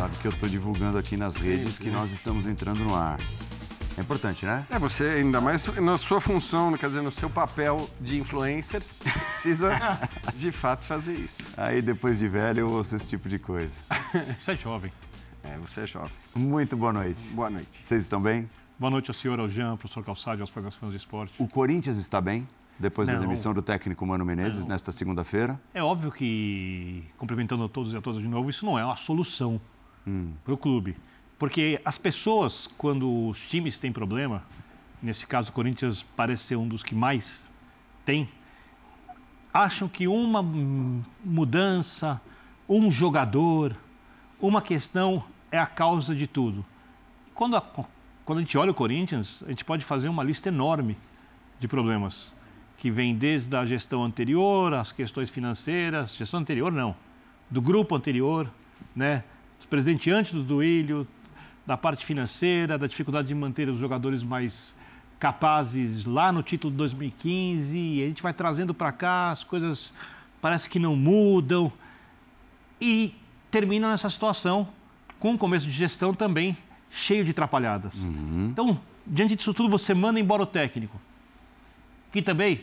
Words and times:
sabe 0.00 0.16
que 0.16 0.26
eu 0.26 0.32
estou 0.32 0.48
divulgando 0.48 0.96
aqui 0.96 1.14
nas 1.14 1.36
redes 1.36 1.78
que 1.78 1.90
nós 1.90 2.10
estamos 2.10 2.46
entrando 2.46 2.82
no 2.82 2.94
ar. 2.94 3.20
É 3.98 4.00
importante, 4.00 4.46
né? 4.46 4.64
É, 4.70 4.78
você, 4.78 5.04
ainda 5.04 5.42
mais 5.42 5.66
na 5.76 5.98
sua 5.98 6.22
função, 6.22 6.72
quer 6.72 6.86
dizer, 6.86 7.02
no 7.02 7.10
seu 7.10 7.28
papel 7.28 7.86
de 8.00 8.18
influencer, 8.18 8.82
precisa 9.02 9.68
de 10.34 10.50
fato 10.50 10.86
fazer 10.86 11.12
isso. 11.12 11.42
Aí 11.54 11.82
depois 11.82 12.18
de 12.18 12.28
velho 12.28 12.60
eu 12.60 12.70
ouço 12.70 12.96
esse 12.96 13.10
tipo 13.10 13.28
de 13.28 13.38
coisa. 13.38 13.78
Você 14.40 14.52
é 14.52 14.56
jovem. 14.56 14.90
É, 15.42 15.58
você 15.58 15.82
é 15.82 15.86
jovem. 15.86 16.12
Muito 16.34 16.78
boa 16.78 16.94
noite. 16.94 17.28
Boa 17.34 17.50
noite. 17.50 17.84
Vocês 17.84 18.02
estão 18.02 18.22
bem? 18.22 18.48
Boa 18.78 18.90
noite 18.90 19.10
ao 19.10 19.14
senhor, 19.14 19.38
ao 19.38 19.50
Jean, 19.50 19.72
ao 19.72 19.76
professor 19.76 20.02
Calçade, 20.02 20.40
aos 20.40 20.48
fãs 20.48 20.90
de 20.90 20.96
esporte. 20.96 21.34
O 21.38 21.46
Corinthians 21.46 21.98
está 21.98 22.22
bem? 22.22 22.48
Depois 22.78 23.08
da 23.08 23.14
Não. 23.14 23.20
demissão 23.20 23.52
do 23.52 23.60
técnico 23.60 24.06
Mano 24.06 24.24
Menezes 24.24 24.64
Não. 24.64 24.72
nesta 24.72 24.92
segunda-feira? 24.92 25.60
É 25.74 25.82
óbvio 25.82 26.10
que, 26.10 27.04
cumprimentando 27.18 27.64
a 27.64 27.68
todos 27.68 27.92
e 27.92 27.96
a 27.98 28.00
todas 28.00 28.22
de 28.22 28.28
novo, 28.28 28.48
isso 28.48 28.64
não 28.64 28.78
é 28.78 28.84
uma 28.84 28.96
solução 28.96 29.60
para 30.44 30.54
o 30.54 30.56
clube. 30.56 30.96
Porque 31.38 31.80
as 31.84 31.96
pessoas, 31.96 32.68
quando 32.78 33.28
os 33.28 33.40
times 33.48 33.78
têm 33.78 33.92
problema, 33.92 34.42
nesse 35.02 35.26
caso 35.26 35.50
o 35.50 35.52
Corinthians 35.52 36.02
parece 36.02 36.44
ser 36.44 36.56
um 36.56 36.68
dos 36.68 36.82
que 36.82 36.94
mais 36.94 37.48
tem, 38.04 38.28
acham 39.52 39.88
que 39.88 40.06
uma 40.06 40.40
hum, 40.40 41.02
mudança, 41.24 42.20
um 42.68 42.90
jogador, 42.90 43.74
uma 44.40 44.62
questão 44.62 45.24
é 45.50 45.58
a 45.58 45.66
causa 45.66 46.14
de 46.14 46.26
tudo. 46.26 46.64
Quando 47.34 47.56
a, 47.56 47.60
quando 48.24 48.38
a 48.38 48.40
gente 48.42 48.56
olha 48.56 48.70
o 48.70 48.74
Corinthians, 48.74 49.42
a 49.46 49.48
gente 49.48 49.64
pode 49.64 49.84
fazer 49.84 50.08
uma 50.08 50.22
lista 50.22 50.48
enorme 50.48 50.96
de 51.58 51.66
problemas 51.66 52.32
que 52.76 52.90
vem 52.90 53.14
desde 53.14 53.54
a 53.54 53.64
gestão 53.66 54.04
anterior, 54.04 54.72
as 54.72 54.92
questões 54.92 55.28
financeiras, 55.28 56.16
gestão 56.16 56.40
anterior 56.40 56.72
não, 56.72 56.94
do 57.50 57.60
grupo 57.60 57.94
anterior, 57.94 58.50
né, 58.96 59.22
dos 59.60 59.66
presidentes 59.66 60.12
antes 60.12 60.32
do 60.32 60.42
Duílio, 60.42 61.06
da 61.66 61.76
parte 61.76 62.04
financeira, 62.04 62.78
da 62.78 62.86
dificuldade 62.86 63.28
de 63.28 63.34
manter 63.34 63.68
os 63.68 63.78
jogadores 63.78 64.22
mais 64.22 64.74
capazes 65.18 66.06
lá 66.06 66.32
no 66.32 66.42
título 66.42 66.70
de 66.70 66.78
2015, 66.78 67.76
e 67.76 68.02
a 68.02 68.06
gente 68.06 68.22
vai 68.22 68.32
trazendo 68.32 68.72
para 68.72 68.90
cá, 68.90 69.30
as 69.30 69.44
coisas 69.44 69.92
parece 70.40 70.68
que 70.68 70.78
não 70.78 70.96
mudam. 70.96 71.70
E 72.80 73.14
termina 73.50 73.90
nessa 73.90 74.08
situação 74.08 74.66
com 75.18 75.32
um 75.32 75.36
começo 75.36 75.66
de 75.66 75.72
gestão 75.72 76.14
também 76.14 76.56
cheio 76.90 77.22
de 77.22 77.32
atrapalhadas. 77.32 78.02
Então, 78.50 78.80
diante 79.06 79.36
disso 79.36 79.52
tudo, 79.52 79.68
você 79.68 79.92
manda 79.92 80.18
embora 80.18 80.42
o 80.42 80.46
técnico, 80.46 80.98
que 82.10 82.22
também 82.22 82.62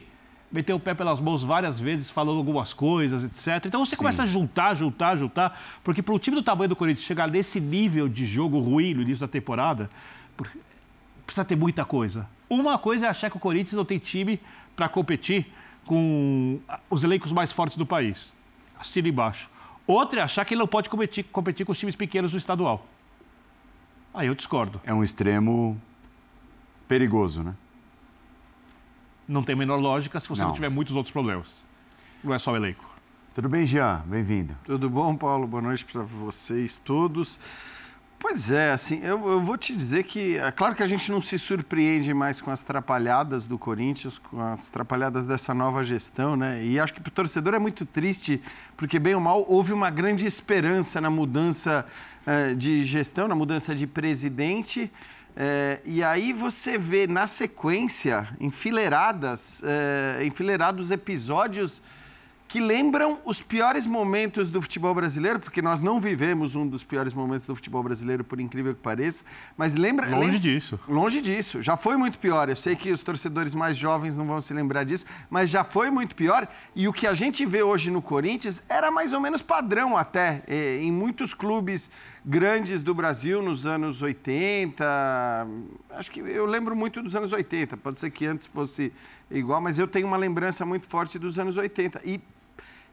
meteu 0.51 0.75
o 0.77 0.79
pé 0.79 0.93
pelas 0.93 1.19
mãos 1.19 1.43
várias 1.43 1.79
vezes, 1.79 2.09
falando 2.09 2.37
algumas 2.37 2.71
coisas, 2.73 3.23
etc. 3.23 3.65
Então 3.65 3.85
você 3.85 3.95
começa 3.95 4.23
a 4.23 4.25
juntar, 4.25 4.75
juntar, 4.75 5.17
juntar, 5.17 5.59
porque 5.83 6.01
para 6.01 6.13
o 6.13 6.19
time 6.19 6.35
do 6.35 6.43
tamanho 6.43 6.69
do 6.69 6.75
Corinthians 6.75 7.05
chegar 7.05 7.27
nesse 7.27 7.59
nível 7.59 8.07
de 8.07 8.25
jogo 8.25 8.59
ruim 8.59 8.93
no 8.93 9.01
início 9.01 9.25
da 9.25 9.31
temporada, 9.31 9.89
por- 10.37 10.49
precisa 11.25 11.43
ter 11.43 11.55
muita 11.55 11.83
coisa. 11.83 12.27
Uma 12.49 12.77
coisa 12.77 13.07
é 13.07 13.09
achar 13.09 13.29
que 13.29 13.35
o 13.35 13.39
Corinthians 13.39 13.73
não 13.73 13.83
tem 13.83 13.99
time 13.99 14.39
para 14.75 14.87
competir 14.87 15.51
com 15.85 16.59
os 16.89 17.03
elencos 17.03 17.31
mais 17.31 17.51
fortes 17.51 17.77
do 17.77 17.85
país. 17.85 18.31
Assina 18.79 19.07
embaixo. 19.09 19.49
Outra 19.85 20.19
é 20.21 20.23
achar 20.23 20.45
que 20.45 20.53
ele 20.53 20.59
não 20.59 20.67
pode 20.67 20.89
competir, 20.89 21.23
competir 21.25 21.65
com 21.65 21.71
os 21.71 21.77
times 21.77 21.95
pequenos 21.95 22.31
do 22.31 22.37
estadual. 22.37 22.85
Aí 24.13 24.27
eu 24.27 24.35
discordo. 24.35 24.79
É 24.85 24.93
um 24.93 25.03
extremo 25.03 25.79
perigoso, 26.87 27.43
né? 27.43 27.53
Não 29.27 29.43
tem 29.43 29.53
a 29.53 29.57
menor 29.57 29.77
lógica 29.77 30.19
se 30.19 30.29
você 30.29 30.41
não, 30.41 30.49
Não. 30.49 30.55
tiver 30.55 30.69
muitos 30.69 30.95
outros 30.95 31.11
problemas. 31.11 31.63
Não 32.23 32.33
é 32.33 32.39
só 32.39 32.53
o 32.53 32.55
elenco. 32.55 32.85
Tudo 33.35 33.49
bem, 33.49 33.65
Jean? 33.65 34.01
Bem-vindo. 34.05 34.53
Tudo 34.63 34.89
bom, 34.89 35.15
Paulo? 35.15 35.45
Boa 35.45 35.61
noite 35.61 35.85
para 35.85 36.01
vocês 36.01 36.79
todos. 36.83 37.39
Pois 38.19 38.51
é, 38.51 38.71
assim, 38.71 38.99
eu, 39.03 39.29
eu 39.29 39.41
vou 39.41 39.57
te 39.57 39.75
dizer 39.75 40.03
que 40.03 40.37
é 40.37 40.49
claro 40.49 40.73
que 40.73 40.81
a 40.81 40.87
gente 40.87 41.11
não 41.11 41.21
se 41.21 41.37
surpreende 41.37 42.13
mais 42.15 42.41
com 42.41 42.49
as 42.49 42.63
trapalhadas 42.63 43.45
do 43.45 43.59
Corinthians, 43.59 44.17
com 44.17 44.41
as 44.41 44.69
trapalhadas 44.69 45.23
dessa 45.25 45.53
nova 45.53 45.83
gestão, 45.83 46.35
né? 46.35 46.63
E 46.65 46.79
acho 46.79 46.93
que 46.93 46.99
para 46.99 47.09
o 47.09 47.13
torcedor 47.13 47.53
é 47.53 47.59
muito 47.59 47.85
triste, 47.85 48.41
porque 48.75 48.97
bem 48.97 49.13
ou 49.13 49.21
mal 49.21 49.45
houve 49.47 49.71
uma 49.71 49.91
grande 49.91 50.25
esperança 50.25 50.99
na 50.99 51.11
mudança 51.11 51.85
eh, 52.25 52.55
de 52.55 52.83
gestão, 52.83 53.27
na 53.27 53.35
mudança 53.35 53.75
de 53.75 53.85
presidente. 53.85 54.91
Eh, 55.39 55.79
e 55.85 56.03
aí 56.03 56.33
você 56.33 56.79
vê 56.79 57.05
na 57.05 57.27
sequência 57.27 58.27
enfileiradas, 58.39 59.61
eh, 59.63 60.25
enfileirados 60.25 60.89
episódios 60.89 61.83
que 62.47 62.59
lembram 62.61 63.19
os 63.25 63.41
piores 63.41 63.85
momentos 63.85 64.49
do 64.49 64.61
futebol 64.61 64.95
brasileiro, 64.95 65.39
porque 65.39 65.61
nós 65.61 65.81
não 65.81 65.99
vivemos 65.99 66.55
um 66.55 66.65
dos 66.65 66.83
piores 66.83 67.13
momentos 67.13 67.45
do 67.45 67.53
futebol 67.53 67.83
brasileiro, 67.83 68.23
por 68.23 68.39
incrível 68.39 68.73
que 68.73 68.79
pareça, 68.81 69.25
mas 69.57 69.75
lembra... 69.75 70.05
Longe 70.09 70.21
lembra- 70.23 70.39
disso. 70.39 70.79
Longe 70.87 71.21
disso. 71.21 71.61
Já 71.61 71.75
foi 71.75 71.97
muito 71.97 72.17
pior. 72.19 72.47
Eu 72.47 72.55
sei 72.55 72.75
que 72.75 72.89
os 72.91 73.03
torcedores 73.03 73.53
mais 73.53 73.75
jovens 73.75 74.15
não 74.15 74.25
vão 74.25 74.39
se 74.39 74.53
lembrar 74.53 74.85
disso, 74.85 75.05
mas 75.29 75.49
já 75.49 75.63
foi 75.63 75.89
muito 75.89 76.15
pior. 76.15 76.47
E 76.75 76.87
o 76.87 76.93
que 76.93 77.05
a 77.05 77.13
gente 77.13 77.45
vê 77.45 77.61
hoje 77.63 77.91
no 77.91 78.01
Corinthians 78.01 78.63
era 78.69 78.89
mais 78.89 79.11
ou 79.13 79.19
menos 79.19 79.41
padrão 79.41 79.97
até. 79.97 80.41
eh, 80.47 80.79
Em 80.81 80.91
muitos 80.91 81.33
clubes 81.33 81.91
grandes 82.25 82.81
do 82.81 82.93
Brasil 82.95 83.41
nos 83.41 83.67
anos 83.67 84.01
80. 84.01 85.47
Acho 85.91 86.11
que 86.11 86.19
eu 86.19 86.45
lembro 86.45 86.75
muito 86.75 87.01
dos 87.01 87.15
anos 87.15 87.31
80. 87.33 87.77
Pode 87.77 87.99
ser 87.99 88.09
que 88.09 88.25
antes 88.25 88.45
fosse 88.47 88.91
igual, 89.29 89.59
mas 89.61 89.77
eu 89.77 89.87
tenho 89.87 90.07
uma 90.07 90.17
lembrança 90.17 90.65
muito 90.65 90.87
forte 90.87 91.17
dos 91.19 91.37
anos 91.39 91.57
80. 91.57 92.01
E 92.05 92.19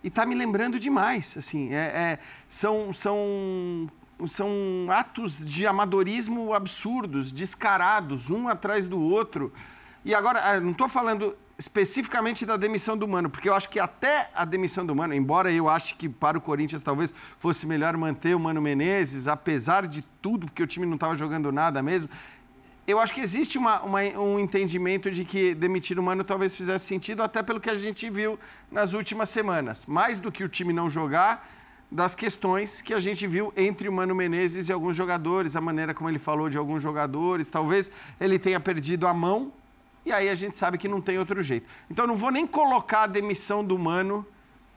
e 0.04 0.10
tá 0.10 0.26
me 0.26 0.34
lembrando 0.34 0.78
demais, 0.78 1.34
assim, 1.34 1.72
é, 1.72 1.76
é- 1.76 2.18
são, 2.46 2.92
são, 2.92 3.90
são 4.26 4.50
atos 4.90 5.46
de 5.46 5.66
amadorismo 5.66 6.52
absurdos, 6.52 7.32
descarados, 7.32 8.28
um 8.28 8.46
atrás 8.46 8.84
do 8.86 9.00
outro. 9.00 9.50
E 10.04 10.14
agora, 10.14 10.42
ah, 10.44 10.60
não 10.60 10.72
estou 10.72 10.90
falando 10.90 11.34
especificamente 11.56 12.44
da 12.44 12.58
demissão 12.58 12.98
do 12.98 13.08
Mano, 13.08 13.30
porque 13.30 13.48
eu 13.48 13.54
acho 13.54 13.70
que 13.70 13.80
até 13.80 14.28
a 14.34 14.44
demissão 14.44 14.84
do 14.84 14.94
Mano, 14.94 15.14
embora 15.14 15.50
eu 15.50 15.70
ache 15.70 15.94
que 15.94 16.06
para 16.06 16.36
o 16.36 16.40
Corinthians 16.40 16.82
talvez 16.82 17.14
fosse 17.38 17.66
melhor 17.66 17.96
manter 17.96 18.36
o 18.36 18.40
Mano 18.40 18.60
Menezes, 18.60 19.26
apesar 19.26 19.86
de 19.86 20.02
tudo, 20.20 20.46
porque 20.46 20.62
o 20.62 20.66
time 20.66 20.84
não 20.84 20.96
estava 20.96 21.14
jogando 21.14 21.50
nada 21.50 21.82
mesmo, 21.82 22.10
eu 22.86 23.00
acho 23.00 23.14
que 23.14 23.20
existe 23.20 23.56
uma- 23.56 23.80
uma- 23.82 24.00
um 24.18 24.38
entendimento 24.38 25.10
de 25.10 25.24
que 25.24 25.54
demitir 25.54 25.98
o 25.98 26.02
Mano 26.02 26.22
talvez 26.22 26.54
fizesse 26.54 26.86
sentido, 26.86 27.22
até 27.22 27.42
pelo 27.42 27.60
que 27.60 27.70
a 27.70 27.74
gente 27.74 28.08
viu 28.10 28.38
nas 28.70 28.92
últimas 28.92 29.28
semanas. 29.28 29.86
Mais 29.86 30.18
do 30.18 30.30
que 30.30 30.44
o 30.44 30.48
time 30.48 30.72
não 30.72 30.90
jogar, 30.90 31.48
das 31.90 32.14
questões 32.14 32.82
que 32.82 32.92
a 32.92 32.98
gente 32.98 33.26
viu 33.26 33.52
entre 33.56 33.88
o 33.88 33.92
Mano 33.92 34.14
Menezes 34.14 34.68
e 34.68 34.72
alguns 34.72 34.96
jogadores, 34.96 35.54
a 35.54 35.60
maneira 35.60 35.94
como 35.94 36.10
ele 36.10 36.18
falou 36.18 36.48
de 36.50 36.58
alguns 36.58 36.82
jogadores. 36.82 37.48
Talvez 37.48 37.90
ele 38.20 38.38
tenha 38.38 38.58
perdido 38.58 39.06
a 39.06 39.14
mão, 39.14 39.52
e 40.04 40.12
aí 40.12 40.28
a 40.28 40.34
gente 40.34 40.58
sabe 40.58 40.76
que 40.76 40.88
não 40.88 41.00
tem 41.00 41.18
outro 41.18 41.40
jeito. 41.42 41.66
Então, 41.90 42.06
não 42.06 42.16
vou 42.16 42.30
nem 42.30 42.46
colocar 42.46 43.02
a 43.02 43.06
demissão 43.06 43.64
do 43.64 43.78
Mano 43.78 44.26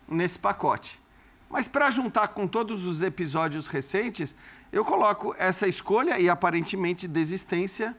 nesse 0.07 0.37
pacote. 0.39 0.99
Mas 1.49 1.67
para 1.67 1.89
juntar 1.89 2.29
com 2.29 2.45
todos 2.47 2.85
os 2.85 3.01
episódios 3.01 3.67
recentes, 3.67 4.35
eu 4.71 4.83
coloco 4.83 5.33
essa 5.37 5.67
escolha 5.67 6.19
e 6.19 6.29
aparentemente 6.29 7.07
desistência 7.07 7.95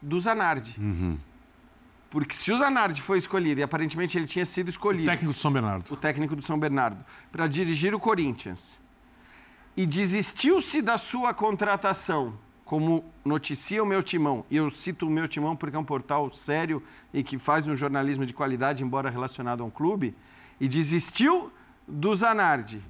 do 0.00 0.18
Zanardi. 0.20 0.76
Porque 2.10 2.34
se 2.34 2.52
o 2.52 2.58
Zanardi 2.58 3.02
foi 3.02 3.18
escolhido, 3.18 3.60
e 3.60 3.62
aparentemente 3.62 4.16
ele 4.16 4.26
tinha 4.26 4.46
sido 4.46 4.68
escolhido, 4.68 5.06
Técnico 5.06 5.32
do 5.32 5.38
São 5.38 5.52
Bernardo. 5.52 5.92
o 5.92 5.96
técnico 5.96 6.36
do 6.36 6.42
São 6.42 6.58
Bernardo, 6.58 7.04
para 7.30 7.46
dirigir 7.46 7.94
o 7.94 8.00
Corinthians, 8.00 8.80
e 9.76 9.84
desistiu-se 9.84 10.80
da 10.80 10.96
sua 10.96 11.34
contratação, 11.34 12.34
como 12.64 13.04
noticia 13.24 13.82
o 13.82 13.86
meu 13.86 14.02
timão, 14.02 14.44
e 14.50 14.56
eu 14.56 14.70
cito 14.70 15.06
o 15.06 15.10
meu 15.10 15.28
timão 15.28 15.54
porque 15.54 15.76
é 15.76 15.78
um 15.78 15.84
portal 15.84 16.30
sério 16.30 16.82
e 17.12 17.22
que 17.22 17.38
faz 17.38 17.66
um 17.66 17.76
jornalismo 17.76 18.24
de 18.24 18.32
qualidade, 18.32 18.82
embora 18.82 19.10
relacionado 19.10 19.62
a 19.62 19.66
um 19.66 19.70
clube, 19.70 20.14
e 20.60 20.66
desistiu 20.66 21.52
do 21.88 22.14
Zanardi, 22.14 22.82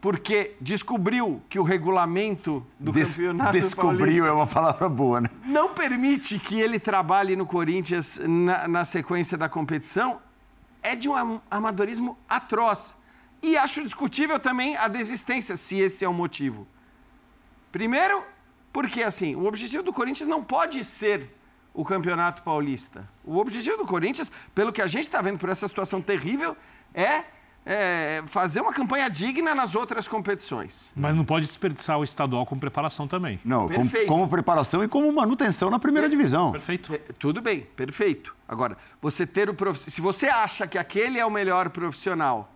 porque 0.00 0.54
descobriu 0.60 1.42
que 1.48 1.58
o 1.58 1.62
regulamento 1.62 2.64
do 2.78 2.92
Des- 2.92 3.12
campeonato 3.16 3.44
paulista 3.52 3.68
descobriu 3.68 4.26
é 4.26 4.32
uma 4.32 4.46
palavra 4.46 4.88
boa, 4.88 5.20
né? 5.20 5.30
não 5.44 5.72
permite 5.72 6.38
que 6.38 6.60
ele 6.60 6.78
trabalhe 6.78 7.34
no 7.36 7.46
Corinthians 7.46 8.20
na, 8.24 8.68
na 8.68 8.84
sequência 8.84 9.38
da 9.38 9.48
competição 9.48 10.20
é 10.82 10.94
de 10.94 11.08
um 11.08 11.16
am- 11.16 11.40
amadorismo 11.50 12.16
atroz. 12.28 12.96
E 13.42 13.56
acho 13.56 13.82
discutível 13.82 14.38
também 14.38 14.76
a 14.76 14.88
desistência, 14.88 15.56
se 15.56 15.78
esse 15.78 16.04
é 16.04 16.08
o 16.08 16.14
motivo. 16.14 16.66
Primeiro, 17.72 18.22
porque 18.72 19.02
assim, 19.02 19.34
o 19.36 19.44
objetivo 19.46 19.82
do 19.82 19.92
Corinthians 19.92 20.28
não 20.28 20.42
pode 20.42 20.82
ser 20.84 21.30
o 21.74 21.84
Campeonato 21.84 22.42
Paulista. 22.42 23.06
O 23.24 23.36
objetivo 23.36 23.76
do 23.76 23.84
Corinthians, 23.86 24.30
pelo 24.54 24.72
que 24.72 24.80
a 24.80 24.86
gente 24.86 25.04
está 25.04 25.20
vendo 25.20 25.38
por 25.38 25.48
essa 25.50 25.68
situação 25.68 26.00
terrível, 26.00 26.56
é, 26.94 27.24
é 27.66 28.22
fazer 28.26 28.60
uma 28.60 28.72
campanha 28.72 29.10
digna 29.10 29.52
nas 29.52 29.74
outras 29.74 30.06
competições. 30.06 30.92
Mas 30.94 31.16
não 31.16 31.24
pode 31.24 31.46
desperdiçar 31.46 31.98
o 31.98 32.04
estadual 32.04 32.46
como 32.46 32.60
preparação 32.60 33.08
também. 33.08 33.40
Não, 33.44 33.68
como, 33.68 33.90
como 34.06 34.28
preparação 34.28 34.84
e 34.84 34.88
como 34.88 35.12
manutenção 35.12 35.68
na 35.68 35.80
primeira 35.80 36.08
divisão. 36.08 36.52
Perfeito. 36.52 36.94
É, 36.94 36.98
Tudo 37.18 37.42
bem, 37.42 37.66
perfeito. 37.74 38.36
Agora, 38.48 38.78
você 39.02 39.26
ter 39.26 39.50
o 39.50 39.54
prof... 39.54 39.78
se 39.78 40.00
você 40.00 40.28
acha 40.28 40.68
que 40.68 40.78
aquele 40.78 41.18
é 41.18 41.26
o 41.26 41.30
melhor 41.30 41.70
profissional 41.70 42.52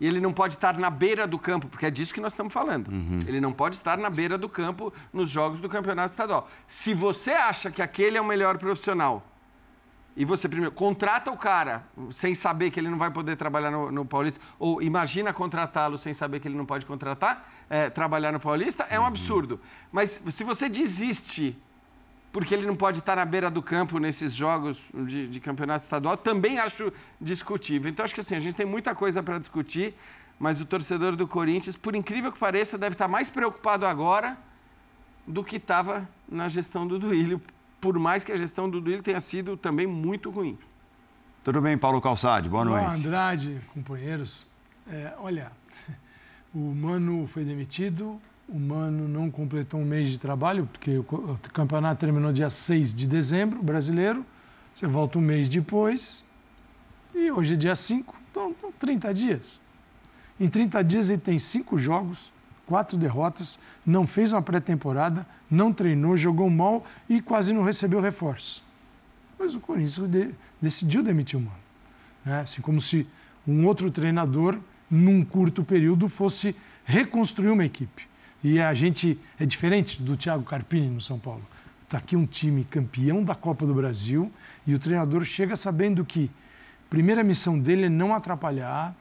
e 0.00 0.06
ele 0.06 0.20
não 0.20 0.32
pode 0.32 0.54
estar 0.54 0.78
na 0.78 0.90
beira 0.90 1.26
do 1.26 1.38
campo, 1.38 1.66
porque 1.66 1.86
é 1.86 1.90
disso 1.90 2.14
que 2.14 2.20
nós 2.20 2.32
estamos 2.32 2.52
falando. 2.52 2.88
Uhum. 2.88 3.18
Ele 3.26 3.40
não 3.40 3.52
pode 3.52 3.74
estar 3.74 3.98
na 3.98 4.10
beira 4.10 4.38
do 4.38 4.48
campo 4.48 4.92
nos 5.12 5.28
jogos 5.28 5.58
do 5.58 5.68
campeonato 5.68 6.10
estadual. 6.10 6.48
Se 6.68 6.94
você 6.94 7.32
acha 7.32 7.70
que 7.72 7.82
aquele 7.82 8.16
é 8.16 8.20
o 8.20 8.24
melhor 8.24 8.56
profissional 8.58 9.24
e 10.16 10.24
você 10.24 10.48
primeiro 10.48 10.72
contrata 10.72 11.30
o 11.30 11.36
cara 11.36 11.84
sem 12.12 12.34
saber 12.34 12.70
que 12.70 12.78
ele 12.78 12.88
não 12.88 12.98
vai 12.98 13.10
poder 13.10 13.36
trabalhar 13.36 13.70
no, 13.70 13.90
no 13.90 14.04
Paulista, 14.04 14.40
ou 14.58 14.80
imagina 14.80 15.32
contratá-lo 15.32 15.98
sem 15.98 16.14
saber 16.14 16.40
que 16.40 16.46
ele 16.46 16.56
não 16.56 16.66
pode 16.66 16.86
contratar, 16.86 17.50
é, 17.68 17.90
trabalhar 17.90 18.30
no 18.30 18.38
Paulista, 18.38 18.86
é 18.88 18.98
um 18.98 19.02
uhum. 19.02 19.08
absurdo. 19.08 19.60
Mas 19.90 20.22
se 20.28 20.44
você 20.44 20.68
desiste 20.68 21.56
porque 22.34 22.52
ele 22.52 22.66
não 22.66 22.74
pode 22.74 22.98
estar 22.98 23.14
na 23.14 23.24
beira 23.24 23.48
do 23.48 23.62
campo 23.62 24.00
nesses 24.00 24.32
jogos 24.32 24.76
de, 24.92 25.28
de 25.28 25.38
campeonato 25.38 25.84
estadual, 25.84 26.16
também 26.16 26.58
acho 26.58 26.92
discutível. 27.20 27.88
Então, 27.88 28.04
acho 28.04 28.12
que 28.12 28.18
assim, 28.18 28.34
a 28.34 28.40
gente 28.40 28.56
tem 28.56 28.66
muita 28.66 28.92
coisa 28.92 29.22
para 29.22 29.38
discutir, 29.38 29.94
mas 30.36 30.60
o 30.60 30.66
torcedor 30.66 31.14
do 31.14 31.28
Corinthians, 31.28 31.76
por 31.76 31.94
incrível 31.94 32.32
que 32.32 32.38
pareça, 32.38 32.76
deve 32.76 32.96
estar 32.96 33.06
mais 33.06 33.30
preocupado 33.30 33.86
agora 33.86 34.36
do 35.24 35.44
que 35.44 35.56
estava 35.56 36.08
na 36.28 36.48
gestão 36.48 36.84
do 36.88 36.98
Duílio, 36.98 37.40
por 37.84 37.98
mais 37.98 38.24
que 38.24 38.32
a 38.32 38.36
gestão 38.36 38.70
do 38.70 38.80
Duílio 38.80 39.02
tenha 39.02 39.20
sido 39.20 39.58
também 39.58 39.86
muito 39.86 40.30
ruim. 40.30 40.56
Tudo 41.44 41.60
bem, 41.60 41.76
Paulo 41.76 42.00
Calçade? 42.00 42.48
Boa 42.48 42.64
noite. 42.64 42.82
Boa, 42.82 42.94
Andrade, 42.94 43.60
companheiros. 43.74 44.46
É, 44.90 45.12
olha, 45.18 45.52
o 46.54 46.74
Mano 46.74 47.26
foi 47.26 47.44
demitido, 47.44 48.18
o 48.48 48.58
Mano 48.58 49.06
não 49.06 49.30
completou 49.30 49.78
um 49.78 49.84
mês 49.84 50.08
de 50.08 50.18
trabalho, 50.18 50.66
porque 50.72 50.96
o 50.96 51.38
campeonato 51.52 52.00
terminou 52.00 52.32
dia 52.32 52.48
6 52.48 52.94
de 52.94 53.06
dezembro, 53.06 53.62
brasileiro. 53.62 54.24
Você 54.74 54.86
volta 54.86 55.18
um 55.18 55.22
mês 55.22 55.50
depois, 55.50 56.24
e 57.14 57.30
hoje 57.30 57.52
é 57.52 57.56
dia 57.56 57.76
5, 57.76 58.16
então 58.30 58.56
30 58.78 59.12
dias. 59.12 59.60
Em 60.40 60.48
30 60.48 60.82
dias 60.82 61.10
ele 61.10 61.20
tem 61.20 61.38
cinco 61.38 61.78
jogos, 61.78 62.32
quatro 62.66 62.96
derrotas, 62.96 63.58
não 63.84 64.06
fez 64.06 64.32
uma 64.32 64.42
pré-temporada, 64.42 65.26
não 65.50 65.72
treinou, 65.72 66.16
jogou 66.16 66.48
mal 66.48 66.84
e 67.08 67.20
quase 67.20 67.52
não 67.52 67.62
recebeu 67.62 68.00
reforço. 68.00 68.62
Mas 69.38 69.54
o 69.54 69.60
Corinthians 69.60 70.08
de, 70.08 70.30
decidiu 70.60 71.02
demitir 71.02 71.38
o 71.38 71.42
Mano. 71.42 71.56
Né? 72.24 72.40
Assim 72.40 72.62
como 72.62 72.80
se 72.80 73.06
um 73.46 73.66
outro 73.66 73.90
treinador, 73.90 74.58
num 74.90 75.24
curto 75.24 75.62
período, 75.64 76.08
fosse 76.08 76.56
reconstruir 76.84 77.50
uma 77.50 77.64
equipe. 77.64 78.08
E 78.42 78.60
a 78.60 78.74
gente 78.74 79.18
é 79.38 79.46
diferente 79.46 80.02
do 80.02 80.16
Thiago 80.16 80.44
Carpini 80.44 80.88
no 80.88 81.00
São 81.00 81.18
Paulo. 81.18 81.42
Está 81.84 81.98
aqui 81.98 82.16
um 82.16 82.26
time 82.26 82.64
campeão 82.64 83.22
da 83.22 83.34
Copa 83.34 83.66
do 83.66 83.74
Brasil 83.74 84.30
e 84.66 84.74
o 84.74 84.78
treinador 84.78 85.24
chega 85.24 85.56
sabendo 85.56 86.04
que 86.04 86.30
a 86.86 86.90
primeira 86.90 87.22
missão 87.22 87.58
dele 87.58 87.86
é 87.86 87.88
não 87.88 88.14
atrapalhar, 88.14 88.94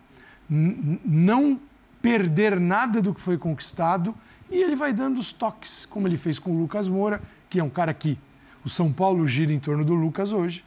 não 0.50 1.60
perder 2.04 2.60
nada 2.60 3.02
do 3.02 3.14
que 3.14 3.22
foi 3.22 3.38
conquistado 3.38 4.14
e 4.52 4.58
ele 4.58 4.76
vai 4.76 4.92
dando 4.92 5.20
os 5.20 5.32
toques, 5.32 5.86
como 5.86 6.06
ele 6.06 6.18
fez 6.18 6.38
com 6.38 6.52
o 6.52 6.60
Lucas 6.60 6.90
Moura, 6.90 7.22
que 7.50 7.62
é 7.62 7.64
um 7.64 7.70
cara 7.70 7.94
que 7.94 8.20
o 8.64 8.68
São 8.68 8.92
Paulo 8.92 9.26
gira 9.26 9.54
em 9.54 9.60
torno 9.60 9.86
do 9.86 9.94
Lucas 9.94 10.34
hoje, 10.34 10.66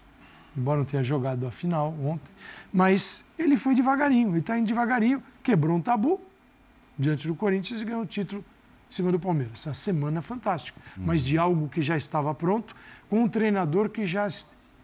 embora 0.57 0.79
não 0.79 0.87
tenha 0.87 1.05
jogado 1.05 1.47
a 1.47 1.51
final 1.51 1.95
ontem, 2.03 2.33
mas 2.73 3.23
ele 3.39 3.59
foi 3.59 3.75
devagarinho, 3.75 4.31
ele 4.31 4.39
está 4.39 4.59
indo 4.59 4.67
devagarinho, 4.67 5.23
quebrou 5.43 5.77
um 5.77 5.81
tabu 5.81 6.19
diante 6.99 7.29
do 7.29 7.35
Corinthians 7.35 7.83
e 7.83 7.85
ganhou 7.85 8.01
o 8.01 8.07
título 8.07 8.43
em 8.91 8.95
cima 8.95 9.13
do 9.13 9.21
Palmeiras. 9.21 9.53
Essa 9.67 9.75
semana 9.75 10.21
é 10.21 10.23
fantástica, 10.23 10.81
mas 10.97 11.23
de 11.23 11.37
algo 11.37 11.69
que 11.69 11.83
já 11.83 11.99
estava 11.99 12.35
pronto, 12.35 12.75
com 13.11 13.23
um 13.23 13.29
treinador 13.29 13.91
que 13.91 14.07
já 14.07 14.27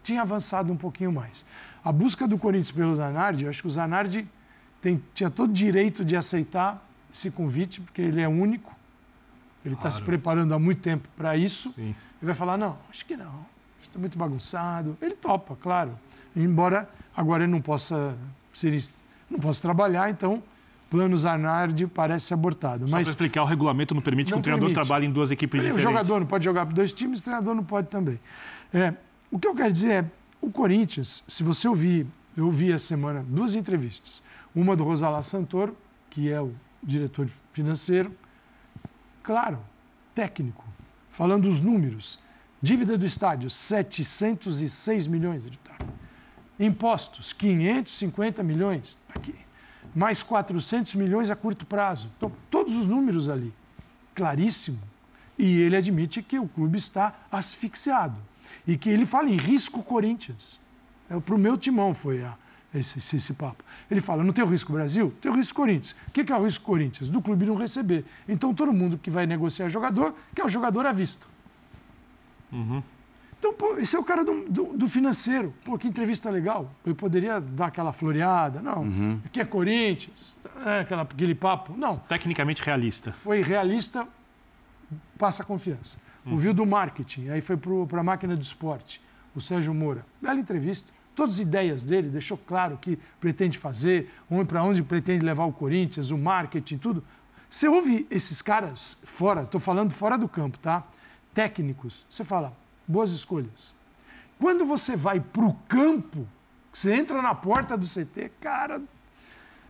tinha 0.03 0.21
avançado 0.21 0.71
um 0.71 0.77
pouquinho 0.77 1.11
mais. 1.11 1.43
A 1.83 1.91
busca 1.91 2.27
do 2.27 2.37
Corinthians 2.37 2.71
pelo 2.71 2.93
Zanardi, 2.93 3.45
eu 3.45 3.49
acho 3.49 3.63
que 3.63 3.67
o 3.67 3.71
Zanardi 3.71 4.27
tem, 4.83 5.01
tinha 5.15 5.29
todo 5.29 5.53
direito 5.53 6.03
de 6.03 6.13
aceitar 6.13 6.85
esse 7.11 7.31
convite, 7.31 7.79
porque 7.79 8.01
ele 8.01 8.19
é 8.19 8.27
único, 8.27 8.75
ele 9.63 9.75
está 9.75 9.83
claro. 9.83 9.95
se 9.95 10.01
preparando 10.01 10.53
há 10.53 10.59
muito 10.59 10.81
tempo 10.81 11.07
para 11.15 11.37
isso. 11.37 11.71
Sim. 11.71 11.95
Ele 11.95 11.95
vai 12.21 12.35
falar: 12.35 12.57
não, 12.57 12.77
acho 12.89 13.05
que 13.05 13.15
não, 13.15 13.45
está 13.81 13.97
muito 13.97 14.17
bagunçado. 14.17 14.97
Ele 15.01 15.15
topa, 15.15 15.55
claro, 15.55 15.97
embora 16.35 16.89
agora 17.15 17.43
ele 17.43 17.51
não 17.51 17.61
possa, 17.61 18.13
ser, 18.53 18.77
não 19.29 19.39
possa 19.39 19.61
trabalhar, 19.61 20.09
então 20.09 20.43
plano 20.89 21.15
Zanardi 21.17 21.87
parece 21.87 22.33
abortado. 22.33 22.85
Só 22.85 22.91
mas 22.91 23.07
para 23.07 23.11
explicar, 23.11 23.43
o 23.43 23.45
regulamento 23.45 23.95
não 23.95 24.01
permite 24.01 24.31
não 24.31 24.37
que 24.37 24.39
o 24.41 24.43
treinador 24.43 24.67
permite. 24.67 24.85
trabalhe 24.85 25.07
em 25.07 25.11
duas 25.11 25.31
equipes 25.31 25.59
o 25.59 25.63
diferentes. 25.63 25.85
O 25.85 25.89
jogador 25.89 26.19
não 26.19 26.27
pode 26.27 26.43
jogar 26.43 26.65
para 26.65 26.75
dois 26.75 26.93
times, 26.93 27.21
o 27.21 27.23
treinador 27.23 27.55
não 27.55 27.63
pode 27.63 27.87
também. 27.87 28.19
É, 28.73 28.93
o 29.31 29.39
que 29.39 29.47
eu 29.47 29.55
quero 29.55 29.71
dizer 29.71 29.91
é, 29.91 30.05
o 30.41 30.51
Corinthians, 30.51 31.23
se 31.27 31.41
você 31.41 31.69
ouvir, 31.69 32.05
eu 32.35 32.47
ouvi 32.47 32.69
essa 32.69 32.85
semana 32.85 33.25
duas 33.25 33.55
entrevistas. 33.55 34.21
Uma 34.55 34.75
do 34.75 34.83
Rosalá 34.83 35.21
Santoro, 35.21 35.75
que 36.09 36.31
é 36.31 36.41
o 36.41 36.53
diretor 36.81 37.27
financeiro, 37.53 38.15
claro, 39.21 39.59
técnico, 40.13 40.63
falando 41.09 41.47
os 41.47 41.59
números. 41.59 42.19
Dívida 42.61 42.97
do 42.97 43.05
estádio, 43.05 43.49
706 43.49 45.07
milhões 45.07 45.43
de 45.43 45.59
Impostos, 46.59 47.33
550 47.33 48.41
milhões. 48.43 48.97
Aqui 49.09 49.35
mais 49.93 50.23
400 50.23 50.95
milhões 50.95 51.29
a 51.29 51.35
curto 51.35 51.65
prazo. 51.65 52.09
Então, 52.17 52.31
todos 52.49 52.75
os 52.75 52.87
números 52.87 53.29
ali, 53.29 53.53
claríssimo. 54.15 54.79
E 55.37 55.45
ele 55.61 55.75
admite 55.75 56.21
que 56.21 56.39
o 56.39 56.47
clube 56.47 56.77
está 56.77 57.13
asfixiado. 57.31 58.19
E 58.65 58.77
que 58.77 58.89
ele 58.89 59.05
fala 59.05 59.29
em 59.29 59.37
risco 59.37 59.83
Corinthians. 59.83 60.59
É, 61.09 61.19
Para 61.19 61.35
o 61.35 61.37
meu 61.37 61.57
timão 61.57 61.93
foi 61.93 62.23
a, 62.23 62.35
esse, 62.73 62.99
esse, 62.99 63.17
esse, 63.17 63.33
papo. 63.33 63.63
Ele 63.89 64.01
fala, 64.01 64.23
não 64.23 64.33
tem 64.33 64.43
o 64.43 64.47
risco 64.47 64.73
Brasil? 64.73 65.13
Tem 65.21 65.31
o 65.31 65.35
risco 65.35 65.55
Corinthians. 65.55 65.95
O 66.07 66.11
que 66.11 66.31
é 66.31 66.35
o 66.35 66.43
risco 66.43 66.65
Corinthians? 66.65 67.09
Do 67.09 67.21
clube 67.21 67.45
não 67.45 67.55
receber. 67.55 68.05
Então, 68.27 68.53
todo 68.53 68.73
mundo 68.73 68.97
que 68.97 69.09
vai 69.09 69.25
negociar 69.25 69.69
jogador, 69.69 70.15
quer 70.33 70.45
o 70.45 70.49
jogador 70.49 70.85
à 70.85 70.91
vista. 70.91 71.27
Uhum. 72.51 72.81
Então, 73.37 73.53
pô, 73.53 73.77
esse 73.77 73.93
é 73.93 73.99
o 73.99 74.03
cara 74.05 74.23
do, 74.23 74.45
do, 74.45 74.63
do, 74.77 74.87
financeiro. 74.87 75.53
Pô, 75.65 75.77
que 75.77 75.85
entrevista 75.85 76.29
legal. 76.29 76.71
Eu 76.85 76.95
poderia 76.95 77.41
dar 77.41 77.65
aquela 77.65 77.91
floreada. 77.91 78.61
Não, 78.61 78.83
uhum. 78.83 79.19
aqui 79.25 79.41
é 79.41 79.43
Corinthians, 79.43 80.37
é 80.65 80.79
aquela, 80.79 81.01
aquele 81.01 81.35
papo. 81.35 81.75
Não. 81.75 81.97
Tecnicamente 82.07 82.63
realista. 82.63 83.11
Foi 83.11 83.41
realista, 83.41 84.07
passa 85.17 85.43
confiança. 85.43 85.97
Uhum. 86.25 86.33
Ouviu 86.33 86.53
do 86.53 86.65
marketing, 86.65 87.29
aí 87.29 87.41
foi 87.41 87.57
para 87.57 87.99
a 87.99 88.03
máquina 88.03 88.33
do 88.33 88.41
esporte, 88.41 89.01
o 89.35 89.41
Sérgio 89.41 89.73
Moura. 89.73 90.05
Bela 90.21 90.39
entrevista. 90.39 90.93
Todas 91.15 91.35
as 91.35 91.39
ideias 91.39 91.83
dele, 91.83 92.09
deixou 92.09 92.37
claro 92.37 92.75
o 92.75 92.77
que 92.77 92.97
pretende 93.19 93.57
fazer, 93.57 94.11
para 94.47 94.63
onde 94.63 94.81
pretende 94.81 95.23
levar 95.23 95.45
o 95.45 95.53
Corinthians, 95.53 96.09
o 96.09 96.17
marketing, 96.17 96.77
tudo. 96.77 97.03
Você 97.49 97.67
ouve 97.67 98.07
esses 98.09 98.41
caras 98.41 98.97
fora, 99.03 99.43
estou 99.43 99.59
falando 99.59 99.91
fora 99.91 100.17
do 100.17 100.27
campo, 100.27 100.57
tá? 100.57 100.83
Técnicos, 101.33 102.05
você 102.09 102.23
fala, 102.23 102.51
boas 102.87 103.11
escolhas. 103.11 103.75
Quando 104.39 104.65
você 104.65 104.95
vai 104.95 105.19
para 105.19 105.45
o 105.45 105.53
campo, 105.67 106.27
você 106.73 106.93
entra 106.93 107.21
na 107.21 107.35
porta 107.35 107.77
do 107.77 107.85
CT, 107.85 108.31
cara, 108.41 108.81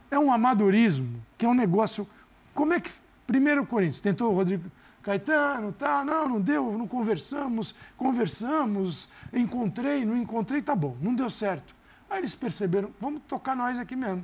é 0.10 0.17
um 0.17 0.32
amadorismo, 0.32 1.22
que 1.38 1.46
é 1.46 1.50
um 1.50 1.53
negócio. 1.53 2.08
Como 2.53 2.74
é 2.74 2.79
que. 2.79 2.91
Primeiro 3.25 3.63
o 3.63 3.65
Corinthians 3.65 4.01
tentou 4.01 4.32
o 4.32 4.36
Rodrigo 4.36 4.70
Caetano, 5.03 5.74
tá, 5.74 6.03
não, 6.03 6.29
não 6.29 6.41
deu, 6.41 6.77
não 6.77 6.88
conversamos, 6.88 7.75
conversamos, 7.98 9.10
encontrei, 9.33 10.05
não 10.05 10.17
encontrei, 10.17 10.62
tá 10.62 10.74
bom, 10.74 10.95
não 11.01 11.13
deu 11.13 11.29
certo. 11.29 11.75
Aí 12.10 12.19
eles 12.19 12.33
perceberam, 12.33 12.89
vamos 13.01 13.22
tocar 13.27 13.53
nós 13.55 13.77
aqui 13.77 13.98
mesmo. 13.98 14.24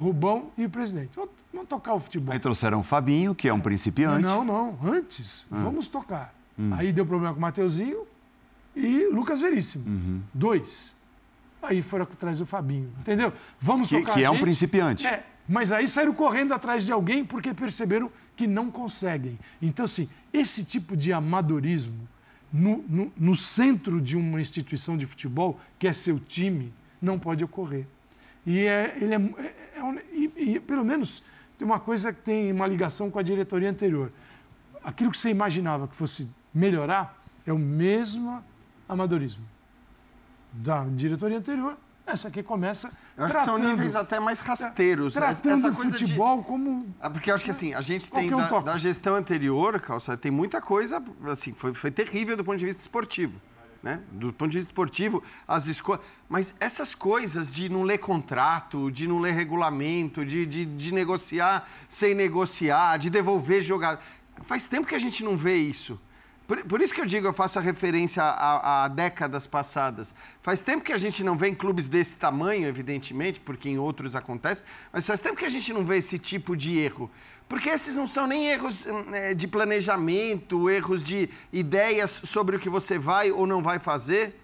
Rubão 0.00 0.50
e 0.58 0.64
o 0.64 0.70
presidente. 0.70 1.10
Vamos 1.52 1.68
tocar 1.68 1.94
o 1.94 2.00
futebol. 2.00 2.32
Aí 2.32 2.40
trouxeram 2.40 2.80
o 2.80 2.82
Fabinho, 2.82 3.34
que 3.34 3.48
é 3.48 3.54
um 3.54 3.60
principiante. 3.60 4.22
Não, 4.24 4.44
não, 4.44 4.78
antes, 4.84 5.46
ah. 5.50 5.56
vamos 5.58 5.88
tocar. 5.88 6.34
Hum. 6.58 6.74
Aí 6.74 6.92
deu 6.92 7.06
problema 7.06 7.32
com 7.32 7.38
o 7.38 7.42
Mateuzinho 7.42 8.04
e 8.74 9.06
Lucas 9.12 9.40
Veríssimo. 9.40 9.86
Uhum. 9.86 10.22
Dois. 10.34 10.96
Aí 11.62 11.82
foram 11.82 12.04
atrás 12.04 12.40
do 12.40 12.46
Fabinho. 12.46 12.92
Entendeu? 13.00 13.32
Vamos 13.60 13.88
que, 13.88 13.98
tocar. 13.98 14.14
Que 14.14 14.24
é 14.24 14.30
um 14.30 14.40
principiante. 14.40 15.06
É, 15.06 15.24
mas 15.48 15.72
aí 15.72 15.86
saíram 15.86 16.12
correndo 16.12 16.52
atrás 16.52 16.84
de 16.84 16.92
alguém 16.92 17.24
porque 17.24 17.54
perceberam 17.54 18.10
que 18.36 18.46
não 18.46 18.70
conseguem. 18.70 19.38
Então, 19.60 19.86
assim, 19.86 20.08
esse 20.32 20.64
tipo 20.64 20.96
de 20.96 21.12
amadorismo 21.12 22.06
no, 22.52 22.84
no, 22.88 23.12
no 23.16 23.34
centro 23.34 24.00
de 24.00 24.16
uma 24.16 24.40
instituição 24.40 24.96
de 24.96 25.06
futebol, 25.06 25.58
que 25.78 25.86
é 25.86 25.92
seu 25.92 26.20
time, 26.20 26.72
não 27.00 27.18
pode 27.18 27.42
ocorrer. 27.42 27.86
E 28.44 28.60
é, 28.60 28.96
ele 29.00 29.14
é, 29.14 29.18
é, 29.18 29.54
é 29.80 30.04
e, 30.12 30.32
e, 30.36 30.60
pelo 30.60 30.84
menos 30.84 31.22
tem 31.58 31.66
uma 31.66 31.80
coisa 31.80 32.12
que 32.12 32.20
tem 32.20 32.52
uma 32.52 32.66
ligação 32.66 33.10
com 33.10 33.18
a 33.18 33.22
diretoria 33.22 33.68
anterior. 33.68 34.12
Aquilo 34.84 35.10
que 35.10 35.18
você 35.18 35.30
imaginava 35.30 35.88
que 35.88 35.96
fosse 35.96 36.28
melhorar 36.54 37.20
é 37.46 37.52
o 37.52 37.58
mesmo 37.58 38.42
amadorismo 38.88 39.44
da 40.52 40.84
diretoria 40.84 41.38
anterior. 41.38 41.76
Essa 42.06 42.28
aqui 42.28 42.40
começa. 42.40 42.92
Eu 43.16 43.24
acho 43.24 43.34
tratando, 43.34 43.56
que 43.56 43.62
são 43.62 43.70
níveis 43.70 43.96
até 43.96 44.20
mais 44.20 44.40
rasteiros. 44.40 45.14
Tratando 45.14 45.54
essa 45.54 45.72
coisa 45.72 45.98
futebol 45.98 46.38
de... 46.38 46.44
como. 46.44 46.94
Ah, 47.00 47.10
porque 47.10 47.30
eu 47.30 47.34
acho 47.34 47.44
que 47.44 47.50
assim, 47.50 47.74
a 47.74 47.80
gente 47.80 48.08
tem 48.08 48.30
da, 48.30 48.60
da, 48.60 48.78
gestão 48.78 49.16
anterior, 49.16 49.80
Calça, 49.80 50.16
tem 50.16 50.30
muita 50.30 50.60
coisa, 50.60 51.02
assim, 51.24 51.52
foi, 51.52 51.74
foi 51.74 51.90
terrível 51.90 52.36
do 52.36 52.44
ponto 52.44 52.58
de 52.58 52.64
vista 52.64 52.80
esportivo. 52.80 53.34
né? 53.82 54.00
Do 54.12 54.32
ponto 54.32 54.52
de 54.52 54.58
vista 54.58 54.70
esportivo, 54.70 55.20
as 55.48 55.66
escolhas. 55.66 56.04
Mas 56.28 56.54
essas 56.60 56.94
coisas 56.94 57.50
de 57.50 57.68
não 57.68 57.82
ler 57.82 57.98
contrato, 57.98 58.88
de 58.88 59.08
não 59.08 59.18
ler 59.18 59.32
regulamento, 59.32 60.24
de, 60.24 60.46
de, 60.46 60.64
de 60.64 60.94
negociar 60.94 61.68
sem 61.88 62.14
negociar, 62.14 62.98
de 62.98 63.10
devolver 63.10 63.62
jogador. 63.62 64.00
Faz 64.42 64.68
tempo 64.68 64.86
que 64.86 64.94
a 64.94 64.98
gente 65.00 65.24
não 65.24 65.36
vê 65.36 65.56
isso. 65.56 65.98
Por, 66.46 66.64
por, 66.64 66.80
isso 66.80 66.94
que 66.94 67.00
eu 67.00 67.06
digo, 67.06 67.26
eu 67.26 67.32
faço 67.32 67.58
a 67.58 67.62
referência 67.62 68.22
a, 68.22 68.84
a, 68.84 68.88
décadas 68.88 69.46
passadas. 69.48 70.14
Faz 70.40 70.60
tempo 70.60 70.84
que 70.84 70.92
a 70.92 70.96
gente 70.96 71.24
não 71.24 71.36
vê 71.36 71.48
em 71.48 71.54
clubes 71.54 71.88
desse 71.88 72.16
tamanho, 72.16 72.68
evidentemente, 72.68 73.40
porque 73.40 73.68
em 73.68 73.78
outros 73.78 74.14
acontece, 74.14 74.62
mas 74.92 75.04
faz 75.04 75.18
tempo 75.18 75.36
que 75.36 75.44
a 75.44 75.50
gente 75.50 75.72
não 75.72 75.84
vê 75.84 75.98
esse 75.98 76.18
tipo 76.18 76.56
de 76.56 76.78
erro. 76.78 77.10
Porque 77.48 77.68
esses 77.68 77.94
não 77.94 78.06
são 78.06 78.28
nem 78.28 78.46
erros 78.46 78.86
é, 79.12 79.34
de 79.34 79.48
planejamento, 79.48 80.70
erros 80.70 81.02
de 81.02 81.28
ideias 81.52 82.10
sobre 82.24 82.56
o 82.56 82.60
que 82.60 82.68
você 82.68 82.96
vai 82.96 83.32
ou 83.32 83.46
não 83.46 83.60
vai 83.60 83.80
fazer. 83.80 84.40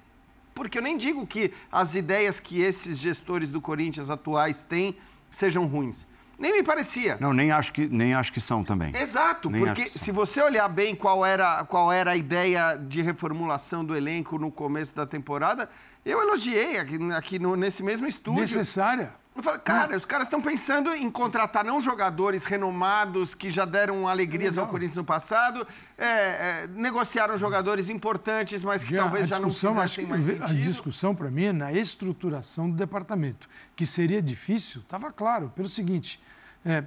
Porque 0.54 0.78
eu 0.78 0.82
nem 0.82 0.96
digo 0.96 1.26
que 1.26 1.52
as 1.70 1.94
ideias 1.94 2.40
que 2.40 2.60
esses 2.60 2.98
gestores 2.98 3.48
do 3.50 3.60
Corinthians 3.60 4.10
atuais 4.10 4.62
têm 4.62 4.96
sejam 5.30 5.66
ruins. 5.66 6.06
Nem 6.42 6.52
me 6.54 6.62
parecia. 6.64 7.16
Não, 7.20 7.32
nem 7.32 7.52
acho 7.52 7.72
que, 7.72 7.86
nem 7.86 8.14
acho 8.14 8.32
que 8.32 8.40
são 8.40 8.64
também. 8.64 8.92
Exato, 8.96 9.48
nem 9.48 9.64
porque 9.64 9.88
se 9.88 10.10
você 10.10 10.42
olhar 10.42 10.66
bem 10.66 10.92
qual 10.92 11.24
era, 11.24 11.64
qual 11.64 11.92
era 11.92 12.10
a 12.10 12.16
ideia 12.16 12.74
de 12.74 13.00
reformulação 13.00 13.84
do 13.84 13.94
elenco 13.96 14.36
no 14.40 14.50
começo 14.50 14.92
da 14.92 15.06
temporada, 15.06 15.70
eu 16.04 16.20
elogiei 16.20 16.80
aqui, 16.80 16.98
aqui 17.12 17.38
no, 17.38 17.54
nesse 17.54 17.84
mesmo 17.84 18.08
estúdio. 18.08 18.40
Necessária. 18.40 19.12
Eu 19.36 19.42
falei, 19.42 19.60
cara, 19.60 19.96
os 19.96 20.04
caras 20.04 20.26
estão 20.26 20.42
pensando 20.42 20.92
em 20.92 21.08
contratar 21.08 21.64
não 21.64 21.80
jogadores 21.80 22.44
renomados 22.44 23.36
que 23.36 23.48
já 23.48 23.64
deram 23.64 24.08
alegrias 24.08 24.58
ao 24.58 24.66
Corinthians 24.66 24.96
no 24.96 25.04
passado, 25.04 25.64
é, 25.96 26.04
é, 26.06 26.68
negociaram 26.74 27.38
jogadores 27.38 27.88
importantes, 27.88 28.64
mas 28.64 28.82
que 28.82 28.96
já, 28.96 29.02
talvez 29.02 29.28
já 29.28 29.38
não 29.38 29.48
fizessem 29.48 30.06
mais 30.06 30.24
sentido. 30.24 30.44
A 30.44 30.54
discussão, 30.54 31.14
para 31.14 31.30
mim, 31.30 31.44
é 31.44 31.52
na 31.52 31.72
estruturação 31.72 32.68
do 32.68 32.76
departamento, 32.76 33.48
que 33.76 33.86
seria 33.86 34.20
difícil, 34.20 34.80
estava 34.82 35.12
claro, 35.12 35.52
pelo 35.54 35.68
seguinte, 35.68 36.20
é, 36.64 36.84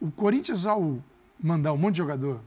o 0.00 0.10
Corinthians, 0.10 0.66
ao 0.66 0.98
mandar 1.40 1.72
um 1.72 1.78
monte 1.78 1.94
de 1.94 1.98
jogador 1.98 2.40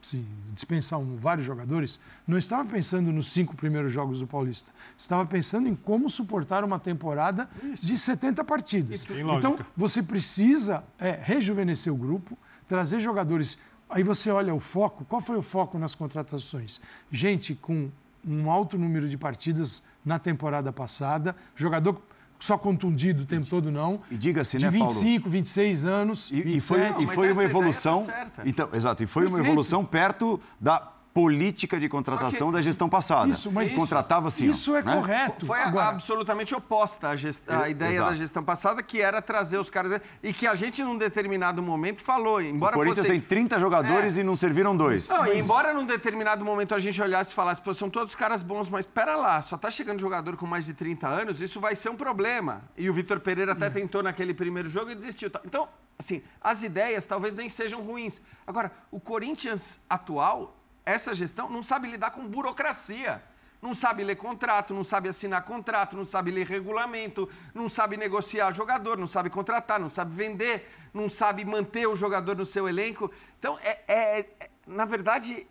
se 0.00 0.24
dispensar 0.54 0.98
um, 0.98 1.16
vários 1.16 1.46
jogadores, 1.46 2.00
não 2.26 2.38
estava 2.38 2.64
pensando 2.68 3.12
nos 3.12 3.26
cinco 3.32 3.56
primeiros 3.56 3.92
jogos 3.92 4.20
do 4.20 4.26
Paulista. 4.26 4.70
Estava 4.96 5.26
pensando 5.26 5.68
em 5.68 5.74
como 5.74 6.08
suportar 6.08 6.64
uma 6.64 6.78
temporada 6.78 7.48
Isso. 7.62 7.84
de 7.84 7.98
70 7.98 8.44
partidas. 8.44 9.06
Então, 9.36 9.58
você 9.76 10.02
precisa 10.02 10.84
é, 10.98 11.18
rejuvenescer 11.20 11.92
o 11.92 11.96
grupo, 11.96 12.38
trazer 12.68 13.00
jogadores. 13.00 13.58
Aí 13.90 14.02
você 14.02 14.30
olha 14.30 14.54
o 14.54 14.60
foco. 14.60 15.04
Qual 15.04 15.20
foi 15.20 15.36
o 15.36 15.42
foco 15.42 15.78
nas 15.78 15.94
contratações? 15.94 16.80
Gente 17.10 17.54
com 17.54 17.90
um 18.26 18.50
alto 18.50 18.76
número 18.78 19.08
de 19.08 19.16
partidas 19.16 19.82
na 20.04 20.18
temporada 20.18 20.72
passada, 20.72 21.34
jogador 21.56 22.00
só 22.38 22.56
contundido 22.56 23.24
o 23.24 23.26
tempo 23.26 23.48
todo, 23.48 23.70
não. 23.70 24.00
E 24.10 24.16
diga-se, 24.16 24.58
né, 24.58 24.70
Paulo? 24.70 24.86
De 24.86 24.94
25, 24.94 25.30
26 25.30 25.84
anos. 25.84 26.30
E, 26.30 26.56
e 26.56 26.60
foi, 26.60 26.80
e 26.98 27.06
foi 27.06 27.32
uma 27.32 27.44
evolução. 27.44 28.06
Tá 28.06 28.42
então, 28.44 28.68
exato, 28.72 29.02
e 29.02 29.06
foi 29.06 29.24
Perfeito. 29.24 29.42
uma 29.42 29.48
evolução 29.48 29.84
perto 29.84 30.40
da 30.60 30.92
política 31.12 31.80
de 31.80 31.88
contratação 31.88 32.52
da 32.52 32.62
gestão 32.62 32.88
passada. 32.88 33.30
Isso, 33.30 33.50
mas 33.50 33.74
contratava 33.74 34.28
assim. 34.28 34.50
Isso 34.50 34.76
é 34.76 34.82
né? 34.82 34.94
correto. 34.94 35.46
Foi 35.46 35.58
Agora... 35.60 35.88
absolutamente 35.88 36.54
oposta 36.54 37.08
à, 37.08 37.16
gest... 37.16 37.42
à 37.48 37.68
ideia 37.68 37.94
Exato. 37.94 38.10
da 38.10 38.16
gestão 38.16 38.44
passada, 38.44 38.82
que 38.82 39.00
era 39.00 39.20
trazer 39.20 39.58
os 39.58 39.70
caras 39.70 40.00
e 40.22 40.32
que 40.32 40.46
a 40.46 40.54
gente 40.54 40.82
num 40.82 40.96
determinado 40.96 41.62
momento 41.62 42.02
falou, 42.02 42.40
embora 42.40 42.76
o 42.76 42.78
Corinthians 42.78 43.06
fosse... 43.06 43.18
tem 43.18 43.20
30 43.20 43.58
jogadores 43.58 44.16
é. 44.16 44.20
e 44.20 44.24
não 44.24 44.36
serviram 44.36 44.76
dois. 44.76 45.08
Não, 45.08 45.20
mas... 45.20 45.44
embora 45.44 45.72
num 45.72 45.86
determinado 45.86 46.44
momento 46.44 46.74
a 46.74 46.78
gente 46.78 47.00
olhasse 47.00 47.32
e 47.32 47.34
falasse, 47.34 47.60
pô, 47.60 47.74
são 47.74 47.90
todos 47.90 48.14
caras 48.14 48.42
bons, 48.42 48.68
mas 48.68 48.84
espera 48.84 49.16
lá, 49.16 49.42
só 49.42 49.56
tá 49.56 49.70
chegando 49.70 49.98
jogador 50.00 50.36
com 50.36 50.46
mais 50.46 50.66
de 50.66 50.74
30 50.74 51.06
anos, 51.06 51.40
isso 51.40 51.60
vai 51.60 51.74
ser 51.74 51.88
um 51.88 51.96
problema. 51.96 52.62
E 52.76 52.88
o 52.88 52.94
Vitor 52.94 53.18
Pereira 53.20 53.52
até 53.52 53.66
é. 53.66 53.70
tentou 53.70 54.02
naquele 54.02 54.34
primeiro 54.34 54.68
jogo 54.68 54.90
e 54.90 54.94
desistiu. 54.94 55.30
Então, 55.44 55.68
assim, 55.98 56.22
as 56.40 56.62
ideias 56.62 57.04
talvez 57.04 57.34
nem 57.34 57.48
sejam 57.48 57.82
ruins. 57.82 58.20
Agora, 58.46 58.70
o 58.90 59.00
Corinthians 59.00 59.80
atual 59.88 60.57
essa 60.88 61.14
gestão 61.14 61.50
não 61.50 61.62
sabe 61.62 61.88
lidar 61.88 62.10
com 62.10 62.26
burocracia. 62.26 63.22
Não 63.60 63.74
sabe 63.74 64.04
ler 64.04 64.14
contrato, 64.14 64.72
não 64.72 64.84
sabe 64.84 65.08
assinar 65.08 65.42
contrato, 65.42 65.96
não 65.96 66.04
sabe 66.04 66.30
ler 66.30 66.46
regulamento, 66.46 67.28
não 67.52 67.68
sabe 67.68 67.96
negociar 67.96 68.52
jogador, 68.54 68.96
não 68.96 69.08
sabe 69.08 69.28
contratar, 69.28 69.80
não 69.80 69.90
sabe 69.90 70.14
vender, 70.14 70.70
não 70.94 71.08
sabe 71.08 71.44
manter 71.44 71.88
o 71.88 71.96
jogador 71.96 72.36
no 72.36 72.46
seu 72.46 72.68
elenco. 72.68 73.10
Então, 73.36 73.58
é, 73.60 73.80
é, 73.88 74.20
é 74.20 74.50
na 74.64 74.84
verdade, 74.84 75.44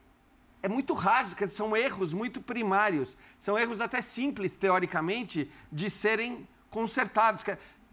é 0.63 0.69
muito 0.69 0.93
raso, 0.93 1.35
são 1.49 1.75
erros 1.75 2.13
muito 2.13 2.41
primários. 2.41 3.17
São 3.37 3.59
erros 3.59 3.81
até 3.81 4.01
simples, 4.01 4.55
teoricamente, 4.55 5.51
de 5.69 5.89
serem 5.89 6.47
consertados. 6.69 7.43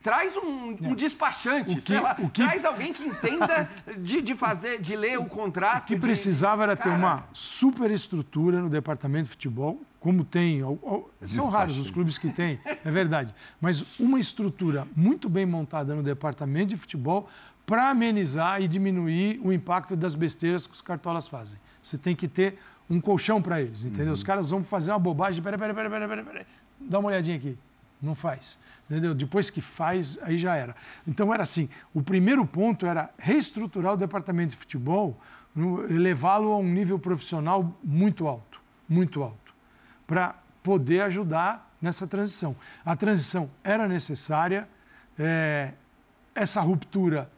Traz 0.04 0.36
um, 0.36 0.76
um 0.82 0.94
despachante, 0.94 1.76
que, 1.76 1.80
sei 1.80 1.98
lá, 1.98 2.14
que... 2.14 2.42
traz 2.42 2.62
alguém 2.62 2.92
que 2.92 3.02
entenda 3.02 3.70
de, 3.96 4.20
de 4.20 4.34
fazer, 4.34 4.78
de 4.78 4.94
ler 4.94 5.18
o 5.18 5.24
contrato. 5.24 5.84
O 5.84 5.86
que 5.86 5.94
de... 5.94 6.00
precisava 6.02 6.62
era 6.62 6.76
Cara... 6.76 6.90
ter 6.90 6.94
uma 6.94 7.24
super 7.32 7.90
estrutura 7.90 8.60
no 8.60 8.68
departamento 8.68 9.24
de 9.24 9.30
futebol, 9.30 9.80
como 9.98 10.22
tem. 10.22 10.60
São 11.26 11.48
raros 11.48 11.78
os 11.78 11.90
clubes 11.90 12.18
que 12.18 12.28
têm, 12.28 12.60
é 12.66 12.90
verdade. 12.90 13.34
Mas 13.58 13.98
uma 13.98 14.20
estrutura 14.20 14.86
muito 14.94 15.26
bem 15.26 15.46
montada 15.46 15.94
no 15.94 16.02
departamento 16.02 16.68
de 16.68 16.76
futebol 16.76 17.26
para 17.64 17.88
amenizar 17.88 18.60
e 18.60 18.68
diminuir 18.68 19.40
o 19.42 19.54
impacto 19.54 19.96
das 19.96 20.14
besteiras 20.14 20.66
que 20.66 20.74
os 20.74 20.82
cartolas 20.82 21.26
fazem. 21.26 21.58
Você 21.82 21.96
tem 21.96 22.14
que 22.14 22.28
ter 22.28 22.58
um 22.90 23.00
colchão 23.00 23.40
para 23.40 23.62
eles, 23.62 23.84
entendeu? 23.84 24.08
Uhum. 24.08 24.12
Os 24.12 24.22
caras 24.22 24.50
vão 24.50 24.62
fazer 24.62 24.90
uma 24.90 24.98
bobagem. 24.98 25.42
Peraí, 25.42 25.58
peraí, 25.58 25.74
peraí, 25.74 25.90
peraí, 25.90 26.24
peraí. 26.24 26.46
Dá 26.78 26.98
uma 26.98 27.08
olhadinha 27.08 27.36
aqui. 27.36 27.56
Não 28.04 28.14
faz. 28.14 28.58
Entendeu? 28.88 29.14
Depois 29.14 29.48
que 29.48 29.62
faz, 29.62 30.18
aí 30.22 30.36
já 30.36 30.54
era. 30.54 30.76
Então 31.06 31.32
era 31.32 31.42
assim: 31.42 31.68
o 31.94 32.02
primeiro 32.02 32.44
ponto 32.46 32.84
era 32.86 33.10
reestruturar 33.18 33.94
o 33.94 33.96
departamento 33.96 34.50
de 34.50 34.56
futebol, 34.56 35.18
levá-lo 35.88 36.52
a 36.52 36.58
um 36.58 36.70
nível 36.70 36.98
profissional 36.98 37.74
muito 37.82 38.28
alto, 38.28 38.60
muito 38.86 39.22
alto, 39.22 39.54
para 40.06 40.34
poder 40.62 41.00
ajudar 41.00 41.74
nessa 41.80 42.06
transição. 42.06 42.54
A 42.84 42.94
transição 42.94 43.50
era 43.62 43.88
necessária, 43.88 44.68
é, 45.18 45.72
essa 46.34 46.60
ruptura 46.60 47.30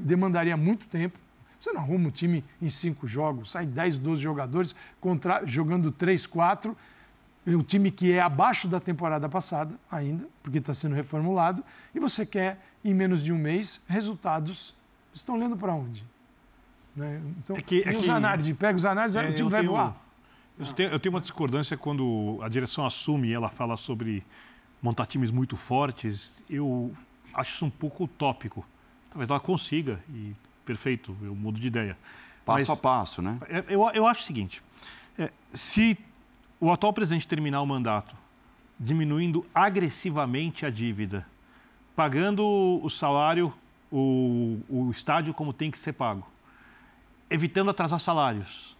demandaria 0.00 0.56
muito 0.56 0.86
tempo. 0.86 1.18
Você 1.58 1.72
não 1.72 1.80
arruma 1.80 2.08
um 2.08 2.10
time 2.10 2.44
em 2.60 2.68
cinco 2.68 3.08
jogos, 3.08 3.50
sai 3.50 3.66
10, 3.66 3.98
12 3.98 4.22
jogadores 4.22 4.74
contra, 5.00 5.44
jogando 5.46 5.90
3, 5.90 6.26
4 6.26 6.70
é 6.72 6.97
um 7.46 7.62
time 7.62 7.90
que 7.90 8.12
é 8.12 8.20
abaixo 8.20 8.68
da 8.68 8.80
temporada 8.80 9.28
passada 9.28 9.74
ainda, 9.90 10.26
porque 10.42 10.58
está 10.58 10.74
sendo 10.74 10.94
reformulado, 10.94 11.64
e 11.94 12.00
você 12.00 12.26
quer, 12.26 12.60
em 12.84 12.92
menos 12.92 13.22
de 13.22 13.32
um 13.32 13.38
mês, 13.38 13.82
resultados. 13.88 14.74
Estão 15.14 15.36
lendo 15.36 15.56
para 15.56 15.74
onde? 15.74 16.04
Né? 16.94 17.20
Então, 17.38 17.56
é 17.56 17.62
que, 17.62 17.82
é 17.86 17.96
os 17.96 18.08
análises, 18.08 18.56
pega 18.56 18.76
os 18.76 18.84
análises, 18.84 19.16
é, 19.16 19.28
o 19.28 19.34
time 19.34 19.48
vai 19.48 19.60
tenho, 19.60 19.72
voar. 19.72 19.96
Eu 20.58 20.66
tenho, 20.72 20.90
eu 20.90 20.98
tenho 20.98 21.14
uma 21.14 21.20
discordância 21.20 21.76
quando 21.76 22.38
a 22.42 22.48
direção 22.48 22.84
assume 22.84 23.28
e 23.28 23.32
ela 23.32 23.48
fala 23.48 23.76
sobre 23.76 24.24
montar 24.82 25.06
times 25.06 25.30
muito 25.30 25.56
fortes. 25.56 26.42
Eu 26.50 26.92
acho 27.32 27.54
isso 27.54 27.64
um 27.64 27.70
pouco 27.70 28.04
utópico. 28.04 28.66
Talvez 29.10 29.30
ela 29.30 29.40
consiga, 29.40 30.00
e 30.10 30.34
perfeito, 30.64 31.16
eu 31.22 31.34
mudo 31.34 31.58
de 31.58 31.68
ideia. 31.68 31.96
Passo 32.44 32.70
Mas, 32.70 32.78
a 32.78 32.80
passo, 32.80 33.22
né? 33.22 33.38
É, 33.48 33.64
eu, 33.68 33.88
eu 33.94 34.06
acho 34.06 34.22
o 34.22 34.24
seguinte: 34.24 34.62
é, 35.18 35.30
se 35.52 35.98
o 36.60 36.72
atual 36.72 36.92
presidente 36.92 37.28
terminar 37.28 37.62
o 37.62 37.66
mandato 37.66 38.14
diminuindo 38.78 39.44
agressivamente 39.54 40.64
a 40.64 40.70
dívida, 40.70 41.26
pagando 41.96 42.44
o 42.82 42.88
salário, 42.88 43.52
o, 43.90 44.60
o 44.68 44.90
estádio 44.90 45.34
como 45.34 45.52
tem 45.52 45.70
que 45.70 45.78
ser 45.78 45.94
pago, 45.94 46.26
evitando 47.28 47.70
atrasar 47.70 47.98
salários, 47.98 48.76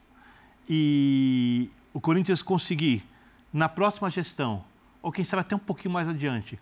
e 0.69 1.71
o 1.93 2.01
Corinthians 2.01 2.43
conseguir, 2.43 3.05
na 3.53 3.69
próxima 3.69 4.09
gestão, 4.09 4.63
ou 5.03 5.11
quem 5.11 5.25
sabe 5.25 5.41
até 5.41 5.57
um 5.57 5.59
pouquinho 5.59 5.93
mais 5.93 6.09
adiante, 6.09 6.59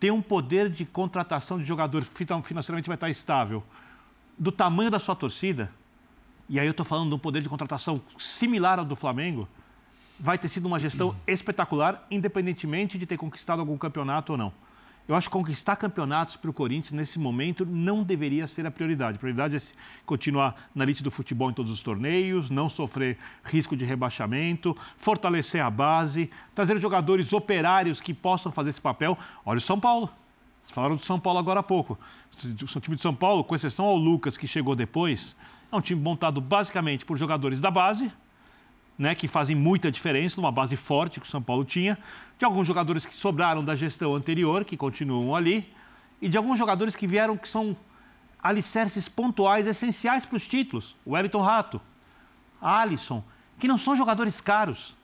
ter 0.00 0.10
um 0.10 0.22
poder 0.22 0.68
de 0.68 0.84
contratação 0.84 1.58
de 1.58 1.64
jogadores 1.64 2.08
que 2.08 2.26
financeiramente 2.42 2.88
vai 2.88 2.96
estar 2.96 3.10
estável, 3.10 3.62
do 4.36 4.50
tamanho 4.50 4.90
da 4.90 4.98
sua 4.98 5.14
torcida, 5.14 5.70
e 6.48 6.58
aí 6.58 6.66
eu 6.66 6.72
estou 6.72 6.84
falando 6.84 7.10
de 7.10 7.14
um 7.14 7.18
poder 7.18 7.42
de 7.42 7.48
contratação 7.48 8.00
similar 8.18 8.78
ao 8.80 8.84
do 8.84 8.96
Flamengo, 8.96 9.46
vai 10.20 10.36
ter 10.36 10.48
sido 10.48 10.66
uma 10.66 10.78
gestão 10.78 11.16
espetacular, 11.26 12.06
independentemente 12.10 12.98
de 12.98 13.06
ter 13.06 13.16
conquistado 13.16 13.60
algum 13.60 13.78
campeonato 13.78 14.32
ou 14.32 14.38
não. 14.38 14.52
Eu 15.08 15.16
acho 15.16 15.28
que 15.28 15.32
conquistar 15.32 15.74
campeonatos 15.74 16.36
para 16.36 16.50
o 16.50 16.52
Corinthians 16.52 16.92
nesse 16.92 17.18
momento 17.18 17.66
não 17.66 18.04
deveria 18.04 18.46
ser 18.46 18.64
a 18.64 18.70
prioridade. 18.70 19.16
A 19.16 19.18
prioridade 19.18 19.56
é 19.56 19.60
continuar 20.06 20.54
na 20.72 20.84
elite 20.84 21.02
do 21.02 21.10
futebol 21.10 21.50
em 21.50 21.54
todos 21.54 21.72
os 21.72 21.82
torneios, 21.82 22.48
não 22.48 22.68
sofrer 22.68 23.18
risco 23.42 23.74
de 23.74 23.84
rebaixamento, 23.84 24.76
fortalecer 24.98 25.64
a 25.64 25.70
base, 25.70 26.30
trazer 26.54 26.78
jogadores 26.78 27.32
operários 27.32 28.00
que 28.00 28.14
possam 28.14 28.52
fazer 28.52 28.70
esse 28.70 28.80
papel. 28.80 29.18
Olha 29.44 29.58
o 29.58 29.60
São 29.60 29.80
Paulo. 29.80 30.08
Vocês 30.60 30.70
falaram 30.70 30.94
do 30.94 31.02
São 31.02 31.18
Paulo 31.18 31.40
agora 31.40 31.58
há 31.58 31.64
pouco. 31.64 31.98
O 32.32 32.80
time 32.80 32.94
de 32.94 33.02
São 33.02 33.14
Paulo, 33.14 33.42
com 33.42 33.54
exceção 33.54 33.86
ao 33.86 33.96
Lucas, 33.96 34.36
que 34.36 34.46
chegou 34.46 34.76
depois, 34.76 35.34
é 35.72 35.76
um 35.76 35.80
time 35.80 36.00
montado 36.00 36.40
basicamente 36.40 37.04
por 37.04 37.16
jogadores 37.16 37.60
da 37.60 37.70
base, 37.70 38.12
né, 39.00 39.14
que 39.14 39.26
fazem 39.26 39.56
muita 39.56 39.90
diferença, 39.90 40.38
numa 40.38 40.52
base 40.52 40.76
forte 40.76 41.20
que 41.20 41.26
o 41.26 41.28
São 41.30 41.40
Paulo 41.40 41.64
tinha, 41.64 41.98
de 42.38 42.44
alguns 42.44 42.66
jogadores 42.66 43.06
que 43.06 43.16
sobraram 43.16 43.64
da 43.64 43.74
gestão 43.74 44.14
anterior, 44.14 44.62
que 44.62 44.76
continuam 44.76 45.34
ali, 45.34 45.72
e 46.20 46.28
de 46.28 46.36
alguns 46.36 46.58
jogadores 46.58 46.94
que 46.94 47.06
vieram 47.06 47.34
que 47.34 47.48
são 47.48 47.74
alicerces 48.42 49.08
pontuais 49.08 49.66
essenciais 49.66 50.26
para 50.26 50.36
os 50.36 50.46
títulos. 50.46 50.96
O 51.02 51.12
Wellington 51.12 51.40
Rato, 51.40 51.80
Alisson, 52.60 53.24
que 53.58 53.66
não 53.66 53.78
são 53.78 53.96
jogadores 53.96 54.38
caros. 54.38 54.94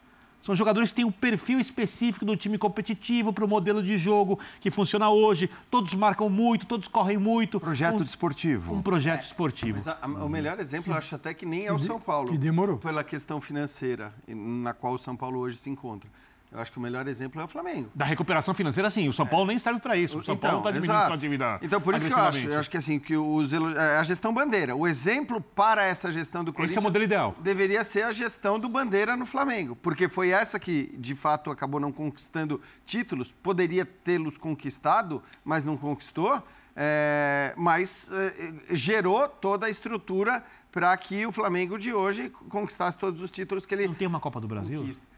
São 0.47 0.55
jogadores 0.55 0.91
que 0.91 0.97
têm 0.97 1.05
um 1.05 1.11
perfil 1.11 1.59
específico 1.59 2.25
do 2.25 2.37
time 2.37 2.57
competitivo 2.57 3.33
para 3.33 3.45
o 3.45 3.49
modelo 3.49 3.83
de 3.83 3.99
jogo 3.99 4.38
que 4.61 4.71
funciona 4.71 5.11
hoje. 5.11 5.50
Todos 5.69 5.93
marcam 5.93 6.29
muito, 6.29 6.67
todos 6.67 6.87
correm 6.87 7.19
muito. 7.19 7.59
Projeto 7.59 8.03
um, 8.03 8.05
desportivo. 8.05 8.73
Um 8.73 8.81
projeto 8.81 9.23
é, 9.23 9.25
esportivo. 9.25 9.79
Mas 9.79 9.88
a, 9.88 9.99
a, 10.00 10.07
o 10.07 10.29
melhor 10.29 10.61
exemplo, 10.61 10.93
eu 10.93 10.97
acho 10.97 11.17
até 11.17 11.35
que 11.35 11.45
nem 11.45 11.67
é 11.67 11.73
o 11.73 11.81
São 11.81 11.99
Paulo. 11.99 12.31
Que 12.31 12.38
demorou. 12.38 12.76
Pela 12.79 13.03
questão 13.03 13.41
financeira 13.41 14.15
na 14.29 14.73
qual 14.73 14.95
o 14.95 14.99
São 14.99 15.17
Paulo 15.17 15.41
hoje 15.41 15.57
se 15.57 15.69
encontra. 15.69 16.09
Eu 16.50 16.61
acho 16.61 16.71
que 16.71 16.79
o 16.79 16.81
melhor 16.81 17.07
exemplo 17.09 17.41
é 17.41 17.45
o 17.45 17.49
Flamengo. 17.49 17.91
Da 17.95 18.05
recuperação 18.05 18.55
financeira, 18.55 18.88
sim. 18.88 19.09
O 19.09 19.12
São 19.12 19.26
Paulo 19.26 19.47
é. 19.47 19.49
nem 19.49 19.59
serve 19.59 19.81
para 19.81 19.97
isso. 19.97 20.19
O 20.19 20.25
São 20.25 20.35
então, 20.35 20.50
Paulo 20.50 20.61
está 20.61 20.71
diminuindo 20.71 20.99
exato. 20.99 21.12
a 21.12 21.17
dívida. 21.17 21.59
Então, 21.61 21.81
por 21.81 21.95
isso 21.95 22.07
que 22.07 22.12
eu 22.12 22.19
acho, 22.19 22.49
eu 22.49 22.59
acho 22.59 22.71
que 22.71 22.76
assim, 22.76 22.99
que 22.99 23.17
os, 23.17 23.53
é, 23.53 23.99
a 23.99 24.03
gestão 24.05 24.33
bandeira, 24.33 24.75
o 24.75 24.87
exemplo 24.87 25.41
para 25.41 25.85
essa 25.85 26.12
gestão 26.12 26.45
do 26.45 26.53
Corinthians. 26.53 26.76
Esse 26.76 26.79
é 26.79 26.81
o 26.81 26.85
modelo 26.85 27.05
ideal. 27.05 27.35
Deveria 27.41 27.83
ser 27.83 28.03
a 28.05 28.12
gestão 28.12 28.59
do 28.59 28.69
bandeira 28.69 29.17
no 29.17 29.26
Flamengo. 29.26 29.76
Porque 29.76 30.09
foi 30.09 30.31
essa 30.31 30.59
que, 30.59 30.95
de 30.99 31.15
fato, 31.15 31.50
acabou 31.50 31.81
não 31.81 31.91
conquistando 31.91 32.61
títulos. 32.85 33.33
Poderia 33.43 33.85
tê-los 33.85 34.38
conquistado, 34.38 35.23
mas 35.45 35.65
não 35.65 35.76
conquistou. 35.76 36.43
É, 36.79 37.55
mas 37.57 38.11
é, 38.12 38.75
gerou 38.76 39.26
toda 39.29 39.67
a 39.67 39.71
estrutura 39.71 40.45
para 40.71 40.95
que 40.99 41.25
o 41.25 41.33
Flamengo 41.33 41.79
de 41.79 41.93
hoje 41.95 42.29
conquistasse 42.50 42.99
todos 42.99 43.23
os 43.23 43.31
títulos 43.31 43.65
que 43.65 43.75
ele. 43.75 43.88
Não 43.88 43.95
tem 43.95 44.07
uma 44.07 44.21
Copa 44.21 44.38
do 44.38 44.47
Brasil? 44.47 44.81
Conquista. 44.81 45.15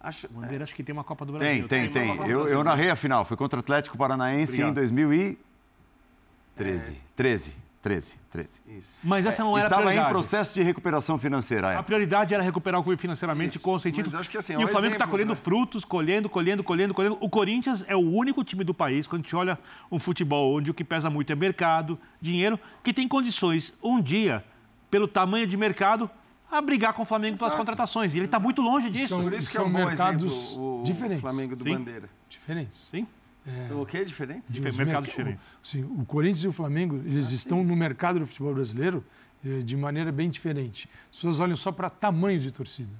Acho, 0.00 0.26
o 0.26 0.30
Bandeira 0.30 0.60
é. 0.60 0.64
acho 0.64 0.74
que 0.74 0.82
tem 0.82 0.94
uma 0.94 1.04
Copa 1.04 1.26
do 1.26 1.34
Brasil. 1.34 1.68
Tem, 1.68 1.90
tem, 1.90 2.16
tem. 2.16 2.28
Eu, 2.28 2.48
eu 2.48 2.64
narrei 2.64 2.90
a 2.90 2.96
final. 2.96 3.24
Foi 3.24 3.36
contra 3.36 3.58
o 3.58 3.60
Atlético 3.60 3.98
Paranaense 3.98 4.62
Obrigado. 4.62 4.70
em 4.70 4.74
2013. 4.74 6.92
É. 6.92 6.96
13. 7.14 7.56
13, 7.82 8.20
13. 8.30 8.60
Isso. 8.68 8.94
Mas 9.02 9.24
essa 9.24 9.42
não 9.42 9.56
era 9.56 9.66
Estava 9.66 9.82
a 9.82 9.86
prioridade. 9.86 10.10
em 10.10 10.12
processo 10.12 10.54
de 10.54 10.62
recuperação 10.62 11.18
financeira. 11.18 11.78
A 11.78 11.82
prioridade 11.82 12.34
era 12.34 12.42
recuperar 12.42 12.78
o 12.78 12.84
clube 12.84 13.00
financeiramente 13.00 13.56
Isso. 13.56 13.64
com 13.64 13.72
o 13.72 13.80
sentido. 13.80 14.10
Mas 14.10 14.20
acho 14.20 14.28
que 14.28 14.36
assim, 14.36 14.52
é 14.52 14.58
um 14.58 14.60
e 14.60 14.64
o 14.64 14.68
Flamengo 14.68 14.92
está 14.92 15.06
colhendo 15.06 15.32
né? 15.32 15.40
frutos, 15.42 15.82
colhendo, 15.82 16.28
colhendo, 16.28 16.62
colhendo, 16.62 16.92
colhendo. 16.92 17.16
O 17.20 17.30
Corinthians 17.30 17.82
é 17.88 17.96
o 17.96 18.00
único 18.00 18.44
time 18.44 18.64
do 18.64 18.74
país, 18.74 19.06
quando 19.06 19.20
a 19.20 19.24
gente 19.24 19.34
olha 19.34 19.58
um 19.90 19.98
futebol 19.98 20.54
onde 20.54 20.70
o 20.70 20.74
que 20.74 20.84
pesa 20.84 21.08
muito 21.08 21.32
é 21.32 21.36
mercado, 21.36 21.98
dinheiro, 22.20 22.60
que 22.84 22.92
tem 22.92 23.08
condições, 23.08 23.72
um 23.82 23.98
dia, 23.98 24.44
pelo 24.90 25.08
tamanho 25.08 25.46
de 25.46 25.56
mercado, 25.56 26.10
a 26.50 26.60
brigar 26.60 26.92
com 26.92 27.02
o 27.02 27.04
Flamengo 27.04 27.34
Exato. 27.34 27.50
pelas 27.50 27.58
contratações. 27.58 28.14
E 28.14 28.18
ele 28.18 28.24
está 28.26 28.38
muito 28.38 28.60
longe 28.60 28.90
disso. 28.90 29.08
São, 29.08 29.22
Por 29.22 29.32
isso 29.32 29.46
que 29.48 29.52
são 29.54 29.64
é 29.64 29.68
um 29.68 29.72
mercados 29.72 30.32
exemplo, 30.32 30.80
o 30.80 30.82
diferentes. 30.84 31.20
Flamengo 31.20 31.56
do 31.56 31.64
Sim. 31.64 31.78
Bandeira. 31.78 32.10
Diferentes. 32.28 32.88
Sim. 32.90 33.06
É, 33.46 33.68
são 33.68 33.80
o 33.80 33.86
quê? 33.86 34.04
Diferentes? 34.04 34.52
Diferentes. 34.52 34.78
Mercados 34.78 35.08
diferentes. 35.08 35.58
O, 35.62 35.66
sim, 35.66 35.82
o 35.82 36.04
Corinthians 36.04 36.44
e 36.44 36.48
o 36.48 36.52
Flamengo, 36.52 36.96
eles 36.96 37.30
ah, 37.30 37.34
estão 37.34 37.58
sim. 37.58 37.64
no 37.64 37.76
mercado 37.76 38.18
do 38.18 38.26
futebol 38.26 38.52
brasileiro 38.52 39.04
eh, 39.44 39.62
de 39.62 39.76
maneira 39.76 40.12
bem 40.12 40.28
diferente. 40.28 40.88
As 41.10 41.16
pessoas 41.16 41.40
olham 41.40 41.56
só 41.56 41.72
para 41.72 41.88
tamanho 41.88 42.38
de 42.38 42.50
torcida. 42.50 42.92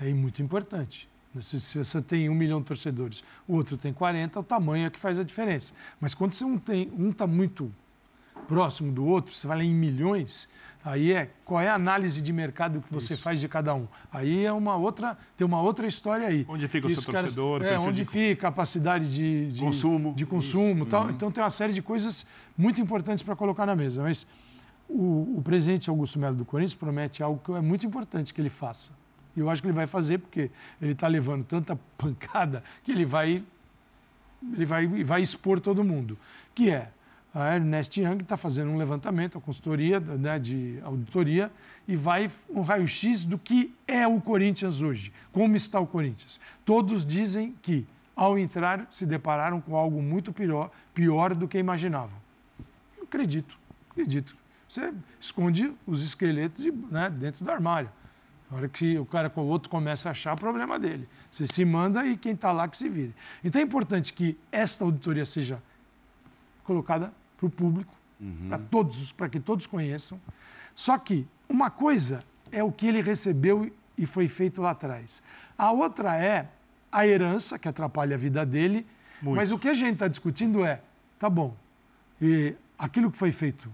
É 0.00 0.12
muito 0.12 0.42
importante. 0.42 1.08
Se, 1.40 1.60
se 1.60 1.78
você 1.78 2.00
tem 2.00 2.28
um 2.28 2.34
milhão 2.34 2.60
de 2.60 2.66
torcedores, 2.66 3.24
o 3.46 3.54
outro 3.54 3.76
tem 3.76 3.92
40, 3.92 4.38
o 4.38 4.42
tamanho 4.42 4.86
é 4.86 4.90
que 4.90 4.98
faz 4.98 5.18
a 5.18 5.24
diferença. 5.24 5.74
Mas 6.00 6.14
quando 6.14 6.34
você 6.34 6.44
um 6.44 6.58
tem 6.58 6.92
um 6.96 7.10
está 7.10 7.26
muito 7.26 7.72
próximo 8.46 8.92
do 8.92 9.04
outro, 9.04 9.34
você 9.34 9.46
vai 9.46 9.62
em 9.62 9.74
milhões, 9.74 10.48
Aí 10.84 11.12
é 11.12 11.30
qual 11.46 11.62
é 11.62 11.68
a 11.68 11.74
análise 11.74 12.20
de 12.20 12.30
mercado 12.30 12.82
que 12.82 12.92
você 12.92 13.14
Isso. 13.14 13.22
faz 13.22 13.40
de 13.40 13.48
cada 13.48 13.74
um. 13.74 13.88
Aí 14.12 14.44
é 14.44 14.52
uma 14.52 14.76
outra, 14.76 15.16
tem 15.34 15.46
uma 15.46 15.62
outra 15.62 15.86
história 15.86 16.26
aí. 16.26 16.44
Onde 16.46 16.68
fica 16.68 16.86
o 16.86 16.90
seu 16.90 17.02
torcedor? 17.02 17.64
É, 17.64 17.78
onde 17.78 18.02
de... 18.02 18.04
fica 18.04 18.48
a 18.48 18.50
capacidade 18.50 19.10
de, 19.10 19.50
de 19.50 19.60
consumo, 19.60 20.12
de 20.14 20.26
consumo, 20.26 20.84
tal. 20.84 21.04
Uhum. 21.04 21.10
Então 21.10 21.30
tem 21.32 21.42
uma 21.42 21.48
série 21.48 21.72
de 21.72 21.80
coisas 21.80 22.26
muito 22.56 22.82
importantes 22.82 23.24
para 23.24 23.34
colocar 23.34 23.64
na 23.64 23.74
mesa. 23.74 24.02
Mas 24.02 24.26
o, 24.86 25.38
o 25.38 25.42
presidente 25.42 25.88
Augusto 25.88 26.18
Melo 26.18 26.36
do 26.36 26.44
Corinthians 26.44 26.74
promete 26.74 27.22
algo 27.22 27.40
que 27.42 27.52
é 27.52 27.62
muito 27.62 27.86
importante 27.86 28.34
que 28.34 28.40
ele 28.40 28.50
faça. 28.50 28.90
E 29.34 29.40
eu 29.40 29.48
acho 29.48 29.62
que 29.62 29.68
ele 29.68 29.74
vai 29.74 29.86
fazer 29.86 30.18
porque 30.18 30.50
ele 30.82 30.92
está 30.92 31.08
levando 31.08 31.44
tanta 31.44 31.78
pancada 31.96 32.62
que 32.82 32.92
ele 32.92 33.06
vai 33.06 33.42
ele 34.52 34.66
vai, 34.66 34.86
vai 34.86 35.22
expor 35.22 35.58
todo 35.58 35.82
mundo. 35.82 36.18
Que 36.54 36.68
é 36.68 36.90
a 37.34 37.56
Ernest 37.56 38.00
Young 38.00 38.22
está 38.22 38.36
fazendo 38.36 38.70
um 38.70 38.76
levantamento, 38.76 39.36
a 39.36 39.40
consultoria 39.40 39.98
né, 39.98 40.38
de 40.38 40.78
auditoria, 40.84 41.50
e 41.86 41.96
vai 41.96 42.30
um 42.48 42.62
raio-x 42.62 43.24
do 43.24 43.36
que 43.36 43.74
é 43.88 44.06
o 44.06 44.20
Corinthians 44.20 44.80
hoje, 44.80 45.12
como 45.32 45.56
está 45.56 45.80
o 45.80 45.86
Corinthians. 45.86 46.40
Todos 46.64 47.04
dizem 47.04 47.52
que, 47.60 47.84
ao 48.14 48.38
entrar, 48.38 48.86
se 48.88 49.04
depararam 49.04 49.60
com 49.60 49.76
algo 49.76 50.00
muito 50.00 50.32
pior, 50.32 50.70
pior 50.94 51.34
do 51.34 51.48
que 51.48 51.58
imaginavam. 51.58 52.16
Eu 52.96 53.02
acredito, 53.02 53.58
acredito. 53.90 54.36
Você 54.68 54.94
esconde 55.18 55.72
os 55.84 56.04
esqueletos 56.04 56.62
de, 56.62 56.70
né, 56.70 57.10
dentro 57.10 57.44
do 57.44 57.50
armário. 57.50 57.90
Na 58.48 58.58
hora 58.58 58.68
que 58.68 58.96
o 58.96 59.04
cara 59.04 59.28
com 59.28 59.40
o 59.40 59.46
outro 59.46 59.68
começa 59.68 60.08
a 60.08 60.12
achar, 60.12 60.34
o 60.34 60.36
problema 60.36 60.78
dele. 60.78 61.08
Você 61.32 61.48
se 61.48 61.64
manda 61.64 62.06
e 62.06 62.16
quem 62.16 62.32
está 62.32 62.52
lá 62.52 62.68
que 62.68 62.76
se 62.76 62.88
vire. 62.88 63.12
Então 63.42 63.60
é 63.60 63.64
importante 63.64 64.12
que 64.12 64.38
esta 64.52 64.84
auditoria 64.84 65.24
seja 65.24 65.60
colocada 66.62 67.12
para 67.44 67.48
o 67.48 67.50
público, 67.50 67.94
uhum. 68.20 68.48
para 68.48 68.58
todos, 68.58 69.12
para 69.12 69.28
que 69.28 69.40
todos 69.40 69.66
conheçam. 69.66 70.20
Só 70.74 70.98
que 70.98 71.26
uma 71.48 71.70
coisa 71.70 72.24
é 72.50 72.62
o 72.62 72.72
que 72.72 72.86
ele 72.86 73.02
recebeu 73.02 73.70
e 73.96 74.06
foi 74.06 74.28
feito 74.28 74.62
lá 74.62 74.70
atrás. 74.70 75.22
A 75.56 75.70
outra 75.72 76.16
é 76.16 76.48
a 76.90 77.06
herança, 77.06 77.58
que 77.58 77.68
atrapalha 77.68 78.16
a 78.16 78.18
vida 78.18 78.44
dele. 78.44 78.86
Muito. 79.20 79.36
Mas 79.36 79.50
o 79.50 79.58
que 79.58 79.68
a 79.68 79.74
gente 79.74 79.94
está 79.94 80.08
discutindo 80.08 80.64
é, 80.64 80.80
tá 81.18 81.28
bom, 81.28 81.56
e 82.20 82.54
aquilo 82.78 83.10
que 83.10 83.18
foi 83.18 83.32
feito 83.32 83.70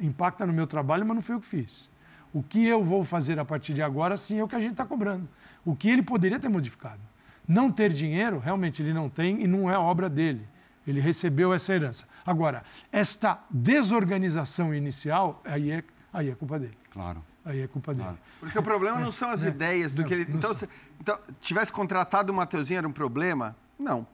impacta 0.00 0.46
no 0.46 0.52
meu 0.52 0.66
trabalho, 0.66 1.04
mas 1.04 1.14
não 1.16 1.22
foi 1.22 1.34
eu 1.34 1.40
que 1.40 1.46
fiz. 1.46 1.90
O 2.32 2.42
que 2.42 2.64
eu 2.64 2.84
vou 2.84 3.02
fazer 3.04 3.38
a 3.38 3.44
partir 3.44 3.74
de 3.74 3.82
agora, 3.82 4.16
sim, 4.16 4.38
é 4.38 4.44
o 4.44 4.48
que 4.48 4.54
a 4.54 4.60
gente 4.60 4.72
está 4.72 4.84
cobrando. 4.84 5.28
O 5.64 5.74
que 5.74 5.88
ele 5.88 6.02
poderia 6.02 6.38
ter 6.38 6.48
modificado. 6.48 7.00
Não 7.46 7.72
ter 7.72 7.92
dinheiro, 7.92 8.38
realmente 8.38 8.82
ele 8.82 8.92
não 8.92 9.08
tem 9.08 9.42
e 9.42 9.46
não 9.46 9.70
é 9.70 9.76
obra 9.76 10.08
dele. 10.08 10.46
Ele 10.88 11.00
recebeu 11.00 11.52
essa 11.52 11.74
herança. 11.74 12.08
Agora, 12.24 12.64
esta 12.90 13.38
desorganização 13.50 14.74
inicial, 14.74 15.42
aí 15.44 15.70
é, 15.70 15.84
aí 16.10 16.30
é 16.30 16.34
culpa 16.34 16.58
dele. 16.58 16.76
Claro. 16.90 17.22
Aí 17.44 17.60
é 17.60 17.66
culpa 17.66 17.94
claro. 17.94 18.12
dele. 18.12 18.22
Porque 18.40 18.58
o 18.58 18.62
problema 18.62 18.98
não 18.98 19.12
são 19.12 19.30
as 19.30 19.44
é, 19.44 19.48
ideias 19.48 19.92
do 19.92 20.00
não, 20.00 20.08
que 20.08 20.14
ele. 20.14 20.26
Então, 20.30 20.54
se, 20.54 20.66
então, 20.98 21.18
tivesse 21.40 21.70
contratado 21.70 22.32
o 22.32 22.34
Mateuzinho 22.34 22.78
era 22.78 22.88
um 22.88 22.92
problema? 22.92 23.54
Não. 23.78 24.06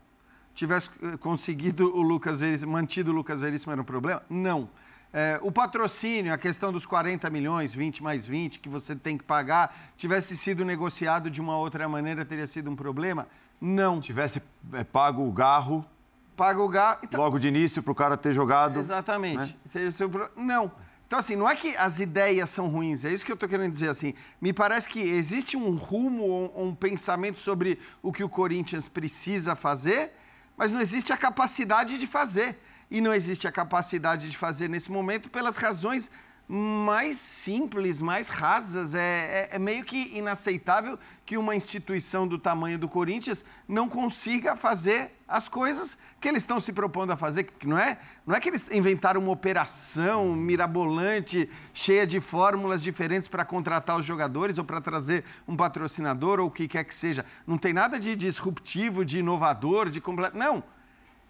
Tivesse 0.53 0.91
eh, 1.03 1.17
conseguido 1.17 1.97
o 1.97 2.03
Lucas 2.03 2.41
Veríssimo, 2.41 2.73
mantido 2.73 3.11
o 3.11 3.15
Lucas 3.15 3.41
Veríssimo 3.41 3.73
era 3.73 3.81
um 3.81 3.85
problema? 3.85 4.23
Não. 4.29 4.69
É, 5.13 5.39
o 5.43 5.53
patrocínio, 5.53 6.35
a 6.35 6.39
questão 6.39 6.73
dos 6.73 6.85
40 6.85 7.31
milhões, 7.31 7.73
20 7.73 8.03
mais 8.03 8.27
20, 8.27 8.59
que 8.59 8.69
você 8.69 8.97
tem 8.97 9.17
que 9.17 9.23
pagar, 9.23 9.93
tivesse 9.97 10.37
sido 10.37 10.65
negociado 10.65 11.31
de 11.31 11.41
uma 11.41 11.57
outra 11.57 11.89
maneira, 11.89 12.25
teria 12.25 12.49
sido 12.49 12.69
um 12.69 12.75
problema? 12.75 13.29
Não. 13.61 14.01
Tivesse 14.01 14.43
é, 14.73 14.83
pago 14.83 15.25
o 15.25 15.31
garro 15.31 15.87
paga 16.37 16.61
o 16.61 16.69
gasto. 16.69 17.05
Então, 17.05 17.21
Logo 17.21 17.39
de 17.39 17.49
início 17.49 17.83
para 17.83 17.93
o 17.93 17.95
cara 17.95 18.17
ter 18.17 18.33
jogado. 18.33 18.79
Exatamente. 18.79 19.59
Né? 19.75 20.29
Não. 20.37 20.73
Então, 21.07 21.19
assim, 21.19 21.37
não 21.37 21.49
é 21.49 21.55
que 21.55 21.77
as 21.77 22.01
ideias 22.01 22.51
são 22.51 22.69
ruins, 22.69 23.05
é 23.05 23.13
isso 23.13 23.25
que 23.25 23.31
eu 23.31 23.35
estou 23.35 23.49
querendo 23.49 23.71
dizer, 23.71 23.89
assim. 23.89 24.15
Me 24.41 24.53
parece 24.53 24.89
que 24.89 25.01
existe 25.01 25.57
um 25.57 25.77
rumo, 25.77 26.51
um, 26.57 26.69
um 26.69 26.75
pensamento 26.75 27.39
sobre 27.39 27.79
o 28.03 28.13
que 28.13 28.25
o 28.25 28.29
Corinthians 28.29 28.89
precisa 28.89 29.55
fazer, 29.55 30.13
mas 30.57 30.71
não 30.71 30.81
existe 30.81 31.13
a 31.13 31.17
capacidade 31.17 31.99
de 31.99 32.07
fazer. 32.07 32.59
E 32.91 33.01
não 33.01 33.15
existe 33.15 33.49
a 33.49 33.53
capacidade 33.53 34.31
de 34.31 34.37
fazer 34.37 34.69
nesse 34.69 34.91
momento 34.91 35.31
pelas 35.31 35.57
razões 35.57 36.11
mais 36.47 37.19
simples, 37.19 38.03
mais 38.03 38.29
rasas. 38.29 38.95
É, 38.95 39.01
é, 39.01 39.49
é, 39.53 39.59
meio 39.59 39.85
que 39.85 40.17
inaceitável 40.17 40.99
que 41.25 41.37
uma 41.39 41.57
instituição 41.57 42.29
do 42.29 42.39
tamanho 42.39 42.79
do 42.79 42.89
Corinthians 42.89 43.45
não 43.67 43.89
consiga 43.89 44.55
fazer 44.55 45.13
as 45.27 45.49
coisas 45.49 45.97
que 46.21 46.29
eles 46.29 46.43
estão 46.43 46.61
se 46.61 46.73
propondo 46.73 47.13
a 47.13 47.17
fazer. 47.17 47.45
Que 47.45 47.67
não 47.67 47.79
é, 47.79 47.99
não 48.27 48.37
é 48.37 48.41
que 48.41 48.49
eles 48.49 48.67
inventaram 48.71 49.23
uma 49.23 49.33
operação 49.33 50.35
mirabolante, 50.35 51.49
cheia 51.73 52.07
de 52.07 52.21
fórmulas 52.21 52.83
diferentes 52.83 53.29
para 53.29 53.45
contratar 53.45 53.99
os 53.99 54.05
jogadores 54.05 54.59
ou 54.59 54.65
para 54.65 54.81
trazer 54.81 55.25
um 55.49 55.57
patrocinador 55.57 56.41
ou 56.41 56.49
o 56.49 56.51
que 56.51 56.69
quer 56.69 56.85
que 56.85 56.95
seja. 56.95 57.25
Não 57.47 57.57
tem 57.57 57.73
nada 57.73 57.99
de 57.99 58.15
disruptivo, 58.15 59.05
de 59.05 59.19
inovador, 59.21 59.89
de 59.89 60.01
completo. 60.01 60.37
Não. 60.37 60.63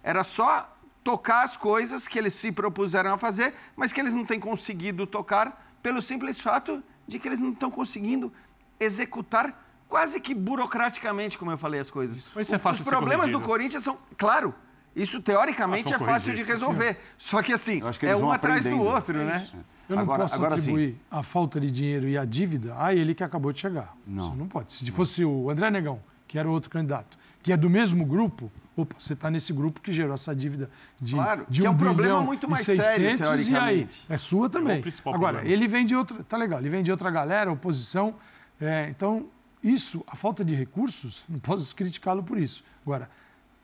Era 0.03 0.23
só 0.23 0.74
tocar 1.05 1.43
as 1.43 1.55
coisas 1.55 2.07
que 2.07 2.17
eles 2.17 2.33
se 2.33 2.51
propuseram 2.51 3.13
a 3.13 3.17
fazer, 3.17 3.53
mas 3.75 3.93
que 3.93 4.01
eles 4.01 4.11
não 4.11 4.25
têm 4.25 4.39
conseguido 4.39 5.05
tocar 5.05 5.77
pelo 5.83 6.01
simples 6.01 6.41
fato 6.41 6.83
de 7.07 7.19
que 7.19 7.27
eles 7.27 7.39
não 7.39 7.51
estão 7.51 7.69
conseguindo 7.69 8.33
executar 8.79 9.63
quase 9.87 10.19
que 10.19 10.33
burocraticamente, 10.33 11.37
como 11.37 11.51
eu 11.51 11.59
falei 11.59 11.79
as 11.79 11.91
coisas. 11.91 12.17
Isso 12.17 12.55
é 12.55 12.57
fácil 12.57 12.81
Os 12.81 12.89
problemas 12.89 13.29
do 13.29 13.39
Corinthians 13.39 13.83
são, 13.83 13.99
claro, 14.17 14.51
Isso, 14.95 15.21
teoricamente, 15.21 15.93
é 15.93 15.99
fácil 15.99 16.33
de 16.33 16.41
resolver. 16.41 16.97
Só 17.17 17.43
que, 17.43 17.53
assim, 17.53 17.81
que 17.99 18.07
é 18.07 18.15
um 18.15 18.31
atrás 18.31 18.63
do 18.63 18.81
outro, 18.81 19.23
né? 19.23 19.47
Eu 19.87 19.97
não 19.97 20.03
agora, 20.03 20.23
posso 20.23 20.33
agora 20.33 20.55
atribuir 20.55 20.93
sim. 20.93 20.99
a 21.11 21.21
falta 21.21 21.59
de 21.59 21.69
dinheiro 21.69 22.07
e 22.07 22.17
a 22.17 22.25
dívida 22.25 22.73
a 22.79 22.95
ele 22.95 23.13
que 23.13 23.23
acabou 23.23 23.53
de 23.53 23.59
chegar. 23.59 23.95
Não. 24.07 24.31
Você 24.31 24.37
não 24.37 24.47
pode. 24.47 24.73
Se 24.73 24.89
fosse 24.89 25.23
o 25.23 25.51
André 25.51 25.69
Negão, 25.69 26.01
que 26.27 26.39
era 26.39 26.49
o 26.49 26.51
outro 26.51 26.71
candidato, 26.71 27.15
que 27.43 27.51
é 27.51 27.57
do 27.57 27.69
mesmo 27.69 28.03
grupo, 28.03 28.51
opa, 28.75 28.95
você 28.97 29.13
está 29.13 29.29
nesse 29.31 29.53
grupo 29.53 29.81
que 29.81 29.91
gerou 29.93 30.13
essa 30.13 30.35
dívida 30.35 30.69
de, 30.99 31.15
claro, 31.15 31.45
de 31.49 31.61
um 31.61 31.63
que 31.63 31.67
é 31.67 31.69
um 31.69 31.77
problema 31.77 32.21
muito 32.21 32.49
mais 32.49 32.65
600, 32.65 32.85
sério, 32.85 33.17
teoricamente. 33.17 33.51
E 33.51 34.11
aí, 34.11 34.15
é 34.15 34.17
sua 34.17 34.49
também. 34.49 34.77
É 34.77 35.09
agora, 35.09 35.37
problema. 35.37 35.45
ele 35.45 35.67
vem 35.67 35.85
de 35.85 35.95
outra, 35.95 36.23
tá 36.23 36.37
legal, 36.37 36.59
ele 36.59 36.69
vem 36.69 36.83
de 36.83 36.91
outra 36.91 37.09
galera, 37.09 37.51
oposição. 37.51 38.15
É, 38.59 38.87
então, 38.89 39.27
isso, 39.63 40.03
a 40.07 40.15
falta 40.15 40.43
de 40.43 40.53
recursos, 40.53 41.23
não 41.27 41.39
posso 41.39 41.75
criticá-lo 41.75 42.23
por 42.23 42.37
isso. 42.37 42.63
Agora, 42.85 43.09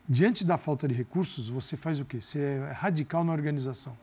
diante 0.07 0.45
da 0.45 0.57
falta 0.57 0.87
de 0.87 0.93
recursos, 0.93 1.47
você 1.47 1.77
faz 1.77 1.99
o 1.99 2.05
quê? 2.05 2.19
Você 2.19 2.39
é 2.39 2.71
radical 2.71 3.23
na 3.23 3.31
organização. 3.31 3.97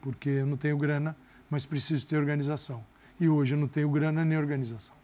Porque 0.00 0.28
eu 0.28 0.46
não 0.46 0.56
tenho 0.56 0.76
grana, 0.76 1.16
mas 1.48 1.64
preciso 1.64 2.06
ter 2.06 2.16
organização. 2.16 2.84
E 3.18 3.28
hoje 3.28 3.54
eu 3.54 3.58
não 3.58 3.68
tenho 3.68 3.88
grana 3.88 4.24
nem 4.24 4.36
organização. 4.36 4.94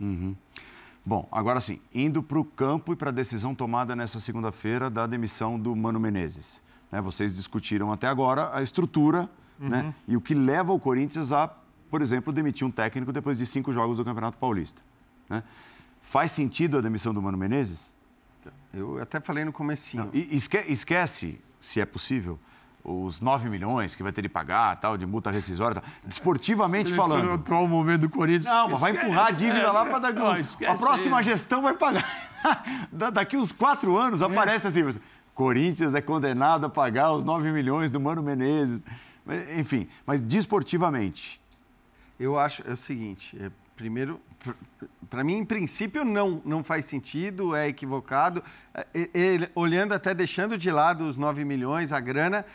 Uhum. 0.00 0.34
Bom, 1.06 1.28
agora 1.30 1.60
sim, 1.60 1.78
indo 1.94 2.20
para 2.20 2.36
o 2.36 2.44
campo 2.44 2.92
e 2.92 2.96
para 2.96 3.10
a 3.10 3.12
decisão 3.12 3.54
tomada 3.54 3.94
nessa 3.94 4.18
segunda-feira 4.18 4.90
da 4.90 5.06
demissão 5.06 5.56
do 5.56 5.74
Mano 5.76 6.00
Menezes. 6.00 6.60
Né, 6.90 7.00
vocês 7.00 7.36
discutiram 7.36 7.92
até 7.92 8.08
agora 8.08 8.50
a 8.52 8.60
estrutura 8.60 9.30
uhum. 9.60 9.68
né, 9.68 9.94
e 10.08 10.16
o 10.16 10.20
que 10.20 10.34
leva 10.34 10.72
o 10.72 10.80
Corinthians 10.80 11.32
a, 11.32 11.46
por 11.88 12.02
exemplo, 12.02 12.32
demitir 12.32 12.66
um 12.66 12.72
técnico 12.72 13.12
depois 13.12 13.38
de 13.38 13.46
cinco 13.46 13.72
jogos 13.72 13.98
do 13.98 14.04
Campeonato 14.04 14.36
Paulista. 14.36 14.82
Né? 15.30 15.44
Faz 16.02 16.32
sentido 16.32 16.76
a 16.78 16.80
demissão 16.80 17.14
do 17.14 17.22
Mano 17.22 17.38
Menezes? 17.38 17.92
Eu 18.74 19.00
até 19.00 19.20
falei 19.20 19.44
no 19.44 19.52
comecinho. 19.52 20.06
Não, 20.06 20.10
esque 20.12 20.58
esquece, 20.66 21.40
se 21.60 21.80
é 21.80 21.86
possível, 21.86 22.36
os 22.86 23.20
9 23.20 23.50
milhões 23.50 23.96
que 23.96 24.02
vai 24.02 24.12
ter 24.12 24.22
de 24.22 24.28
pagar, 24.28 24.76
tal, 24.76 24.96
de 24.96 25.04
multa 25.04 25.30
rescisória. 25.30 25.80
Tal. 25.80 25.90
Desportivamente 26.04 26.92
falando. 26.94 27.24
No 27.24 27.32
atual 27.32 27.66
momento 27.66 28.02
do 28.02 28.10
Corinthians. 28.10 28.44
Não, 28.44 28.68
mas 28.68 28.80
vai 28.80 28.92
empurrar 28.92 29.26
a 29.26 29.30
dívida 29.32 29.72
lá 29.72 29.84
para 29.84 30.10
dar. 30.10 30.40
a 30.68 30.74
próxima 30.74 31.22
gestão 31.22 31.62
vai 31.62 31.74
pagar. 31.74 32.06
Daqui 33.12 33.36
uns 33.36 33.50
quatro 33.50 33.98
anos 33.98 34.22
é. 34.22 34.24
aparece 34.24 34.68
assim. 34.68 34.94
Corinthians 35.34 35.94
é 35.94 36.00
condenado 36.00 36.66
a 36.66 36.68
pagar 36.68 37.12
os 37.12 37.24
9 37.24 37.50
milhões 37.50 37.90
do 37.90 37.98
Mano 37.98 38.22
Menezes. 38.22 38.80
Enfim, 39.58 39.88
mas 40.06 40.22
desportivamente. 40.22 41.40
Eu 42.18 42.38
acho 42.38 42.62
é 42.66 42.72
o 42.72 42.76
seguinte: 42.76 43.36
é, 43.40 43.50
primeiro, 43.74 44.20
para 45.10 45.24
mim, 45.24 45.38
em 45.38 45.44
princípio, 45.44 46.04
não, 46.04 46.40
não 46.44 46.62
faz 46.62 46.84
sentido, 46.84 47.54
é 47.54 47.66
equivocado. 47.68 48.42
Ele, 49.12 49.48
olhando 49.54 49.92
até 49.92 50.14
deixando 50.14 50.56
de 50.56 50.70
lado 50.70 51.06
os 51.08 51.16
9 51.16 51.44
milhões, 51.44 51.92
a 51.92 51.98
grana, 51.98 52.46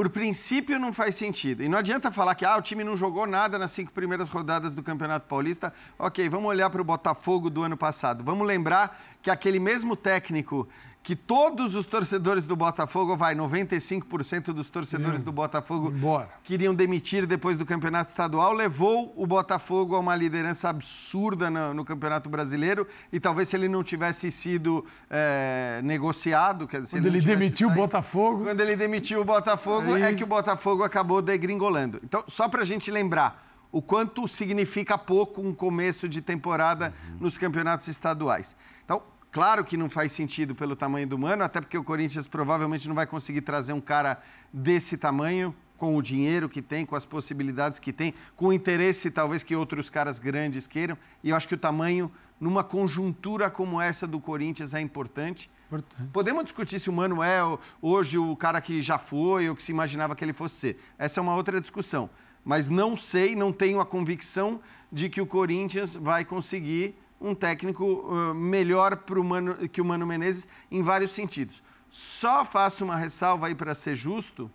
por 0.00 0.08
princípio 0.08 0.78
não 0.78 0.94
faz 0.94 1.14
sentido. 1.14 1.62
E 1.62 1.68
não 1.68 1.76
adianta 1.76 2.10
falar 2.10 2.34
que 2.34 2.42
ah, 2.42 2.56
o 2.56 2.62
time 2.62 2.82
não 2.82 2.96
jogou 2.96 3.26
nada 3.26 3.58
nas 3.58 3.70
cinco 3.70 3.92
primeiras 3.92 4.30
rodadas 4.30 4.72
do 4.72 4.82
Campeonato 4.82 5.26
Paulista. 5.28 5.74
Ok, 5.98 6.26
vamos 6.26 6.48
olhar 6.48 6.70
para 6.70 6.80
o 6.80 6.84
Botafogo 6.84 7.50
do 7.50 7.62
ano 7.62 7.76
passado. 7.76 8.24
Vamos 8.24 8.46
lembrar 8.46 8.98
que 9.20 9.30
aquele 9.30 9.60
mesmo 9.60 9.94
técnico 9.94 10.66
que 11.02 11.16
todos 11.16 11.74
os 11.74 11.86
torcedores 11.86 12.44
do 12.44 12.54
Botafogo, 12.54 13.16
vai, 13.16 13.34
95% 13.34 14.52
dos 14.52 14.68
torcedores 14.68 15.22
do 15.22 15.32
Botafogo 15.32 15.88
Embora. 15.88 16.28
queriam 16.44 16.74
demitir 16.74 17.26
depois 17.26 17.56
do 17.56 17.64
campeonato 17.64 18.10
estadual, 18.10 18.52
levou 18.52 19.12
o 19.16 19.26
Botafogo 19.26 19.96
a 19.96 19.98
uma 19.98 20.14
liderança 20.14 20.68
absurda 20.68 21.48
no, 21.48 21.72
no 21.72 21.84
Campeonato 21.84 22.28
Brasileiro 22.28 22.86
e 23.10 23.18
talvez 23.18 23.48
se 23.48 23.56
ele 23.56 23.68
não 23.68 23.82
tivesse 23.82 24.30
sido 24.30 24.84
é, 25.08 25.80
negociado... 25.82 26.68
Quer 26.68 26.82
dizer, 26.82 26.98
quando 26.98 27.06
ele 27.06 27.20
demitiu 27.20 27.68
saído, 27.68 27.80
o 27.80 27.82
Botafogo... 27.82 28.44
Quando 28.44 28.60
ele 28.60 28.76
demitiu 28.76 29.20
o 29.22 29.24
Botafogo, 29.24 29.94
Aí... 29.94 30.02
é 30.02 30.12
que 30.12 30.22
o 30.22 30.26
Botafogo 30.26 30.84
acabou 30.84 31.22
degringolando. 31.22 31.98
Então, 32.04 32.22
só 32.26 32.46
para 32.46 32.60
a 32.60 32.66
gente 32.66 32.90
lembrar 32.90 33.46
o 33.72 33.80
quanto 33.80 34.28
significa 34.28 34.98
pouco 34.98 35.40
um 35.40 35.54
começo 35.54 36.08
de 36.08 36.20
temporada 36.20 36.92
uhum. 37.08 37.18
nos 37.20 37.38
campeonatos 37.38 37.88
estaduais. 37.88 38.56
Então, 38.84 39.02
Claro 39.30 39.64
que 39.64 39.76
não 39.76 39.88
faz 39.88 40.12
sentido 40.12 40.54
pelo 40.54 40.74
tamanho 40.74 41.06
do 41.06 41.18
Mano, 41.18 41.44
até 41.44 41.60
porque 41.60 41.78
o 41.78 41.84
Corinthians 41.84 42.26
provavelmente 42.26 42.88
não 42.88 42.94
vai 42.94 43.06
conseguir 43.06 43.42
trazer 43.42 43.72
um 43.72 43.80
cara 43.80 44.20
desse 44.52 44.98
tamanho, 44.98 45.54
com 45.80 45.96
o 45.96 46.02
dinheiro 46.02 46.46
que 46.46 46.60
tem, 46.60 46.84
com 46.84 46.94
as 46.94 47.06
possibilidades 47.06 47.78
que 47.78 47.90
tem, 47.90 48.12
com 48.36 48.48
o 48.48 48.52
interesse 48.52 49.10
talvez 49.10 49.42
que 49.42 49.56
outros 49.56 49.88
caras 49.88 50.18
grandes 50.18 50.66
queiram. 50.66 50.96
E 51.24 51.30
eu 51.30 51.36
acho 51.36 51.48
que 51.48 51.54
o 51.54 51.58
tamanho, 51.58 52.12
numa 52.38 52.62
conjuntura 52.62 53.48
como 53.48 53.80
essa 53.80 54.06
do 54.06 54.20
Corinthians, 54.20 54.74
é 54.74 54.80
importante. 54.80 55.50
importante. 55.68 56.10
Podemos 56.12 56.44
discutir 56.44 56.78
se 56.78 56.90
o 56.90 56.92
Mano 56.92 57.22
é 57.22 57.40
hoje 57.80 58.18
o 58.18 58.36
cara 58.36 58.60
que 58.60 58.82
já 58.82 58.98
foi 58.98 59.48
ou 59.48 59.56
que 59.56 59.62
se 59.62 59.72
imaginava 59.72 60.14
que 60.14 60.22
ele 60.22 60.34
fosse 60.34 60.56
ser. 60.56 60.80
Essa 60.98 61.18
é 61.18 61.22
uma 61.22 61.34
outra 61.34 61.58
discussão. 61.58 62.10
Mas 62.44 62.68
não 62.68 62.94
sei, 62.94 63.34
não 63.34 63.50
tenho 63.50 63.80
a 63.80 63.86
convicção 63.86 64.60
de 64.92 65.08
que 65.08 65.20
o 65.20 65.26
Corinthians 65.26 65.96
vai 65.96 66.26
conseguir 66.26 66.94
um 67.20 67.34
técnico 67.34 67.84
uh, 67.84 68.34
melhor 68.34 68.96
pro 68.96 69.22
Mano, 69.22 69.68
que 69.68 69.80
o 69.80 69.84
Mano 69.84 70.06
Menezes 70.06 70.48
em 70.70 70.82
vários 70.82 71.12
sentidos. 71.12 71.62
Só 71.90 72.44
faço 72.44 72.84
uma 72.84 72.96
ressalva 72.96 73.48
aí 73.48 73.54
para 73.54 73.74
ser 73.74 73.94
justo, 73.94 74.50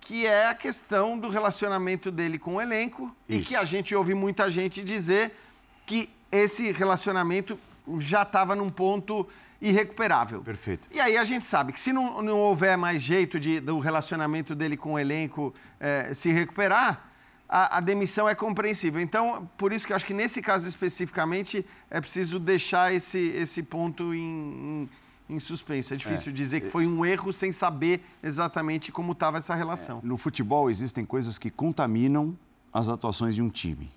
que 0.00 0.26
é 0.26 0.48
a 0.48 0.54
questão 0.54 1.18
do 1.18 1.28
relacionamento 1.28 2.10
dele 2.10 2.38
com 2.38 2.56
o 2.56 2.60
elenco 2.60 3.14
Isso. 3.28 3.40
e 3.40 3.44
que 3.44 3.56
a 3.56 3.64
gente 3.64 3.94
ouve 3.94 4.14
muita 4.14 4.50
gente 4.50 4.82
dizer 4.82 5.36
que 5.84 6.08
esse 6.30 6.72
relacionamento 6.72 7.58
já 7.98 8.22
estava 8.22 8.56
num 8.56 8.70
ponto 8.70 9.28
irrecuperável. 9.60 10.40
Perfeito. 10.40 10.88
E 10.90 11.00
aí 11.00 11.16
a 11.16 11.24
gente 11.24 11.44
sabe 11.44 11.72
que 11.72 11.78
se 11.78 11.92
não, 11.92 12.20
não 12.20 12.38
houver 12.38 12.76
mais 12.76 13.02
jeito 13.02 13.38
de, 13.38 13.60
do 13.60 13.78
relacionamento 13.78 14.54
dele 14.54 14.76
com 14.76 14.94
o 14.94 14.98
elenco 14.98 15.54
eh, 15.78 16.12
se 16.12 16.32
recuperar, 16.32 17.11
a, 17.54 17.76
a, 17.76 17.80
demissão 17.80 18.26
é 18.26 18.34
compreensível. 18.34 18.98
Então, 18.98 19.46
por 19.58 19.74
isso 19.74 19.86
que 19.86 19.92
eu 19.92 19.96
acho 19.96 20.06
que 20.06 20.14
nesse 20.14 20.40
caso 20.40 20.66
especificamente 20.66 21.66
é 21.90 22.00
preciso 22.00 22.38
deixar 22.38 22.94
esse, 22.94 23.18
esse 23.18 23.62
ponto 23.62 24.14
em, 24.14 24.88
em, 25.28 25.34
em 25.36 25.38
suspenso. 25.38 25.92
É 25.92 25.96
difícil 25.98 26.32
é. 26.32 26.34
dizer 26.34 26.62
que 26.62 26.70
foi 26.70 26.86
um 26.86 27.04
erro 27.04 27.30
sem 27.30 27.52
saber 27.52 28.02
exatamente 28.22 28.90
como 28.90 29.12
estava 29.12 29.36
essa 29.36 29.54
relação. 29.54 30.00
É. 30.02 30.06
No 30.06 30.16
futebol 30.16 30.70
existem 30.70 31.04
coisas 31.04 31.36
que 31.36 31.50
contaminam 31.50 32.38
as 32.72 32.88
atuações 32.88 33.34
de 33.34 33.42
um 33.42 33.50
time. 33.50 33.92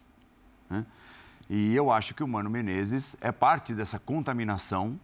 Né? 0.69 0.85
E 1.49 1.73
eu 1.73 1.89
acho 1.89 2.13
que 2.13 2.21
o 2.21 2.27
Mano 2.27 2.49
Menezes 2.49 3.15
é 3.21 3.31
parte 3.31 3.73
dessa 3.73 3.97
contaminação 3.97 4.99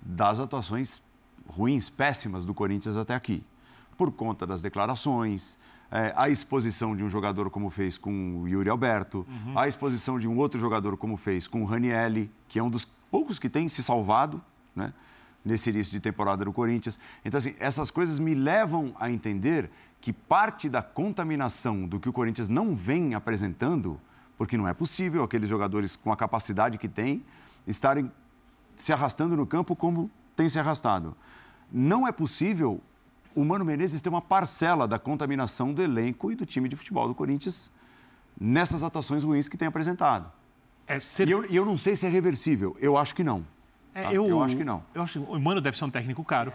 das 0.00 0.40
atuações 0.40 1.02
ruins, 1.46 1.90
péssimas 1.90 2.46
do 2.46 2.54
Corinthians 2.54 2.96
até 2.96 3.14
aqui. 3.14 3.44
Por 4.00 4.10
conta 4.10 4.46
das 4.46 4.62
declarações, 4.62 5.58
é, 5.90 6.14
a 6.16 6.30
exposição 6.30 6.96
de 6.96 7.04
um 7.04 7.10
jogador 7.10 7.50
como 7.50 7.68
fez 7.68 7.98
com 7.98 8.40
o 8.40 8.48
Yuri 8.48 8.70
Alberto, 8.70 9.26
uhum. 9.28 9.58
a 9.58 9.68
exposição 9.68 10.18
de 10.18 10.26
um 10.26 10.38
outro 10.38 10.58
jogador 10.58 10.96
como 10.96 11.18
fez 11.18 11.46
com 11.46 11.60
o 11.60 11.66
Ranielli, 11.66 12.32
que 12.48 12.58
é 12.58 12.62
um 12.62 12.70
dos 12.70 12.86
poucos 13.10 13.38
que 13.38 13.50
tem 13.50 13.68
se 13.68 13.82
salvado, 13.82 14.40
né? 14.74 14.94
Nesse 15.44 15.68
início 15.68 15.92
de 15.92 16.00
temporada 16.00 16.46
do 16.46 16.50
Corinthians. 16.50 16.98
Então, 17.22 17.36
assim, 17.36 17.54
essas 17.60 17.90
coisas 17.90 18.18
me 18.18 18.34
levam 18.34 18.94
a 18.98 19.10
entender 19.10 19.70
que 20.00 20.14
parte 20.14 20.66
da 20.66 20.80
contaminação 20.80 21.86
do 21.86 22.00
que 22.00 22.08
o 22.08 22.12
Corinthians 22.14 22.48
não 22.48 22.74
vem 22.74 23.12
apresentando, 23.12 24.00
porque 24.38 24.56
não 24.56 24.66
é 24.66 24.72
possível 24.72 25.22
aqueles 25.22 25.46
jogadores 25.46 25.94
com 25.94 26.10
a 26.10 26.16
capacidade 26.16 26.78
que 26.78 26.88
têm 26.88 27.22
estarem 27.66 28.10
se 28.74 28.94
arrastando 28.94 29.36
no 29.36 29.46
campo 29.46 29.76
como 29.76 30.10
tem 30.34 30.48
se 30.48 30.58
arrastado. 30.58 31.14
Não 31.70 32.08
é 32.08 32.12
possível 32.12 32.80
o 33.34 33.44
Mano 33.44 33.64
Menezes 33.64 34.02
tem 34.02 34.10
uma 34.10 34.22
parcela 34.22 34.86
da 34.86 34.98
contaminação 34.98 35.72
do 35.72 35.82
elenco 35.82 36.32
e 36.32 36.34
do 36.34 36.44
time 36.44 36.68
de 36.68 36.76
futebol 36.76 37.08
do 37.08 37.14
Corinthians 37.14 37.72
nessas 38.38 38.82
atuações 38.82 39.22
ruins 39.22 39.48
que 39.48 39.56
tem 39.56 39.68
apresentado. 39.68 40.30
É 40.86 40.98
ser... 40.98 41.28
E 41.28 41.30
eu, 41.30 41.44
eu, 41.44 41.64
não 41.64 41.76
sei 41.76 41.94
se 41.94 42.06
é 42.06 42.08
reversível. 42.08 42.76
Eu 42.80 42.96
acho 42.96 43.14
que 43.14 43.22
não. 43.22 43.46
É, 43.94 44.04
tá? 44.04 44.14
eu, 44.14 44.26
eu, 44.26 44.42
acho 44.42 44.56
que 44.56 44.64
não. 44.64 44.82
Eu 44.94 45.02
acho 45.02 45.20
que 45.20 45.30
o 45.30 45.38
Mano 45.38 45.60
deve 45.60 45.76
ser 45.76 45.84
um 45.84 45.90
técnico 45.90 46.24
caro. 46.24 46.52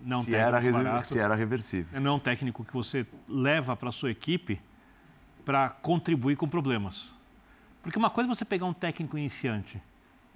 Não 0.00 0.22
se, 0.24 0.34
era 0.34 0.60
barato, 0.60 1.06
se 1.06 1.18
era 1.18 1.34
reversível. 1.34 2.00
Não 2.00 2.12
é 2.12 2.14
um 2.14 2.18
técnico 2.18 2.64
que 2.64 2.72
você 2.72 3.06
leva 3.28 3.76
para 3.76 3.88
a 3.88 3.92
sua 3.92 4.10
equipe 4.10 4.60
para 5.44 5.68
contribuir 5.68 6.36
com 6.36 6.48
problemas. 6.48 7.14
Porque 7.82 7.98
uma 7.98 8.10
coisa 8.10 8.28
é 8.28 8.34
você 8.34 8.44
pegar 8.44 8.66
um 8.66 8.72
técnico 8.72 9.16
iniciante, 9.16 9.80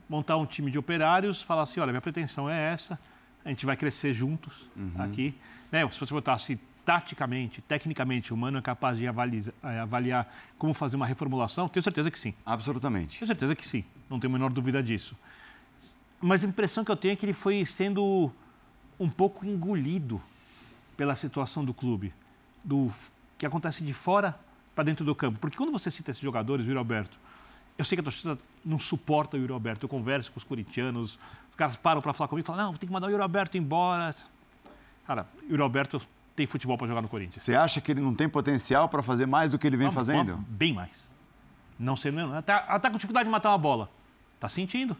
montar 0.08 0.36
um 0.36 0.46
time 0.46 0.70
de 0.70 0.78
operários, 0.78 1.42
falar 1.42 1.62
assim, 1.62 1.80
olha, 1.80 1.92
minha 1.92 2.00
pretensão 2.00 2.48
é 2.48 2.72
essa, 2.72 2.98
a 3.44 3.48
gente 3.48 3.66
vai 3.66 3.76
crescer 3.76 4.12
juntos 4.12 4.52
uhum. 4.76 4.92
aqui. 4.98 5.34
Né? 5.70 5.88
Se 5.90 6.00
você 6.00 6.12
botasse 6.12 6.58
taticamente, 6.84 7.62
tecnicamente, 7.62 8.32
o 8.32 8.36
humano 8.36 8.58
é 8.58 8.62
capaz 8.62 8.98
de 8.98 9.06
avaliar, 9.06 9.54
é, 9.62 9.80
avaliar 9.80 10.34
como 10.58 10.74
fazer 10.74 10.96
uma 10.96 11.06
reformulação, 11.06 11.68
tenho 11.68 11.82
certeza 11.82 12.10
que 12.10 12.20
sim. 12.20 12.34
Absolutamente. 12.44 13.18
Tenho 13.18 13.26
certeza 13.26 13.54
que 13.54 13.66
sim, 13.66 13.84
não 14.08 14.20
tenho 14.20 14.32
a 14.32 14.38
menor 14.38 14.50
dúvida 14.50 14.82
disso. 14.82 15.16
Mas 16.20 16.44
a 16.44 16.48
impressão 16.48 16.84
que 16.84 16.90
eu 16.90 16.96
tenho 16.96 17.12
é 17.12 17.16
que 17.16 17.24
ele 17.24 17.32
foi 17.32 17.64
sendo 17.64 18.30
um 18.98 19.08
pouco 19.08 19.44
engolido 19.44 20.20
pela 20.96 21.16
situação 21.16 21.64
do 21.64 21.74
clube, 21.74 22.12
do 22.62 22.92
que 23.36 23.44
acontece 23.44 23.82
de 23.82 23.92
fora 23.92 24.38
para 24.74 24.84
dentro 24.84 25.04
do 25.04 25.14
campo. 25.14 25.38
Porque 25.38 25.56
quando 25.56 25.72
você 25.72 25.90
cita 25.90 26.10
esses 26.10 26.22
jogadores, 26.22 26.64
o 26.64 26.68
Yuri 26.68 26.78
Alberto, 26.78 27.18
eu 27.76 27.84
sei 27.84 27.96
que 27.96 28.00
a 28.00 28.04
torcida 28.04 28.38
não 28.64 28.78
suporta 28.78 29.36
o 29.36 29.40
Yuri 29.40 29.52
Alberto. 29.52 29.84
Eu 29.84 29.88
converso 29.88 30.30
com 30.32 30.38
os 30.38 30.44
corintianos, 30.44 31.18
os 31.50 31.56
caras 31.56 31.76
param 31.76 32.00
para 32.00 32.12
falar 32.12 32.28
comigo 32.28 32.44
e 32.44 32.46
falam: 32.46 32.66
não, 32.66 32.74
tem 32.74 32.86
que 32.86 32.92
mandar 32.92 33.06
o 33.08 33.10
Yuri 33.10 33.22
Alberto 33.22 33.56
embora. 33.58 34.14
Cara, 35.06 35.26
o 35.42 35.50
Yuri 35.50 35.62
Alberto 35.62 36.00
tem 36.36 36.46
futebol 36.46 36.76
para 36.78 36.86
jogar 36.86 37.02
no 37.02 37.08
Corinthians. 37.08 37.42
Você 37.42 37.54
acha 37.54 37.80
que 37.80 37.92
ele 37.92 38.00
não 38.00 38.14
tem 38.14 38.28
potencial 38.28 38.88
para 38.88 39.02
fazer 39.02 39.26
mais 39.26 39.52
do 39.52 39.58
que 39.58 39.66
ele 39.66 39.76
vem 39.76 39.86
Uma- 39.86 39.92
fazendo? 39.92 40.36
bem 40.48 40.72
mais. 40.72 41.12
Não 41.78 41.96
sei, 41.96 42.10
não. 42.12 42.34
Até, 42.36 42.52
até 42.52 42.88
com 42.88 42.96
dificuldade 42.96 43.24
de 43.26 43.30
matar 43.30 43.50
uma 43.50 43.58
bola. 43.58 43.90
Tá 44.40 44.48
sentindo. 44.48 44.96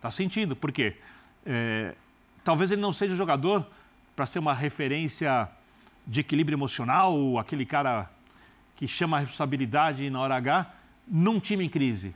Tá 0.00 0.10
sentindo. 0.10 0.54
Por 0.56 0.70
quê? 0.72 0.96
É, 1.44 1.94
talvez 2.44 2.70
ele 2.70 2.80
não 2.80 2.92
seja 2.92 3.14
o 3.14 3.16
jogador 3.16 3.66
para 4.14 4.24
ser 4.26 4.38
uma 4.38 4.54
referência 4.54 5.48
de 6.06 6.20
equilíbrio 6.20 6.56
emocional, 6.56 7.38
aquele 7.38 7.66
cara 7.66 8.08
que 8.76 8.86
chama 8.88 9.16
a 9.16 9.20
responsabilidade 9.20 10.08
na 10.10 10.20
hora 10.20 10.36
H, 10.36 10.66
num 11.10 11.40
time 11.40 11.64
em 11.64 11.68
crise. 11.68 12.14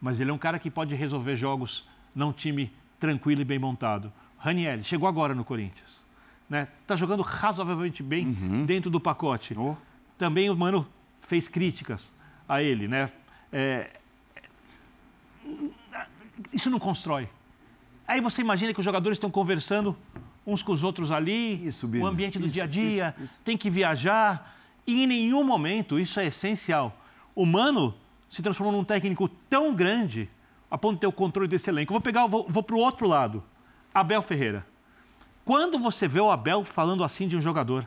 Mas 0.00 0.20
ele 0.20 0.30
é 0.30 0.34
um 0.34 0.38
cara 0.38 0.58
que 0.58 0.70
pode 0.70 0.94
resolver 0.94 1.36
jogos 1.36 1.86
num 2.14 2.32
time 2.32 2.72
tranquilo 2.98 3.40
e 3.40 3.44
bem 3.44 3.58
montado. 3.58 4.12
Raniel, 4.38 4.82
chegou 4.82 5.08
agora 5.08 5.34
no 5.34 5.44
Corinthians. 5.44 6.02
Né? 6.48 6.68
Tá 6.86 6.96
jogando 6.96 7.22
razoavelmente 7.22 8.02
bem 8.02 8.30
dentro 8.66 8.90
do 8.90 9.00
pacote. 9.00 9.54
Oh. 9.56 9.76
Também 10.18 10.50
o 10.50 10.56
Mano 10.56 10.86
fez 11.20 11.48
críticas 11.48 12.10
a 12.48 12.62
ele, 12.62 12.88
né? 12.88 13.10
É, 13.52 13.90
Isso 16.52 16.70
não 16.70 16.78
constrói. 16.78 17.28
Aí 18.06 18.20
você 18.20 18.40
imagina 18.42 18.72
que 18.74 18.80
os 18.80 18.84
jogadores 18.84 19.16
estão 19.16 19.30
conversando 19.30 19.96
uns 20.46 20.62
com 20.62 20.72
os 20.72 20.82
outros 20.82 21.10
ali, 21.10 21.64
Isso, 21.66 21.86
o 21.86 22.06
ambiente 22.06 22.38
do 22.38 22.46
Isso, 22.46 22.54
dia 22.54 22.64
a 22.64 22.66
dia, 22.66 23.14
isso. 23.18 23.40
tem 23.44 23.56
que 23.56 23.70
viajar. 23.70 24.56
E 24.86 25.04
em 25.04 25.06
nenhum 25.06 25.44
momento, 25.44 25.98
isso 25.98 26.18
é 26.18 26.26
essencial, 26.26 26.96
o 27.34 27.46
Mano 27.46 27.94
se 28.32 28.40
transformou 28.40 28.72
num 28.72 28.82
técnico 28.82 29.28
tão 29.28 29.74
grande 29.74 30.26
a 30.70 30.78
ponto 30.78 30.94
de 30.94 31.00
ter 31.00 31.06
o 31.06 31.12
controle 31.12 31.46
desse 31.46 31.68
elenco. 31.68 31.92
Eu 31.92 31.96
vou 31.96 32.00
pegar, 32.00 32.26
vou, 32.26 32.46
vou 32.48 32.62
para 32.62 32.74
o 32.74 32.78
outro 32.78 33.06
lado. 33.06 33.44
Abel 33.92 34.22
Ferreira. 34.22 34.66
Quando 35.44 35.78
você 35.78 36.08
vê 36.08 36.18
o 36.18 36.30
Abel 36.30 36.64
falando 36.64 37.04
assim 37.04 37.28
de 37.28 37.36
um 37.36 37.42
jogador? 37.42 37.86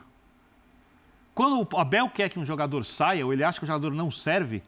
Quando 1.34 1.68
o 1.68 1.80
Abel 1.80 2.08
quer 2.08 2.28
que 2.28 2.38
um 2.38 2.44
jogador 2.44 2.84
saia, 2.84 3.26
ou 3.26 3.32
ele 3.32 3.42
acha 3.42 3.58
que 3.58 3.64
o 3.64 3.66
jogador 3.66 3.92
não 3.92 4.08
serve, 4.08 4.62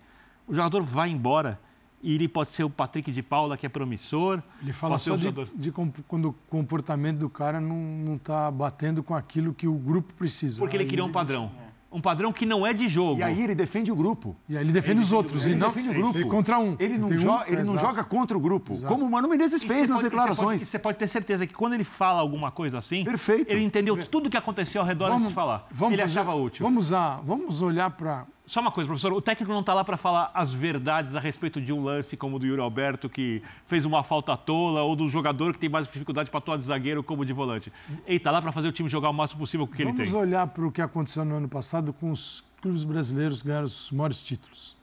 o 0.48 0.54
jogador 0.54 0.82
vai 0.82 1.10
embora. 1.10 1.60
E 2.02 2.12
ele 2.12 2.26
pode 2.26 2.50
ser 2.50 2.64
o 2.64 2.70
Patrick 2.70 3.12
de 3.12 3.22
Paula, 3.22 3.56
que 3.56 3.64
é 3.64 3.68
promissor. 3.68 4.42
Ele 4.60 4.72
fala 4.72 4.98
só 4.98 5.14
de, 5.14 5.30
de 5.54 5.70
quando 5.70 6.30
o 6.30 6.32
comportamento 6.50 7.18
do 7.18 7.30
cara 7.30 7.60
não 7.60 8.16
está 8.16 8.50
batendo 8.50 9.00
com 9.00 9.14
aquilo 9.14 9.54
que 9.54 9.68
o 9.68 9.74
grupo 9.74 10.12
precisa. 10.14 10.58
Porque 10.58 10.74
ele 10.74 10.82
Aí 10.82 10.90
queria 10.90 11.04
um 11.04 11.12
padrão. 11.12 11.52
Um 11.90 12.02
padrão 12.02 12.30
que 12.34 12.44
não 12.44 12.66
é 12.66 12.74
de 12.74 12.86
jogo. 12.86 13.18
E 13.20 13.22
aí 13.22 13.42
ele 13.42 13.54
defende 13.54 13.90
o 13.90 13.96
grupo. 13.96 14.36
E 14.46 14.56
aí 14.58 14.62
ele 14.62 14.72
defende 14.72 15.00
os 15.00 15.10
outros. 15.10 15.46
Ele 15.46 15.54
e 15.54 15.56
não 15.56 15.68
defende 15.68 15.88
o 15.88 15.94
grupo. 15.94 16.18
Ele 16.18 16.24
contra 16.28 16.58
um. 16.58 16.76
Ele 16.78 16.98
não, 16.98 17.08
Tem 17.08 17.18
um, 17.26 17.42
ele 17.46 17.62
não 17.62 17.78
joga 17.78 18.04
contra 18.04 18.36
o 18.36 18.40
grupo, 18.40 18.74
Exato. 18.74 18.92
como 18.92 19.06
o 19.06 19.10
Mano 19.10 19.26
Menezes 19.26 19.64
fez 19.64 19.88
nas 19.88 20.00
pode- 20.00 20.10
declarações. 20.10 20.60
Você 20.60 20.66
pode, 20.66 20.70
você 20.70 20.78
pode 20.78 20.98
ter 20.98 21.06
certeza 21.06 21.46
que 21.46 21.54
quando 21.54 21.72
ele 21.72 21.84
fala 21.84 22.20
alguma 22.20 22.50
coisa 22.50 22.76
assim, 22.78 23.04
Perfeito. 23.04 23.52
ele 23.52 23.62
entendeu 23.64 23.96
tudo 24.06 24.26
o 24.26 24.30
que 24.30 24.36
aconteceu 24.36 24.82
ao 24.82 24.86
redor 24.86 25.10
antes 25.12 25.28
de 25.28 25.34
falar. 25.34 25.66
ele 25.70 25.78
fazer- 25.78 26.02
achava 26.02 26.34
útil. 26.34 26.62
Vamos, 26.62 26.86
usar, 26.88 27.22
vamos 27.24 27.62
olhar 27.62 27.88
para. 27.90 28.26
Só 28.48 28.62
uma 28.62 28.72
coisa, 28.72 28.88
professor, 28.88 29.12
o 29.12 29.20
técnico 29.20 29.52
não 29.52 29.60
está 29.60 29.74
lá 29.74 29.84
para 29.84 29.98
falar 29.98 30.30
as 30.32 30.54
verdades 30.54 31.14
a 31.14 31.20
respeito 31.20 31.60
de 31.60 31.70
um 31.70 31.84
lance 31.84 32.16
como 32.16 32.36
o 32.36 32.38
do 32.38 32.46
Yuri 32.46 32.62
Alberto, 32.62 33.06
que 33.06 33.42
fez 33.66 33.84
uma 33.84 34.02
falta 34.02 34.34
tola, 34.38 34.82
ou 34.82 34.96
do 34.96 35.06
jogador 35.06 35.52
que 35.52 35.58
tem 35.58 35.68
mais 35.68 35.86
dificuldade 35.86 36.30
para 36.30 36.38
atuar 36.38 36.56
de 36.56 36.64
zagueiro 36.64 37.04
como 37.04 37.26
de 37.26 37.32
volante. 37.34 37.70
Ele 38.06 38.16
está 38.16 38.30
lá 38.30 38.40
para 38.40 38.50
fazer 38.50 38.68
o 38.68 38.72
time 38.72 38.88
jogar 38.88 39.10
o 39.10 39.12
máximo 39.12 39.40
possível 39.40 39.66
com 39.66 39.74
o 39.74 39.76
que 39.76 39.82
ele 39.82 39.92
Vamos 39.92 40.10
tem. 40.10 40.18
olhar 40.18 40.46
para 40.46 40.66
o 40.66 40.72
que 40.72 40.80
aconteceu 40.80 41.26
no 41.26 41.34
ano 41.34 41.46
passado 41.46 41.92
com 41.92 42.10
os 42.10 42.42
clubes 42.62 42.84
brasileiros 42.84 43.42
que 43.42 43.48
ganharam 43.48 43.66
os 43.66 43.90
maiores 43.90 44.22
títulos. 44.22 44.74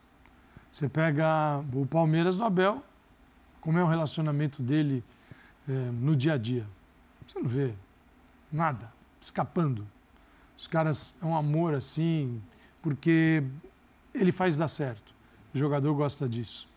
Você 0.70 0.88
pega 0.88 1.60
o 1.72 1.84
Palmeiras 1.86 2.36
do 2.36 2.44
Abel, 2.44 2.84
como 3.60 3.78
é 3.80 3.82
o 3.82 3.88
relacionamento 3.88 4.62
dele 4.62 5.02
eh, 5.68 5.72
no 5.72 6.14
dia 6.14 6.34
a 6.34 6.38
dia. 6.38 6.64
Você 7.26 7.40
não 7.40 7.48
vê 7.48 7.74
nada, 8.52 8.92
escapando. 9.20 9.84
Os 10.56 10.68
caras 10.68 11.16
é 11.20 11.26
um 11.26 11.36
amor 11.36 11.74
assim, 11.74 12.40
porque 12.86 13.42
ele 14.14 14.30
faz 14.30 14.56
dar 14.56 14.68
certo. 14.68 15.12
O 15.52 15.58
jogador 15.58 15.92
gosta 15.92 16.28
disso. 16.28 16.68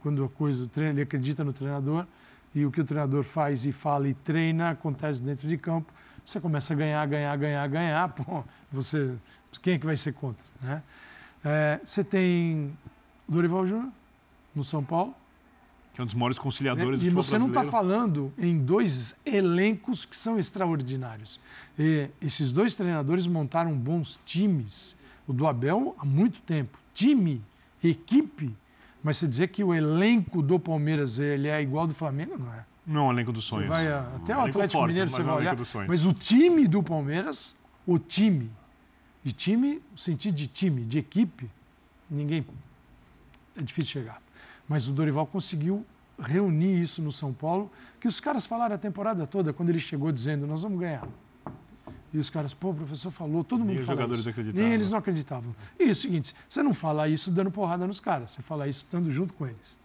Quando 0.00 0.24
a 0.24 0.28
coisa, 0.30 0.64
o 0.64 0.66
treino, 0.66 0.94
ele 0.94 1.02
acredita 1.02 1.44
no 1.44 1.52
treinador 1.52 2.06
e 2.54 2.64
o 2.64 2.70
que 2.70 2.80
o 2.80 2.84
treinador 2.84 3.22
faz 3.22 3.66
e 3.66 3.72
fala 3.72 4.08
e 4.08 4.14
treina 4.14 4.70
acontece 4.70 5.22
dentro 5.22 5.46
de 5.46 5.58
campo. 5.58 5.92
Você 6.24 6.40
começa 6.40 6.72
a 6.72 6.76
ganhar, 6.76 7.06
ganhar, 7.06 7.36
ganhar, 7.36 7.68
ganhar. 7.68 8.08
Pô, 8.16 8.42
você, 8.72 9.14
quem 9.60 9.74
é 9.74 9.78
que 9.78 9.84
vai 9.84 9.98
ser 9.98 10.14
contra? 10.14 10.42
Né? 10.62 10.82
É, 11.44 11.80
você 11.84 12.02
tem 12.02 12.72
Dorival 13.28 13.66
Júnior 13.66 13.92
no 14.54 14.64
São 14.64 14.82
Paulo. 14.82 15.14
Que 15.92 16.00
é 16.00 16.02
um 16.02 16.06
dos 16.06 16.14
maiores 16.14 16.38
conciliadores? 16.38 17.02
E 17.02 17.10
do 17.10 17.10
futebol 17.10 17.22
você 17.22 17.38
não 17.38 17.48
está 17.48 17.60
brasileiro. 17.60 17.70
falando 17.70 18.32
em 18.38 18.58
dois 18.58 19.14
elencos 19.26 20.06
que 20.06 20.16
são 20.16 20.38
extraordinários. 20.38 21.38
E 21.78 22.08
esses 22.22 22.52
dois 22.52 22.74
treinadores 22.74 23.26
montaram 23.26 23.76
bons 23.76 24.18
times. 24.24 24.96
O 25.28 25.32
do 25.32 25.46
Abel 25.46 25.94
há 25.98 26.04
muito 26.04 26.40
tempo. 26.40 26.76
Time, 26.94 27.40
equipe. 27.84 28.56
Mas 29.02 29.18
você 29.18 29.28
dizer 29.28 29.48
que 29.48 29.62
o 29.62 29.72
elenco 29.72 30.42
do 30.42 30.58
Palmeiras 30.58 31.18
ele 31.18 31.46
é 31.46 31.62
igual 31.62 31.82
ao 31.82 31.88
do 31.88 31.94
Flamengo, 31.94 32.36
não 32.36 32.52
é. 32.52 32.64
Não, 32.86 33.04
é 33.04 33.08
o 33.08 33.12
elenco 33.12 33.32
dos 33.32 33.44
Você 33.44 33.50
sonhos. 33.50 33.68
vai 33.68 33.86
a- 33.86 34.00
até 34.16 34.32
o 34.34 34.40
elenco 34.40 34.48
Atlético 34.48 34.72
forte, 34.72 34.88
Mineiro 34.88 35.10
você 35.10 35.20
é 35.20 35.24
vai 35.24 35.34
o 35.34 35.36
olhar. 35.36 35.56
Mas 35.86 36.06
o 36.06 36.12
time 36.14 36.66
do 36.66 36.82
Palmeiras, 36.82 37.54
o 37.86 37.98
time, 37.98 38.50
e 39.24 39.30
time, 39.30 39.80
o 39.94 39.98
sentido 39.98 40.34
de 40.34 40.46
time, 40.46 40.82
de 40.82 40.98
equipe, 40.98 41.48
ninguém. 42.10 42.44
É 43.56 43.62
difícil 43.62 43.92
chegar. 44.00 44.20
Mas 44.66 44.88
o 44.88 44.92
Dorival 44.92 45.26
conseguiu 45.26 45.84
reunir 46.18 46.80
isso 46.80 47.02
no 47.02 47.12
São 47.12 47.32
Paulo, 47.32 47.70
que 48.00 48.08
os 48.08 48.18
caras 48.20 48.46
falaram 48.46 48.74
a 48.74 48.78
temporada 48.78 49.26
toda, 49.26 49.52
quando 49.52 49.68
ele 49.68 49.78
chegou 49.80 50.10
dizendo, 50.10 50.46
nós 50.46 50.62
vamos 50.62 50.80
ganhar. 50.80 51.06
E 52.12 52.18
os 52.18 52.30
caras, 52.30 52.54
pô, 52.54 52.70
o 52.70 52.74
professor 52.74 53.10
falou, 53.10 53.44
todo 53.44 53.60
mundo 53.60 53.78
os 53.78 53.84
fala 53.84 53.96
jogadores 53.96 54.20
isso. 54.20 54.30
acreditavam. 54.30 54.64
Nem 54.64 54.72
eles 54.74 54.88
não 54.88 54.98
acreditavam. 54.98 55.54
E 55.78 55.84
é 55.84 55.90
o 55.90 55.94
seguinte, 55.94 56.34
você 56.48 56.62
não 56.62 56.72
fala 56.72 57.08
isso 57.08 57.30
dando 57.30 57.50
porrada 57.50 57.86
nos 57.86 58.00
caras, 58.00 58.30
você 58.30 58.42
fala 58.42 58.66
isso 58.66 58.78
estando 58.84 59.10
junto 59.10 59.34
com 59.34 59.46
eles. 59.46 59.78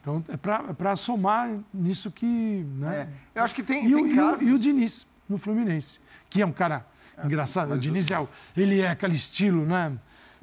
Então, 0.00 0.22
é 0.28 0.36
para 0.36 0.94
somar 0.94 1.58
nisso 1.74 2.10
que... 2.12 2.64
Né? 2.78 3.08
Eu 3.34 3.42
acho 3.42 3.52
que 3.52 3.64
tem, 3.64 3.88
E, 3.88 3.94
o, 3.94 3.98
tem 3.98 4.14
e 4.14 4.20
o- 4.20 4.42
e 4.42 4.52
o 4.52 4.58
Diniz, 4.58 5.04
no 5.28 5.36
Fluminense, 5.36 5.98
que 6.30 6.40
é 6.40 6.46
um 6.46 6.52
cara 6.52 6.86
engraçado. 7.24 7.72
O 7.74 7.78
Diniz 7.78 8.08
é, 8.12 8.20
o- 8.20 8.28
ele 8.56 8.80
é 8.80 8.90
aquele 8.90 9.16
estilo, 9.16 9.66
né? 9.66 9.92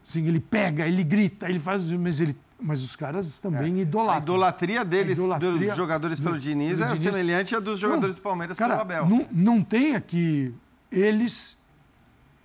Assim, 0.06 0.28
ele 0.28 0.42
pega, 0.42 0.86
ele 0.86 1.02
grita, 1.06 1.50
ele 1.50 1.60
faz, 1.60 1.90
mas, 1.92 2.20
ele, 2.20 2.36
mas 2.60 2.84
os 2.84 2.94
caras 2.98 3.40
também 3.40 3.76
A 3.76 3.82
idolatram. 3.84 4.22
idolatria 4.24 4.84
deles, 4.84 5.18
A 5.18 5.24
idolatria 5.24 5.68
dos 5.70 5.78
jogadores 5.78 6.20
pelo 6.20 6.36
do- 6.36 6.42
Diniz, 6.42 6.80
do 6.80 6.84
é 6.84 6.88
Diniz. 6.88 7.02
semelhante 7.02 7.56
à 7.56 7.62
dos 7.62 7.80
jogadores 7.80 8.10
Não, 8.10 8.20
do 8.20 8.22
Palmeiras 8.22 8.58
cara, 8.58 8.72
pelo 8.76 8.82
Abel. 8.82 9.08
Não, 9.08 9.28
não 9.32 9.64
tem 9.64 9.96
aqui 9.96 10.54
eles, 11.00 11.58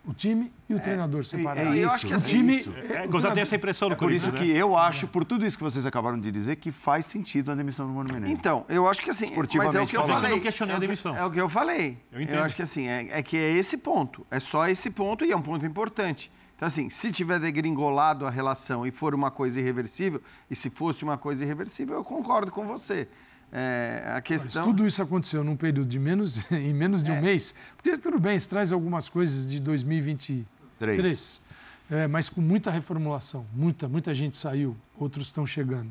o 0.06 0.14
time 0.14 0.50
e 0.68 0.74
o 0.74 0.80
treinador 0.80 1.24
separados. 1.24 1.74
é 1.74 1.78
eu 1.78 1.86
isso, 1.86 1.94
acho 1.94 2.06
que 2.06 2.12
é 2.12 2.16
assim, 2.16 2.26
o 2.26 2.30
time, 2.30 2.56
isso. 2.56 2.70
É, 2.70 2.72
o 2.72 2.82
Gozado 2.82 2.94
tem 2.94 3.08
treinador- 3.10 3.38
essa 3.42 3.56
impressão 3.56 3.88
no 3.90 3.96
Por 3.96 4.10
isso 4.12 4.26
Corinthians, 4.30 4.46
que 4.48 4.54
né? 4.54 4.62
eu 4.62 4.76
acho, 4.76 5.06
por 5.08 5.24
tudo 5.24 5.44
isso 5.46 5.56
que 5.56 5.62
vocês 5.64 5.84
acabaram 5.86 6.18
de 6.18 6.30
dizer, 6.32 6.56
que 6.56 6.70
faz 6.72 7.06
sentido 7.06 7.52
a 7.52 7.54
demissão 7.54 7.86
do 7.86 7.92
Mano 7.92 8.12
Menezes. 8.12 8.38
Então, 8.38 8.64
eu 8.68 8.88
acho 8.88 9.00
que 9.02 9.10
assim, 9.10 9.32
mas 9.56 9.74
é 9.74 9.80
o 9.80 9.86
que 9.86 9.96
eu 9.96 10.00
falando. 10.02 10.16
falei. 10.16 10.32
Eu 10.32 10.36
não 10.36 10.42
questionei 10.42 10.72
a 10.74 10.76
é 10.76 10.78
o 10.78 10.80
que- 10.80 10.86
demissão. 10.86 11.16
É 11.16 11.24
o 11.24 11.30
que 11.30 11.40
eu 11.40 11.48
falei. 11.48 11.98
Eu 12.12 12.20
entendo. 12.22 12.40
acho 12.40 12.56
que 12.56 12.62
assim, 12.62 12.86
é, 12.86 13.08
é 13.18 13.22
que 13.22 13.36
é 13.36 13.50
esse 13.52 13.76
ponto. 13.78 14.26
É 14.30 14.40
só 14.40 14.66
esse 14.68 14.90
ponto 14.90 15.24
e 15.24 15.30
é 15.32 15.36
um 15.36 15.42
ponto 15.42 15.64
importante. 15.66 16.30
Então, 16.56 16.66
assim, 16.66 16.90
se 16.90 17.12
tiver 17.12 17.38
degringolado 17.38 18.26
a 18.26 18.30
relação 18.30 18.84
e 18.84 18.90
for 18.90 19.14
uma 19.14 19.30
coisa 19.30 19.60
irreversível, 19.60 20.20
e 20.50 20.56
se 20.56 20.68
fosse 20.70 21.04
uma 21.04 21.16
coisa 21.16 21.44
irreversível, 21.44 21.94
eu 21.94 22.02
concordo 22.02 22.50
com 22.50 22.66
você. 22.66 23.06
É, 23.50 24.02
a 24.06 24.12
Mas 24.14 24.22
questão. 24.24 24.64
tudo 24.64 24.86
isso 24.86 25.02
aconteceu 25.02 25.42
num 25.42 25.56
período 25.56 25.88
de 25.88 25.98
menos, 25.98 26.48
em 26.52 26.74
menos 26.74 27.02
de 27.02 27.10
um 27.10 27.20
mês. 27.20 27.54
Porque 27.76 27.96
tudo 27.96 28.18
bem, 28.18 28.36
isso 28.36 28.48
traz 28.48 28.72
algumas 28.72 29.08
coisas 29.08 29.46
de 29.46 29.58
2023. 29.60 30.46
Três. 30.78 31.42
É, 31.90 32.06
mas 32.06 32.28
com 32.28 32.40
muita 32.42 32.70
reformulação. 32.70 33.46
Muita, 33.54 33.88
muita 33.88 34.14
gente 34.14 34.36
saiu, 34.36 34.76
outros 34.98 35.26
estão 35.26 35.46
chegando. 35.46 35.90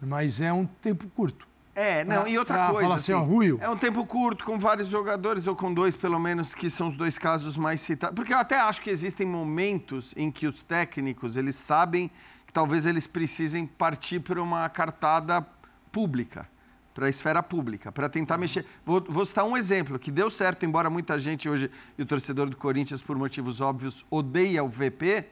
Mas 0.00 0.40
é 0.40 0.52
um 0.52 0.66
tempo 0.66 1.08
curto. 1.16 1.48
É, 1.74 2.04
não, 2.04 2.22
Pra- 2.22 2.30
e 2.30 2.36
outra 2.38 2.66
coisa. 2.66 2.82
falar 2.82 2.94
assim, 2.96 3.12
ó, 3.12 3.22
Ruio. 3.22 3.58
É 3.62 3.68
um 3.68 3.76
tempo 3.76 4.04
curto, 4.04 4.44
com 4.44 4.58
vários 4.58 4.88
jogadores, 4.88 5.46
ou 5.46 5.56
com 5.56 5.72
dois, 5.72 5.96
pelo 5.96 6.18
menos, 6.18 6.54
que 6.54 6.68
são 6.68 6.88
os 6.88 6.96
dois 6.96 7.18
casos 7.18 7.56
mais 7.56 7.80
citados. 7.80 8.14
Porque 8.14 8.34
eu 8.34 8.38
até 8.38 8.58
acho 8.58 8.82
que 8.82 8.90
existem 8.90 9.26
momentos 9.26 10.12
em 10.16 10.30
que 10.30 10.46
os 10.46 10.62
técnicos, 10.62 11.36
eles 11.38 11.56
sabem 11.56 12.10
que 12.46 12.52
talvez 12.52 12.84
eles 12.84 13.06
precisem 13.06 13.66
partir 13.66 14.20
para 14.20 14.42
uma 14.42 14.68
cartada 14.68 15.46
pública, 15.90 16.46
para 16.94 17.06
a 17.06 17.08
esfera 17.10 17.42
pública, 17.42 17.92
para 17.92 18.08
tentar 18.08 18.38
mexer. 18.38 18.66
Vou, 18.84 19.04
vou 19.08 19.24
citar 19.24 19.44
um 19.44 19.56
exemplo 19.56 19.98
que 19.98 20.10
deu 20.10 20.28
certo, 20.30 20.64
embora 20.66 20.90
muita 20.90 21.18
gente 21.18 21.48
hoje, 21.48 21.70
e 21.96 22.02
o 22.02 22.06
torcedor 22.06 22.48
do 22.50 22.56
Corinthians, 22.56 23.02
por 23.02 23.16
motivos 23.16 23.60
óbvios, 23.60 24.04
odeia 24.10 24.62
o 24.64 24.68
VP, 24.68 25.26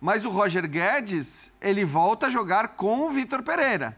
mas 0.00 0.24
o 0.24 0.30
Roger 0.30 0.68
Guedes, 0.68 1.52
ele 1.60 1.84
volta 1.84 2.26
a 2.26 2.30
jogar 2.30 2.68
com 2.68 3.06
o 3.06 3.10
Vitor 3.10 3.42
Pereira. 3.42 3.96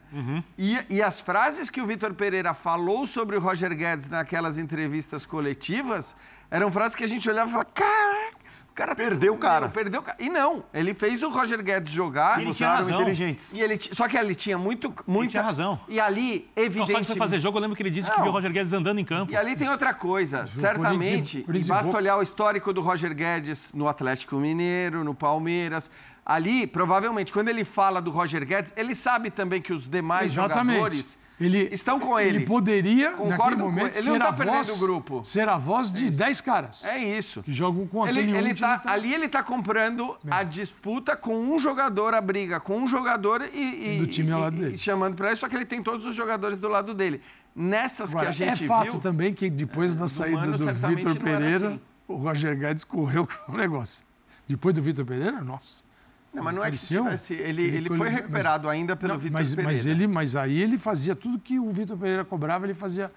E, 0.56 0.78
e 0.88 1.02
as 1.02 1.20
frases 1.20 1.68
que 1.68 1.80
o 1.80 1.86
Vitor 1.86 2.14
Pereira 2.14 2.54
falou 2.54 3.04
sobre 3.04 3.36
o 3.36 3.40
Roger 3.40 3.76
Guedes 3.76 4.08
naquelas 4.08 4.56
entrevistas 4.56 5.26
coletivas 5.26 6.16
eram 6.50 6.72
frases 6.72 6.96
que 6.96 7.04
a 7.04 7.06
gente 7.06 7.28
olhava 7.28 7.50
e 7.50 7.52
falava: 7.52 7.70
caraca, 7.72 8.36
cara 8.80 8.94
Perdeu 8.94 9.34
o 9.34 9.38
cara. 9.38 9.60
Meu, 9.66 9.70
perdeu 9.70 10.00
o 10.00 10.02
cara. 10.02 10.16
E 10.20 10.28
não, 10.28 10.64
ele 10.74 10.94
fez 10.94 11.22
o 11.22 11.30
Roger 11.30 11.62
Guedes 11.62 11.92
jogar. 11.92 12.34
Ele 12.40 12.52
tinha 12.52 12.68
mostraram 12.68 12.76
razão. 12.84 13.00
inteligentes. 13.00 13.52
E 13.52 13.60
ele, 13.60 13.78
só 13.80 14.08
que 14.08 14.16
ele 14.16 14.34
tinha 14.34 14.56
muito, 14.58 14.92
muito. 15.06 15.30
tinha 15.30 15.42
razão. 15.42 15.78
E 15.88 15.98
ali, 16.00 16.34
Então, 16.36 16.44
só 16.54 16.62
evidentemente. 16.66 17.00
que 17.02 17.06
foi 17.08 17.16
fazer 17.16 17.40
jogo, 17.40 17.58
eu 17.58 17.62
lembro 17.62 17.76
que 17.76 17.82
ele 17.82 17.90
disse 17.90 18.08
que 18.10 18.16
Não. 18.16 18.22
viu 18.22 18.30
o 18.32 18.34
Roger 18.34 18.52
Guedes 18.52 18.72
andando 18.72 18.98
em 18.98 19.04
campo. 19.04 19.32
E 19.32 19.36
ali 19.36 19.54
tem 19.56 19.68
outra 19.68 19.92
coisa, 19.94 20.46
certamente, 20.46 20.98
Corinthians 20.98 21.34
e- 21.34 21.38
e 21.38 21.42
Corinthians 21.44 21.66
e 21.66 21.68
basta 21.70 21.96
olhar 21.96 22.16
o 22.16 22.22
histórico 22.22 22.72
do 22.72 22.80
Roger 22.80 23.14
Guedes 23.14 23.70
no 23.74 23.86
Atlético 23.88 24.36
Mineiro, 24.36 25.04
no 25.04 25.14
Palmeiras. 25.14 25.90
Ali, 26.24 26.66
provavelmente, 26.66 27.32
quando 27.32 27.48
ele 27.48 27.64
fala 27.64 28.00
do 28.00 28.10
Roger 28.10 28.44
Guedes, 28.46 28.72
ele 28.76 28.94
sabe 28.94 29.30
também 29.30 29.60
que 29.60 29.72
os 29.72 29.88
demais 29.88 30.32
jogadores 30.32 31.18
Ele, 31.40 31.68
estão 31.72 31.98
com 31.98 32.20
ele. 32.20 32.36
Ele 32.38 32.44
poderia, 32.46 33.12
Concordo 33.12 33.30
naquele 33.38 33.56
com 33.56 33.62
momento, 33.62 33.86
ele. 33.86 33.96
Ele 33.96 34.02
ser, 34.02 34.10
não 34.10 34.18
tá 34.18 34.28
a 34.28 34.30
voz, 34.32 34.68
o 34.68 34.78
grupo. 34.78 35.24
ser 35.24 35.48
a 35.48 35.56
voz 35.56 35.90
de 35.90 36.10
10 36.10 36.40
caras 36.42 36.84
É 36.84 36.98
isso. 36.98 37.42
que 37.42 37.50
jogam 37.52 37.86
com 37.86 38.06
Ele, 38.06 38.20
aquele 38.20 38.36
ele 38.36 38.50
um 38.50 38.54
que 38.54 38.60
tá, 38.60 38.68
não 38.72 38.78
tá- 38.80 38.92
Ali 38.92 39.14
ele 39.14 39.26
tá 39.28 39.42
comprando 39.42 40.16
a 40.30 40.42
disputa 40.42 41.16
com 41.16 41.34
um 41.38 41.58
jogador, 41.58 42.14
a 42.14 42.20
briga 42.20 42.60
com 42.60 42.76
um 42.78 42.88
jogador 42.88 43.42
e, 43.54 43.96
e- 43.96 43.98
Do 43.98 44.06
time 44.06 44.30
ao 44.32 44.40
lado 44.42 44.56
dele. 44.56 44.74
e 44.74 44.78
chamando 44.78 45.14
para 45.16 45.28
ele, 45.28 45.36
só 45.36 45.48
que 45.48 45.56
ele 45.56 45.64
tem 45.64 45.82
todos 45.82 46.04
os 46.04 46.14
jogadores 46.14 46.58
do 46.58 46.68
lado 46.68 46.92
dele. 46.92 47.22
Nessas 47.56 48.10
Agora, 48.10 48.26
que 48.32 48.42
a 48.42 48.46
gente 48.46 48.64
é 48.64 48.66
fato 48.66 48.90
viu, 48.92 49.00
também 49.00 49.32
que 49.34 49.48
depois 49.50 49.94
da 49.94 50.04
do 50.04 50.08
saída 50.10 50.46
do 50.52 50.58
certamente 50.58 50.96
Vitor 51.08 51.16
Pereira, 51.22 51.68
assim. 51.68 51.80
o 52.06 52.14
Roger 52.16 52.56
Guedes 52.58 52.84
correu 52.84 53.26
com 53.26 53.52
o 53.52 53.56
negócio. 53.58 54.04
Depois 54.46 54.74
do 54.74 54.82
Vitor 54.82 55.04
Pereira, 55.04 55.40
nossa. 55.40 55.82
Não, 56.32 56.44
mas 56.44 56.54
não 56.54 56.64
é 56.64 56.70
que 56.70 56.78
tivesse, 56.78 57.34
ele, 57.34 57.62
ele 57.64 57.76
ele 57.78 57.88
foi 57.88 57.98
mas- 58.06 58.14
recuperado 58.14 58.68
ainda 58.68 58.94
pelo 58.94 59.14
Não, 59.14 59.20
Vitor 59.20 59.32
mas, 59.40 59.50
Pereira. 59.54 59.70
mas, 59.70 59.86
ele, 59.86 60.06
mas 60.06 60.36
aí 60.36 60.60
ele 60.62 60.78
fazia 60.78 61.16
tudo 61.16 61.38
que 61.40 61.58
o 61.58 61.70
Vitor 61.72 61.96
Pereira 61.98 62.24
cobrava, 62.24 62.66
ele 62.66 62.74
fazia 62.74 63.10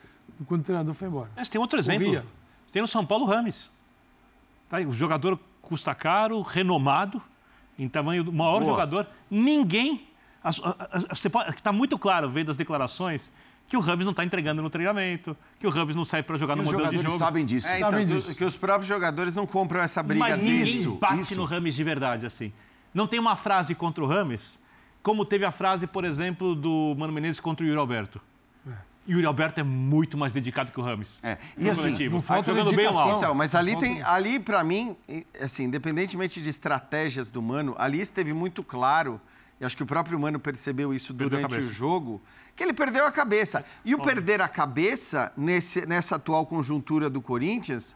quando 0.48 0.62
o 0.62 0.64
treinador 0.64 0.94
foi 0.96 1.08
embora. 1.08 1.30
Mas 1.36 1.48
tem 1.48 1.62
outro 1.62 1.78
exemplo. 1.78 2.04
Corria. 2.06 2.26
Tem 2.72 2.82
no 2.82 2.88
São 2.88 3.06
Paulo 3.06 3.26
o 3.26 3.28
Rames. 3.28 3.70
Tá 4.68 4.78
aí, 4.78 4.86
o 4.88 4.92
jogador 4.94 5.40
custa 5.62 5.94
caro, 5.94 6.42
renomado, 6.42 7.22
em 7.78 7.88
tamanho 7.88 8.24
do 8.24 8.34
maior 8.34 8.60
Boa. 8.60 8.72
jogador. 8.72 9.08
Ninguém. 9.30 10.08
está 11.52 11.72
muito 11.72 11.98
claro, 11.98 12.30
vendo 12.30 12.52
as 12.52 12.58
declarações, 12.58 13.32
que 13.68 13.78
o 13.78 13.80
Rames 13.80 14.06
não 14.06 14.12
está 14.12 14.24
entregando 14.26 14.62
no 14.62 14.70
treinamento, 14.70 15.36
que 15.60 15.66
o 15.66 15.70
Rames 15.70 15.96
não 15.96 16.04
sai 16.04 16.22
para 16.22 16.38
jogar 16.38 16.54
E 16.54 16.58
no 16.58 16.64
os 16.64 16.66
modelo 16.68 16.84
de 16.90 16.96
jogadores 16.98 17.12
jogo. 17.14 17.26
sabem 17.26 17.46
disso. 17.46 17.68
É, 17.68 17.78
então, 17.78 17.92
Sabem 17.92 18.08
que, 18.08 18.14
disso. 18.16 18.36
que 18.36 18.44
os 18.44 18.58
próprios 18.58 18.88
jogadores 18.88 19.34
não 19.34 19.46
compram 19.48 19.82
essa 19.82 20.02
briga 20.04 20.20
Mas 20.20 20.40
ninguém 20.40 20.64
Isso, 20.80 20.96
bate 20.96 21.22
isso. 21.22 21.36
no 21.36 21.46
Rames 21.46 21.74
de 21.76 21.84
verdade, 21.84 22.26
assim. 22.26 22.52
Não 22.94 23.08
tem 23.08 23.20
uma 23.20 23.36
frase 23.36 23.74
contra 23.74 24.04
o 24.04 24.08
Rames, 24.08 24.60
como 25.02 25.26
teve 25.26 25.46
a 25.46 25.52
frase, 25.52 25.88
por 25.88 26.06
exemplo, 26.06 26.56
do 26.56 26.96
Mano 26.98 27.12
Menezes 27.12 27.40
contra 27.40 27.66
o 27.66 27.68
Yuri 27.68 27.80
Alberto. 27.80 28.22
Yuri 29.08 29.26
Alberto 29.26 29.60
é 29.60 29.64
muito 29.64 30.18
mais 30.18 30.32
dedicado 30.32 30.72
que 30.72 30.80
o 30.80 30.84
Rames. 30.84 31.20
É. 31.22 31.38
E 31.58 31.70
assim, 31.70 31.82
coletivo. 31.82 32.16
não 32.16 32.22
falta 32.22 32.54
jogando 32.54 32.74
bem 32.76 32.88
ou 32.88 32.94
mal. 32.94 33.04
dedicação. 33.04 33.18
Então, 33.18 33.36
mas 33.36 33.54
ali 33.54 33.78
tem, 33.78 34.02
ali 34.04 34.40
para 34.40 34.64
mim, 34.64 34.96
e, 35.10 35.26
assim, 35.42 35.66
independentemente 35.66 36.42
de 36.42 36.50
estratégias 36.50 37.28
do 37.28 37.42
Mano, 37.42 37.76
ali 37.78 38.00
esteve 38.00 38.32
muito 38.32 38.64
claro, 38.64 39.20
e 39.60 39.66
acho 39.66 39.76
que 39.76 39.84
o 39.84 39.86
próprio 39.86 40.18
Mano 40.18 40.40
percebeu 40.40 40.94
isso 40.94 41.14
durante 41.14 41.58
o 41.58 41.64
jogo, 41.64 42.22
que 42.56 42.64
ele 42.64 42.74
perdeu 42.74 43.06
a 43.06 43.12
cabeça. 43.12 43.66
E 43.84 43.94
o 43.94 44.02
perder 44.02 44.42
a 44.42 44.48
cabeça 44.48 45.34
nesse, 45.36 45.86
nessa 45.86 46.16
atual 46.16 46.46
conjuntura 46.46 47.10
do 47.10 47.22
Corinthians 47.22 47.96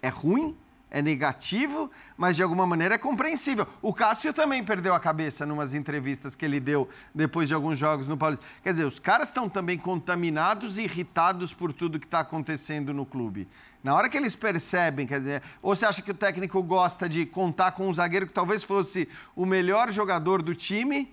é 0.00 0.08
ruim, 0.08 0.56
é 0.94 1.02
negativo, 1.02 1.90
mas 2.16 2.36
de 2.36 2.42
alguma 2.44 2.64
maneira 2.64 2.94
é 2.94 2.98
compreensível. 2.98 3.66
O 3.82 3.92
Cássio 3.92 4.32
também 4.32 4.62
perdeu 4.62 4.94
a 4.94 5.00
cabeça 5.00 5.44
numas 5.44 5.74
entrevistas 5.74 6.36
que 6.36 6.44
ele 6.44 6.60
deu 6.60 6.88
depois 7.12 7.48
de 7.48 7.54
alguns 7.54 7.76
jogos 7.76 8.06
no 8.06 8.16
Paulista. 8.16 8.44
Quer 8.62 8.74
dizer, 8.74 8.84
os 8.84 9.00
caras 9.00 9.26
estão 9.26 9.48
também 9.48 9.76
contaminados 9.76 10.78
e 10.78 10.84
irritados 10.84 11.52
por 11.52 11.72
tudo 11.72 11.98
que 11.98 12.06
está 12.06 12.20
acontecendo 12.20 12.94
no 12.94 13.04
clube. 13.04 13.48
Na 13.82 13.92
hora 13.92 14.08
que 14.08 14.16
eles 14.16 14.36
percebem, 14.36 15.04
quer 15.04 15.18
dizer, 15.18 15.42
ou 15.60 15.74
você 15.74 15.84
acha 15.84 16.00
que 16.00 16.12
o 16.12 16.14
técnico 16.14 16.62
gosta 16.62 17.08
de 17.08 17.26
contar 17.26 17.72
com 17.72 17.88
um 17.88 17.92
zagueiro 17.92 18.28
que 18.28 18.32
talvez 18.32 18.62
fosse 18.62 19.08
o 19.34 19.44
melhor 19.44 19.90
jogador 19.90 20.42
do 20.42 20.54
time, 20.54 21.12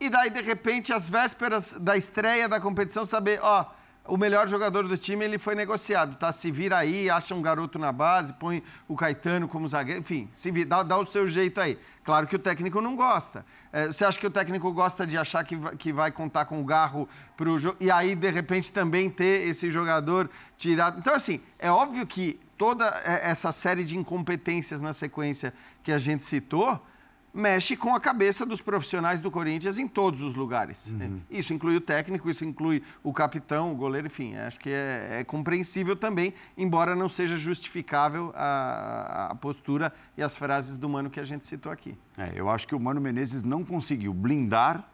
e 0.00 0.10
daí, 0.10 0.28
de 0.28 0.42
repente, 0.42 0.92
às 0.92 1.08
vésperas 1.08 1.74
da 1.74 1.96
estreia 1.96 2.48
da 2.48 2.58
competição, 2.58 3.06
saber, 3.06 3.38
ó, 3.42 3.64
o 4.10 4.16
melhor 4.16 4.48
jogador 4.48 4.88
do 4.88 4.98
time 4.98 5.24
ele 5.24 5.38
foi 5.38 5.54
negociado, 5.54 6.16
tá? 6.16 6.32
Se 6.32 6.50
vira 6.50 6.76
aí, 6.76 7.08
acha 7.08 7.32
um 7.32 7.40
garoto 7.40 7.78
na 7.78 7.92
base, 7.92 8.32
põe 8.32 8.60
o 8.88 8.96
Caetano 8.96 9.46
como 9.46 9.68
zagueiro, 9.68 10.00
enfim, 10.00 10.28
se 10.32 10.50
dá, 10.64 10.82
dá 10.82 10.98
o 10.98 11.06
seu 11.06 11.28
jeito 11.28 11.60
aí. 11.60 11.78
Claro 12.02 12.26
que 12.26 12.34
o 12.34 12.38
técnico 12.38 12.80
não 12.80 12.96
gosta. 12.96 13.46
É, 13.72 13.86
você 13.86 14.04
acha 14.04 14.18
que 14.18 14.26
o 14.26 14.30
técnico 14.30 14.72
gosta 14.72 15.06
de 15.06 15.16
achar 15.16 15.44
que 15.44 15.54
vai, 15.54 15.76
que 15.76 15.92
vai 15.92 16.10
contar 16.10 16.44
com 16.44 16.60
o 16.60 16.64
garro 16.64 17.08
pro 17.36 17.56
jogo 17.56 17.76
e 17.78 17.88
aí, 17.88 18.16
de 18.16 18.30
repente, 18.30 18.72
também 18.72 19.08
ter 19.08 19.46
esse 19.46 19.70
jogador 19.70 20.28
tirado? 20.58 20.98
Então, 20.98 21.14
assim, 21.14 21.40
é 21.56 21.70
óbvio 21.70 22.04
que 22.04 22.40
toda 22.58 22.86
é, 23.04 23.30
essa 23.30 23.52
série 23.52 23.84
de 23.84 23.96
incompetências 23.96 24.80
na 24.80 24.92
sequência 24.92 25.54
que 25.84 25.92
a 25.92 25.98
gente 25.98 26.24
citou 26.24 26.84
mexe 27.32 27.76
com 27.76 27.94
a 27.94 28.00
cabeça 28.00 28.44
dos 28.44 28.60
profissionais 28.60 29.20
do 29.20 29.30
Corinthians 29.30 29.78
em 29.78 29.86
todos 29.86 30.22
os 30.22 30.34
lugares. 30.34 30.92
Isso 31.30 31.54
inclui 31.54 31.76
o 31.76 31.80
técnico, 31.80 32.28
isso 32.28 32.44
inclui 32.44 32.82
o 33.02 33.12
capitão, 33.12 33.72
o 33.72 33.74
goleiro, 33.74 34.08
enfim, 34.08 34.34
acho 34.36 34.58
que 34.58 34.70
é, 34.70 35.20
é 35.20 35.24
compreensível 35.24 35.94
também, 35.94 36.34
embora 36.56 36.94
não 36.94 37.08
seja 37.08 37.36
justificável 37.36 38.32
a, 38.34 39.28
a 39.30 39.34
postura 39.34 39.92
e 40.16 40.22
as 40.22 40.36
frases 40.36 40.76
do 40.76 40.88
Mano 40.88 41.10
que 41.10 41.20
a 41.20 41.24
gente 41.24 41.46
citou 41.46 41.70
aqui. 41.70 41.96
É, 42.18 42.32
eu 42.34 42.50
acho 42.50 42.66
que 42.66 42.74
o 42.74 42.80
Mano 42.80 43.00
Menezes 43.00 43.42
não 43.42 43.64
conseguiu 43.64 44.12
blindar 44.12 44.88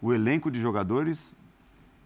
o 0.00 0.12
elenco 0.12 0.50
de 0.50 0.60
jogadores 0.60 1.38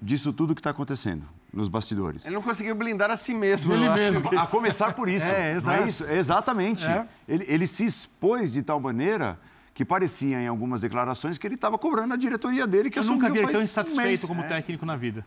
disso 0.01 0.33
tudo 0.33 0.55
que 0.55 0.61
está 0.61 0.71
acontecendo 0.71 1.34
nos 1.55 1.69
bastidores. 1.69 2.27
Ele 2.27 2.35
não 2.35 2.43
conseguiu 2.43 2.75
blindar 2.75 3.11
a 3.11 3.17
si 3.17 3.33
mesmo. 3.33 3.73
Ele 3.73 3.89
mesmo. 3.91 4.39
A 4.39 4.47
começar 4.47 4.93
por 4.93 5.09
isso. 5.09 5.25
É, 5.35 5.57
é 5.83 5.89
isso? 5.89 6.05
Exatamente. 6.05 6.87
É. 6.87 7.07
Ele, 7.29 7.45
ele 7.49 7.67
se 7.67 7.85
expôs 7.85 8.53
de 8.53 8.63
tal 8.63 8.79
maneira 8.81 9.39
que 9.73 9.85
parecia 9.85 10.41
em 10.41 10.47
algumas 10.47 10.81
declarações 10.81 11.39
que 11.39 11.47
ele 11.47 11.55
estava 11.57 11.77
cobrando 11.79 12.15
a 12.15 12.17
diretoria 12.17 12.67
dele, 12.67 12.91
que 12.91 12.99
Eu 12.99 13.05
nunca 13.05 13.29
vi 13.31 13.39
ele 13.39 13.49
tão 13.51 13.61
um 13.61 13.65
insatisfeito 13.65 14.07
mês. 14.07 14.25
como 14.25 14.43
técnico 14.45 14.87
na 14.87 14.97
vida. 14.97 15.27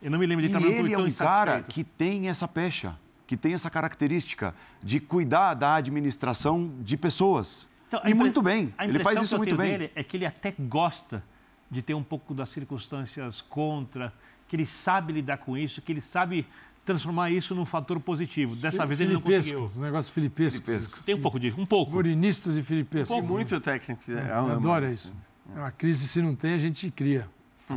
Eu 0.00 0.10
não 0.10 0.18
me 0.18 0.26
lembro 0.26 0.46
de 0.46 0.52
E 0.52 0.56
estar 0.56 0.66
ele 0.66 0.92
é 0.92 0.96
tão 0.96 1.06
um 1.06 1.12
cara 1.12 1.62
que 1.62 1.84
tem 1.84 2.28
essa 2.28 2.46
pecha, 2.46 2.96
que 3.26 3.36
tem 3.36 3.52
essa 3.52 3.68
característica 3.68 4.54
de 4.82 5.00
cuidar 5.00 5.54
da 5.54 5.74
administração 5.74 6.72
de 6.80 6.96
pessoas. 6.96 7.68
Então, 7.88 8.00
e 8.04 8.14
muito 8.14 8.40
bem. 8.40 8.72
Ele 8.80 8.98
faz 9.00 9.20
isso 9.20 9.28
que 9.30 9.34
eu 9.34 9.38
muito 9.38 9.56
tenho 9.56 9.58
bem. 9.58 9.78
Dele 9.78 9.92
é 9.94 10.02
que 10.02 10.16
ele 10.16 10.26
até 10.26 10.54
gosta 10.58 11.22
de 11.70 11.82
ter 11.82 11.94
um 11.94 12.02
pouco 12.02 12.32
das 12.32 12.48
circunstâncias 12.48 13.40
contra, 13.40 14.12
que 14.48 14.56
ele 14.56 14.66
sabe 14.66 15.12
lidar 15.12 15.38
com 15.38 15.56
isso, 15.56 15.80
que 15.82 15.92
ele 15.92 16.00
sabe 16.00 16.46
transformar 16.84 17.30
isso 17.30 17.54
num 17.54 17.66
fator 17.66 18.00
positivo. 18.00 18.56
Dessa 18.56 18.86
vez 18.86 18.98
ele 19.00 19.12
não 19.12 19.20
conseguiu. 19.20 19.64
Os 19.64 19.78
negócios 19.78 20.08
filipescos. 20.12 20.64
Filipescos. 20.64 21.02
Tem 21.02 21.14
um 21.14 21.20
pouco 21.20 21.38
disso, 21.38 21.60
um 21.60 21.66
pouco. 21.66 21.92
Morinistas 21.92 22.56
e 22.56 22.62
filipescos. 22.62 23.10
Tem 23.10 23.22
muito 23.22 23.60
técnico 23.60 24.02
que 24.02 24.12
É, 24.12 24.32
ama 24.32 24.54
adora 24.54 24.90
isso. 24.90 25.14
né? 25.54 25.62
A 25.64 25.70
crise, 25.70 26.08
se 26.08 26.22
não 26.22 26.34
tem, 26.34 26.54
a 26.54 26.58
gente 26.58 26.90
cria. 26.90 27.28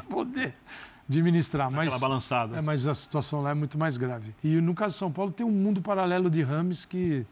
Poder 0.09 0.55
administrar. 1.09 1.69
Mas, 1.69 1.87
Aquela 1.87 1.99
balançada. 1.99 2.57
é, 2.57 2.61
mas 2.61 2.87
a 2.87 2.93
situação 2.93 3.41
lá 3.41 3.51
é 3.51 3.53
muito 3.53 3.77
mais 3.77 3.97
grave. 3.97 4.33
E 4.41 4.61
no 4.61 4.73
caso 4.73 4.93
de 4.93 4.99
São 4.99 5.11
Paulo, 5.11 5.29
tem 5.31 5.45
um 5.45 5.51
mundo 5.51 5.81
paralelo 5.81 6.29
de 6.29 6.41
Rames 6.41 6.85
que 6.85 7.25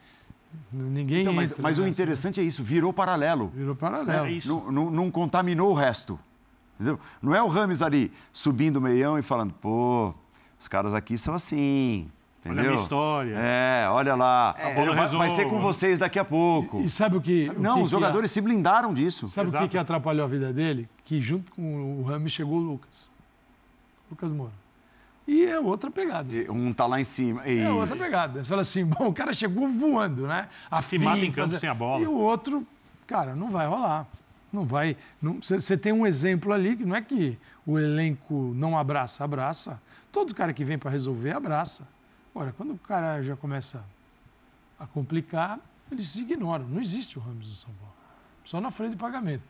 ninguém 0.73 1.21
Então, 1.21 1.31
mas 1.33 1.51
entra 1.51 1.63
mas 1.63 1.77
o 1.77 1.81
nessa, 1.83 1.91
interessante 1.91 2.41
é 2.41 2.43
isso, 2.43 2.61
virou 2.63 2.91
paralelo. 2.91 3.45
né? 3.45 3.51
Virou 3.55 3.75
paralelo. 3.75 4.25
É 4.27 4.31
isso. 4.31 4.47
Não, 4.49 4.69
não- 4.71 4.91
não 4.91 5.11
contaminou 5.11 5.71
o 5.71 5.73
resto. 5.73 6.19
Entendeu? 6.79 6.99
Não 7.21 7.35
é 7.35 7.43
o 7.43 7.47
Rames 7.47 7.81
ali 7.81 8.11
subindo 8.31 8.77
o 8.77 8.81
meião 8.81 9.19
e 9.19 9.21
falando, 9.21 9.53
pô, 9.53 10.13
os 10.57 10.67
caras 10.67 10.93
aqui 10.93 11.17
são 11.17 11.33
assim. 11.33 12.07
Olha 12.45 12.51
a 12.51 12.53
Entendeu? 12.53 12.71
minha 12.71 12.81
história. 12.83 13.35
É, 13.37 13.87
olha 13.89 14.15
lá. 14.15 14.55
bola 14.73 14.95
vai, 14.95 15.07
vai 15.09 15.29
ser 15.29 15.49
com 15.49 15.59
vocês 15.59 15.99
daqui 15.99 16.17
a 16.17 16.23
pouco. 16.23 16.79
E 16.79 16.89
sabe 16.89 17.17
o 17.17 17.21
que... 17.21 17.49
o 17.49 17.59
Não, 17.59 17.75
que 17.75 17.81
os 17.83 17.89
que 17.89 17.95
a- 17.95 17.99
jogadores 17.99 18.31
se 18.31 18.39
blindaram 18.39 18.93
disso. 18.93 19.27
Sabe 19.27 19.49
o 19.49 19.51
que, 19.51 19.57
Exato. 19.57 19.71
que 19.71 19.77
atrapalhou 19.77 20.23
a 20.23 20.27
vida 20.29 20.53
dele? 20.53 20.87
Que 21.03 21.21
junto 21.21 21.51
com 21.51 21.99
o 21.99 22.03
Rames 22.03 22.31
chegou 22.31 22.55
o 22.57 22.61
Lucas. 22.61 23.11
Lucas 24.09 24.31
Moura. 24.31 24.53
E 25.27 25.43
é 25.45 25.59
outra 25.59 25.91
pegada. 25.91 26.33
E 26.33 26.49
Um 26.49 26.71
tá 26.73 26.85
lá 26.87 26.99
em 26.99 27.03
cima. 27.03 27.43
É 27.45 27.69
outra 27.69 27.95
pegada. 27.97 28.41
Você 28.43 28.49
fala 28.49 28.61
assim, 28.61 28.85
bom, 28.87 29.09
o 29.09 29.13
cara 29.13 29.33
chegou 29.33 29.67
voando, 29.67 30.25
né? 30.25 30.47
A 30.71 30.81
Se 30.81 30.97
mata 30.97 31.19
em 31.19 31.31
campo 31.33 31.57
sem 31.57 31.69
a 31.69 31.73
bola. 31.73 32.01
E 32.01 32.07
o 32.07 32.13
outro, 32.17 32.65
cara, 33.05 33.35
não 33.35 33.51
vai 33.51 33.67
rolar. 33.67 34.07
Não 34.51 34.65
vai. 34.65 34.97
Você 35.41 35.77
tem 35.77 35.93
um 35.93 36.05
exemplo 36.05 36.51
ali 36.51 36.75
que 36.75 36.85
não 36.85 36.95
é 36.95 37.01
que 37.01 37.37
o 37.65 37.77
elenco 37.77 38.53
não 38.55 38.77
abraça, 38.77 39.23
abraça. 39.23 39.79
Todo 40.11 40.33
cara 40.33 40.53
que 40.53 40.65
vem 40.65 40.77
para 40.77 40.89
resolver, 40.89 41.31
abraça. 41.31 41.87
Agora, 42.33 42.53
quando 42.57 42.73
o 42.73 42.77
cara 42.77 43.21
já 43.21 43.35
começa 43.35 43.83
a 44.79 44.87
complicar, 44.87 45.59
eles 45.91 46.09
se 46.09 46.21
ignoram. 46.21 46.65
Não 46.67 46.81
existe 46.81 47.17
o 47.17 47.21
Ramos 47.21 47.49
no 47.49 47.55
São 47.55 47.73
Paulo. 47.79 47.95
Só 48.45 48.59
na 48.59 48.71
folha 48.71 48.89
de 48.89 48.95
pagamento. 48.95 49.43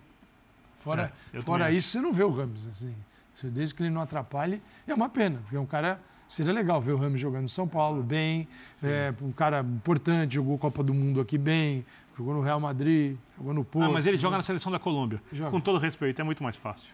Fora, 0.83 1.11
É, 1.33 1.41
fora 1.41 1.71
isso, 1.71 1.89
você 1.89 2.01
não 2.01 2.11
vê 2.13 2.23
o 2.23 2.31
Ramos. 2.31 2.67
Assim. 2.67 2.93
Desde 3.43 3.73
que 3.73 3.83
ele 3.83 3.89
não 3.89 4.01
atrapalhe, 4.01 4.61
é 4.85 4.93
uma 4.93 5.07
pena, 5.07 5.39
porque 5.43 5.55
é 5.55 5.59
um 5.59 5.65
cara. 5.65 5.99
Seria 6.27 6.53
legal 6.53 6.79
ver 6.79 6.91
o 6.91 6.97
Ramos 6.97 7.19
jogando 7.19 7.43
no 7.43 7.49
São 7.49 7.67
Paulo 7.67 8.03
bem, 8.03 8.47
é, 8.83 9.11
um 9.19 9.31
cara 9.31 9.61
importante, 9.61 10.35
jogou 10.35 10.59
Copa 10.59 10.83
do 10.83 10.93
Mundo 10.93 11.19
aqui 11.19 11.39
bem, 11.39 11.83
jogou 12.19 12.33
no 12.33 12.41
Real 12.41 12.59
Madrid, 12.59 13.17
jogou 13.37 13.53
no 13.53 13.63
Porto. 13.63 13.85
Ah, 13.85 13.89
mas 13.89 14.05
ele 14.05 14.17
joga 14.17 14.35
na 14.35 14.43
seleção 14.43 14.69
da 14.69 14.77
Colômbia. 14.77 15.21
Joga. 15.31 15.51
Com 15.51 15.61
todo 15.61 15.79
respeito, 15.79 16.19
é 16.19 16.23
muito 16.23 16.43
mais 16.43 16.57
fácil. 16.57 16.89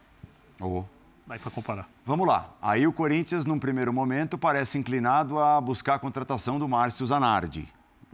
Oh. 0.61 0.84
Dá 1.26 1.39
para 1.39 1.49
comparar. 1.49 1.89
Vamos 2.05 2.28
lá. 2.28 2.51
Aí 2.61 2.86
o 2.86 2.93
Corinthians, 2.93 3.47
num 3.47 3.57
primeiro 3.57 3.91
momento, 3.91 4.38
parece 4.38 4.78
inclinado 4.78 5.39
a 5.39 5.59
buscar 5.59 5.95
a 5.95 5.99
contratação 5.99 6.59
do 6.59 6.67
Márcio 6.67 7.07
Zanardi. 7.07 7.67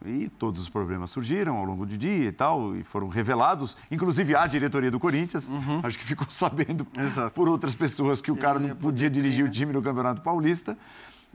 E 0.06 0.30
todos 0.30 0.62
os 0.62 0.70
problemas 0.70 1.10
surgiram 1.10 1.58
ao 1.58 1.66
longo 1.66 1.86
do 1.86 1.98
dia 1.98 2.30
e 2.30 2.32
tal, 2.32 2.76
e 2.78 2.84
foram 2.84 3.10
revelados, 3.10 3.76
inclusive 3.92 4.34
à 4.34 4.48
diretoria 4.48 4.90
do 4.90 5.00
Corinthians. 5.00 5.50
Uhum. 5.50 5.82
Acho 5.84 6.00
que 6.00 6.06
ficou 6.06 6.26
sabendo 6.32 6.88
Exato. 6.98 7.36
por 7.36 7.50
outras 7.50 7.76
pessoas 7.76 8.22
que 8.22 8.32
o 8.32 8.38
cara 8.38 8.58
não 8.58 8.74
podia 8.74 9.10
dirigir 9.10 9.46
o 9.46 9.50
time 9.50 9.74
no 9.74 9.82
Campeonato 9.82 10.22
Paulista 10.22 10.78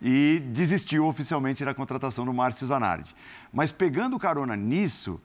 e 0.00 0.42
desistiu 0.52 1.06
oficialmente 1.06 1.64
da 1.64 1.74
contratação 1.74 2.24
do 2.24 2.32
Márcio 2.32 2.66
Zanardi. 2.66 3.14
Mas 3.52 3.70
pegando 3.70 4.18
carona 4.18 4.56
nisso, 4.56 5.20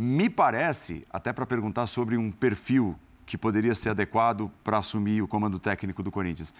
me 0.00 0.30
parece, 0.30 1.04
até 1.12 1.32
para 1.32 1.44
perguntar 1.44 1.88
sobre 1.88 2.16
um 2.16 2.30
perfil 2.30 2.96
que 3.26 3.36
poderia 3.36 3.74
ser 3.74 3.90
adequado 3.90 4.48
para 4.62 4.78
assumir 4.78 5.20
o 5.22 5.26
comando 5.26 5.58
técnico 5.58 6.04
do 6.04 6.10
Corinthians, 6.12 6.54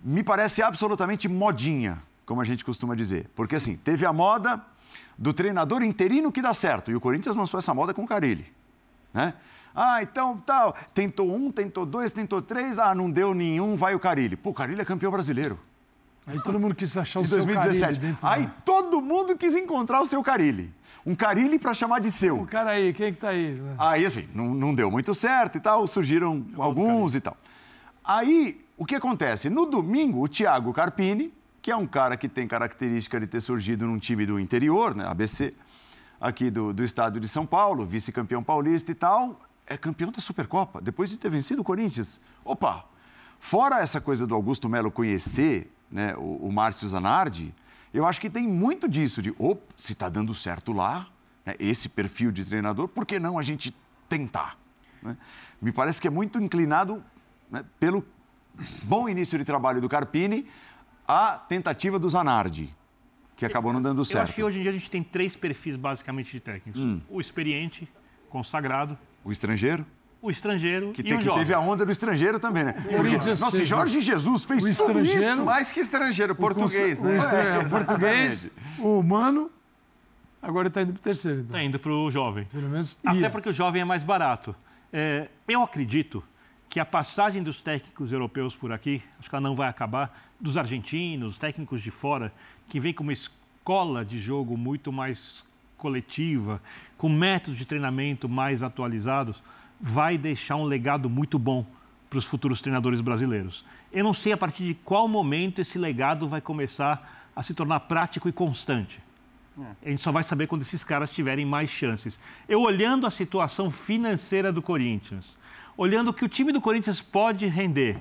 me 0.00 0.22
parece 0.22 0.62
absolutamente 0.62 1.28
modinha, 1.28 2.00
como 2.24 2.40
a 2.40 2.44
gente 2.44 2.64
costuma 2.64 2.94
dizer. 2.94 3.28
Porque 3.34 3.56
assim, 3.56 3.74
teve 3.74 4.06
a 4.06 4.12
moda 4.12 4.64
do 5.18 5.32
treinador 5.32 5.82
interino 5.82 6.30
que 6.30 6.40
dá 6.40 6.54
certo. 6.54 6.92
E 6.92 6.94
o 6.94 7.00
Corinthians 7.00 7.34
lançou 7.34 7.58
essa 7.58 7.74
moda 7.74 7.92
com 7.92 8.04
o 8.04 8.06
Carilli. 8.06 8.46
Né? 9.12 9.34
Ah, 9.74 10.00
então 10.00 10.38
tal. 10.38 10.76
Tentou 10.94 11.34
um, 11.34 11.50
tentou 11.50 11.84
dois, 11.84 12.12
tentou 12.12 12.40
três. 12.40 12.78
Ah, 12.78 12.94
não 12.94 13.10
deu 13.10 13.34
nenhum, 13.34 13.74
vai 13.74 13.96
o 13.96 13.98
Carilli. 13.98 14.36
Pô, 14.36 14.50
o 14.50 14.54
Carilli 14.54 14.80
é 14.80 14.84
campeão 14.84 15.10
brasileiro. 15.10 15.58
Aí 16.24 16.40
todo 16.40 16.60
mundo 16.60 16.76
quis 16.76 16.96
achar 16.96 17.18
o 17.18 17.22
em 17.24 17.26
seu 17.26 17.38
2017. 17.38 17.98
Carilli 17.98 18.16
Aí 18.22 18.48
todo 18.92 19.00
mundo 19.00 19.34
quis 19.38 19.56
encontrar 19.56 20.02
o 20.02 20.06
seu 20.06 20.22
Carilli. 20.22 20.70
Um 21.06 21.14
Carilli 21.14 21.58
para 21.58 21.72
chamar 21.72 21.98
de 21.98 22.10
seu. 22.10 22.42
O 22.42 22.46
cara 22.46 22.72
aí, 22.72 22.92
quem 22.92 23.06
é 23.06 23.12
que 23.12 23.18
tá 23.18 23.30
aí? 23.30 23.60
Aí, 23.78 24.04
assim, 24.04 24.28
não, 24.34 24.54
não 24.54 24.74
deu 24.74 24.90
muito 24.90 25.14
certo 25.14 25.56
e 25.56 25.60
tal, 25.60 25.86
surgiram 25.86 26.44
alguns 26.58 27.14
e 27.14 27.20
tal. 27.20 27.34
Aí, 28.04 28.62
o 28.76 28.84
que 28.84 28.94
acontece? 28.94 29.48
No 29.48 29.64
domingo, 29.64 30.22
o 30.22 30.28
Thiago 30.28 30.74
Carpini, 30.74 31.32
que 31.62 31.70
é 31.70 31.76
um 31.76 31.86
cara 31.86 32.18
que 32.18 32.28
tem 32.28 32.46
característica 32.46 33.18
de 33.18 33.26
ter 33.26 33.40
surgido 33.40 33.86
num 33.86 33.98
time 33.98 34.26
do 34.26 34.38
interior, 34.38 34.94
né, 34.94 35.06
ABC, 35.06 35.54
aqui 36.20 36.50
do, 36.50 36.74
do 36.74 36.84
estado 36.84 37.18
de 37.18 37.26
São 37.26 37.46
Paulo, 37.46 37.86
vice-campeão 37.86 38.42
paulista 38.42 38.92
e 38.92 38.94
tal, 38.94 39.40
é 39.66 39.78
campeão 39.78 40.12
da 40.12 40.20
Supercopa, 40.20 40.82
depois 40.82 41.08
de 41.08 41.18
ter 41.18 41.30
vencido 41.30 41.62
o 41.62 41.64
Corinthians. 41.64 42.20
Opa! 42.44 42.84
Fora 43.40 43.80
essa 43.80 44.00
coisa 44.00 44.26
do 44.26 44.34
Augusto 44.34 44.68
Melo 44.68 44.90
conhecer 44.90 45.72
né, 45.90 46.14
o, 46.16 46.46
o 46.46 46.52
Márcio 46.52 46.86
Zanardi, 46.88 47.52
eu 47.92 48.06
acho 48.06 48.20
que 48.20 48.30
tem 48.30 48.46
muito 48.46 48.88
disso, 48.88 49.20
de, 49.20 49.34
oh, 49.38 49.56
se 49.76 49.92
está 49.92 50.08
dando 50.08 50.34
certo 50.34 50.72
lá, 50.72 51.08
né, 51.44 51.54
esse 51.58 51.88
perfil 51.88 52.32
de 52.32 52.44
treinador, 52.44 52.88
por 52.88 53.04
que 53.04 53.18
não 53.18 53.38
a 53.38 53.42
gente 53.42 53.74
tentar? 54.08 54.56
Né? 55.02 55.16
Me 55.60 55.72
parece 55.72 56.00
que 56.00 56.06
é 56.06 56.10
muito 56.10 56.40
inclinado 56.40 57.02
né, 57.50 57.64
pelo 57.78 58.04
bom 58.84 59.08
início 59.08 59.38
de 59.38 59.44
trabalho 59.44 59.80
do 59.80 59.88
Carpini, 59.88 60.46
a 61.06 61.32
tentativa 61.36 61.98
do 61.98 62.08
Zanardi, 62.08 62.72
que 63.36 63.44
acabou 63.44 63.72
não 63.72 63.80
dando 63.80 64.04
certo. 64.04 64.16
Eu 64.16 64.22
acho 64.22 64.34
que 64.34 64.42
hoje 64.42 64.58
em 64.58 64.62
dia 64.62 64.70
a 64.70 64.74
gente 64.74 64.90
tem 64.90 65.02
três 65.02 65.36
perfis 65.36 65.76
basicamente 65.76 66.30
de 66.30 66.40
técnicos: 66.40 66.82
hum. 66.82 67.00
o 67.08 67.20
experiente, 67.20 67.88
consagrado. 68.30 68.96
O 69.24 69.32
estrangeiro? 69.32 69.84
O 70.22 70.30
estrangeiro 70.30 70.92
que 70.92 71.00
e 71.00 71.04
tem, 71.04 71.14
o 71.14 71.18
que 71.18 71.24
jovem. 71.24 71.40
teve 71.40 71.52
a 71.52 71.58
onda 71.58 71.84
do 71.84 71.90
estrangeiro 71.90 72.38
também, 72.38 72.62
né? 72.62 72.72
Porque, 72.72 73.16
nossa, 73.40 73.64
Jorge 73.64 74.00
Jesus 74.00 74.44
fez 74.44 74.62
o 74.62 74.68
estrangeiro, 74.68 75.20
tudo 75.20 75.32
isso. 75.32 75.44
Mais 75.44 75.70
que 75.72 75.80
estrangeiro, 75.80 76.32
português, 76.36 77.00
o, 77.00 77.04
né? 77.04 77.14
O 77.14 77.16
estrangeiro, 77.16 77.60
é, 77.60 77.68
português, 77.68 78.50
o 78.78 79.00
humano, 79.00 79.50
agora 80.40 80.68
está 80.68 80.82
indo 80.82 80.92
para 80.92 81.00
o 81.00 81.02
terceiro. 81.02 81.40
Está 81.40 81.58
então. 81.58 81.62
indo 81.62 81.78
para 81.80 81.92
o 81.92 82.08
jovem. 82.08 82.44
Pelo 82.44 82.68
menos 82.68 82.96
Até 83.04 83.18
ia. 83.18 83.30
porque 83.30 83.48
o 83.48 83.52
jovem 83.52 83.82
é 83.82 83.84
mais 83.84 84.04
barato. 84.04 84.54
É, 84.92 85.26
eu 85.48 85.60
acredito 85.60 86.22
que 86.68 86.78
a 86.78 86.84
passagem 86.84 87.42
dos 87.42 87.60
técnicos 87.60 88.12
europeus 88.12 88.54
por 88.54 88.72
aqui, 88.72 89.02
acho 89.18 89.28
que 89.28 89.34
ela 89.34 89.42
não 89.42 89.56
vai 89.56 89.68
acabar, 89.68 90.16
dos 90.40 90.56
argentinos, 90.56 91.36
técnicos 91.36 91.82
de 91.82 91.90
fora, 91.90 92.32
que 92.68 92.78
vem 92.78 92.94
com 92.94 93.02
uma 93.02 93.12
escola 93.12 94.04
de 94.04 94.20
jogo 94.20 94.56
muito 94.56 94.92
mais 94.92 95.44
coletiva, 95.76 96.62
com 96.96 97.08
métodos 97.08 97.58
de 97.58 97.66
treinamento 97.66 98.28
mais 98.28 98.62
atualizados, 98.62 99.42
vai 99.82 100.16
deixar 100.16 100.54
um 100.54 100.64
legado 100.64 101.10
muito 101.10 101.38
bom 101.38 101.66
para 102.08 102.18
os 102.18 102.24
futuros 102.24 102.60
treinadores 102.60 103.00
brasileiros. 103.00 103.64
Eu 103.92 104.04
não 104.04 104.14
sei 104.14 104.32
a 104.32 104.36
partir 104.36 104.64
de 104.64 104.74
qual 104.74 105.08
momento 105.08 105.60
esse 105.60 105.76
legado 105.78 106.28
vai 106.28 106.40
começar 106.40 107.30
a 107.34 107.42
se 107.42 107.52
tornar 107.52 107.80
prático 107.80 108.28
e 108.28 108.32
constante. 108.32 109.00
É. 109.58 109.88
A 109.88 109.90
gente 109.90 110.02
só 110.02 110.12
vai 110.12 110.22
saber 110.22 110.46
quando 110.46 110.62
esses 110.62 110.84
caras 110.84 111.10
tiverem 111.10 111.44
mais 111.44 111.68
chances. 111.68 112.20
Eu 112.48 112.60
olhando 112.60 113.06
a 113.06 113.10
situação 113.10 113.70
financeira 113.70 114.52
do 114.52 114.62
Corinthians, 114.62 115.36
olhando 115.76 116.10
o 116.10 116.14
que 116.14 116.24
o 116.24 116.28
time 116.28 116.52
do 116.52 116.60
Corinthians 116.60 117.00
pode 117.00 117.46
render, 117.46 117.98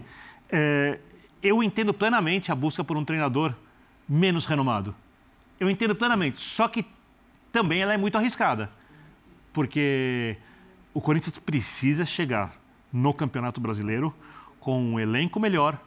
é, 0.49 0.99
eu 1.41 1.63
entendo 1.63 1.93
plenamente 1.93 2.51
a 2.51 2.55
busca 2.55 2.83
por 2.83 2.95
um 2.95 3.03
treinador 3.03 3.55
menos 4.07 4.45
renomado. 4.45 4.93
Eu 5.59 5.69
entendo 5.69 5.95
plenamente, 5.95 6.39
só 6.39 6.67
que 6.67 6.85
também 7.51 7.81
ela 7.81 7.93
é 7.93 7.97
muito 7.97 8.17
arriscada, 8.17 8.69
porque 9.53 10.37
o 10.93 11.01
Corinthians 11.01 11.37
precisa 11.37 12.05
chegar 12.05 12.55
no 12.91 13.13
Campeonato 13.13 13.61
Brasileiro 13.61 14.13
com 14.59 14.81
um 14.81 14.99
elenco 14.99 15.39
melhor, 15.39 15.81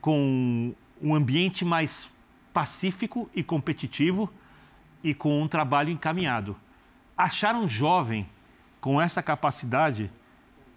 com 0.00 0.74
um 1.00 1.14
ambiente 1.14 1.64
mais 1.64 2.10
pacífico 2.52 3.28
e 3.34 3.42
competitivo 3.42 4.32
e 5.04 5.14
com 5.14 5.42
um 5.42 5.46
trabalho 5.46 5.90
encaminhado. 5.90 6.56
Achar 7.16 7.54
um 7.54 7.68
jovem 7.68 8.26
com 8.80 9.00
essa 9.00 9.22
capacidade 9.22 10.10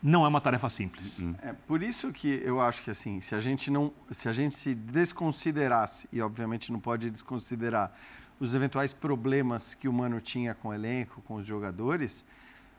não 0.02 0.26
é 0.26 0.28
uma 0.28 0.40
tarefa 0.40 0.70
simples. 0.70 1.20
Uhum. 1.20 1.36
É 1.42 1.54
por 1.54 1.84
isso 1.84 2.12
que 2.12 2.42
eu 2.44 2.62
acho 2.62 2.84
que 2.84 2.90
assim, 2.90 3.20
se 3.20 3.36
a 3.36 3.40
gente 3.40 3.70
não, 3.70 3.92
se 4.12 4.30
a 4.30 4.34
gente 4.34 4.56
se 4.56 4.74
desconsiderasse 4.74 6.08
e 6.12 6.22
obviamente 6.22 6.72
não 6.72 6.80
pode 6.80 7.10
desconsiderar 7.10 7.94
os 8.40 8.56
eventuais 8.56 8.94
problemas 8.94 9.76
que 9.76 9.88
o 9.88 9.94
Mano 9.94 10.22
tinha 10.22 10.54
com 10.54 10.70
o 10.70 10.74
elenco, 10.74 11.22
com 11.24 11.36
os 11.36 11.46
jogadores, 11.46 12.24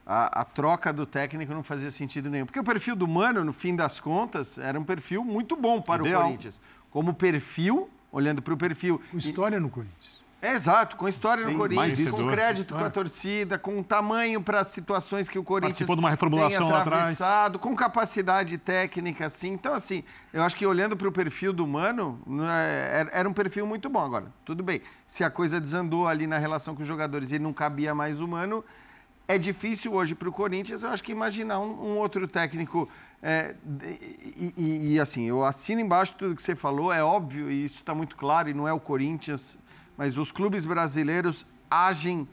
a, 0.05 0.41
a, 0.41 0.43
troca 0.43 0.91
do 0.91 1.05
técnico 1.05 1.53
não 1.53 1.63
fazia 1.63 1.91
sentido 1.91 2.29
nenhum. 2.29 2.45
Porque 2.45 2.59
o 2.59 2.63
perfil 2.63 2.95
do 2.95 3.07
Mano, 3.07 3.43
no 3.43 3.53
fim 3.53 3.75
das 3.75 3.99
contas, 3.99 4.57
era 4.57 4.79
um 4.79 4.83
perfil 4.83 5.23
muito 5.23 5.55
bom 5.55 5.81
para 5.81 6.03
Ideal. 6.03 6.21
o 6.21 6.25
Corinthians. 6.25 6.59
Como 6.89 7.13
perfil, 7.13 7.89
olhando 8.11 8.41
para 8.41 8.53
o 8.53 8.57
perfil. 8.57 9.01
Com 9.11 9.17
história 9.17 9.59
no 9.59 9.69
Corinthians. 9.69 10.21
É, 10.41 10.53
exato, 10.53 10.95
com 10.95 11.07
história 11.07 11.45
no 11.45 11.55
Corinthians, 11.55 12.09
com 12.09 12.27
crédito 12.27 12.73
com 12.73 12.83
a 12.83 12.89
torcida, 12.89 13.59
com 13.59 13.83
tamanho 13.83 14.41
para 14.41 14.63
situações 14.63 15.29
que 15.29 15.37
o 15.37 15.43
Corinthians 15.43 15.73
Participou 15.73 15.95
de 15.95 15.99
uma 15.99 16.09
reformulação 16.09 16.67
tem 16.67 16.77
atravessado, 16.77 17.59
com 17.59 17.75
capacidade 17.75 18.57
técnica, 18.57 19.27
assim. 19.27 19.51
Então, 19.51 19.71
assim, 19.71 20.03
eu 20.33 20.41
acho 20.41 20.55
que 20.55 20.65
olhando 20.65 20.97
para 20.97 21.07
o 21.07 21.11
perfil 21.11 21.53
do 21.53 21.67
Mano, 21.67 22.19
é, 22.49 23.07
era 23.11 23.29
um 23.29 23.33
perfil 23.33 23.67
muito 23.67 23.87
bom. 23.87 24.03
Agora, 24.03 24.33
tudo 24.43 24.63
bem, 24.63 24.81
se 25.05 25.23
a 25.23 25.29
coisa 25.29 25.61
desandou 25.61 26.07
ali 26.07 26.25
na 26.25 26.39
relação 26.39 26.75
com 26.75 26.81
os 26.81 26.87
jogadores 26.87 27.31
e 27.31 27.37
não 27.37 27.53
cabia 27.53 27.93
mais 27.93 28.19
o 28.19 28.27
Mano, 28.27 28.65
é 29.35 29.37
difícil 29.37 29.93
hoje 29.93 30.15
para 30.15 30.29
o 30.29 30.31
Corinthians, 30.31 30.83
eu 30.83 30.89
acho 30.89 31.03
que 31.03 31.11
imaginar 31.11 31.59
um, 31.59 31.93
um 31.93 31.97
outro 31.97 32.27
técnico. 32.27 32.87
É, 33.21 33.55
e, 34.37 34.53
e, 34.57 34.93
e, 34.93 34.99
assim, 34.99 35.25
eu 35.25 35.43
assino 35.43 35.79
embaixo 35.79 36.15
tudo 36.15 36.35
que 36.35 36.41
você 36.41 36.55
falou, 36.55 36.91
é 36.91 37.03
óbvio, 37.03 37.51
e 37.51 37.65
isso 37.65 37.77
está 37.77 37.93
muito 37.93 38.15
claro, 38.15 38.49
e 38.49 38.53
não 38.53 38.67
é 38.67 38.73
o 38.73 38.79
Corinthians 38.79 39.57
mas 40.01 40.17
os 40.17 40.31
clubes 40.31 40.65
brasileiros 40.65 41.45
agem 41.69 42.27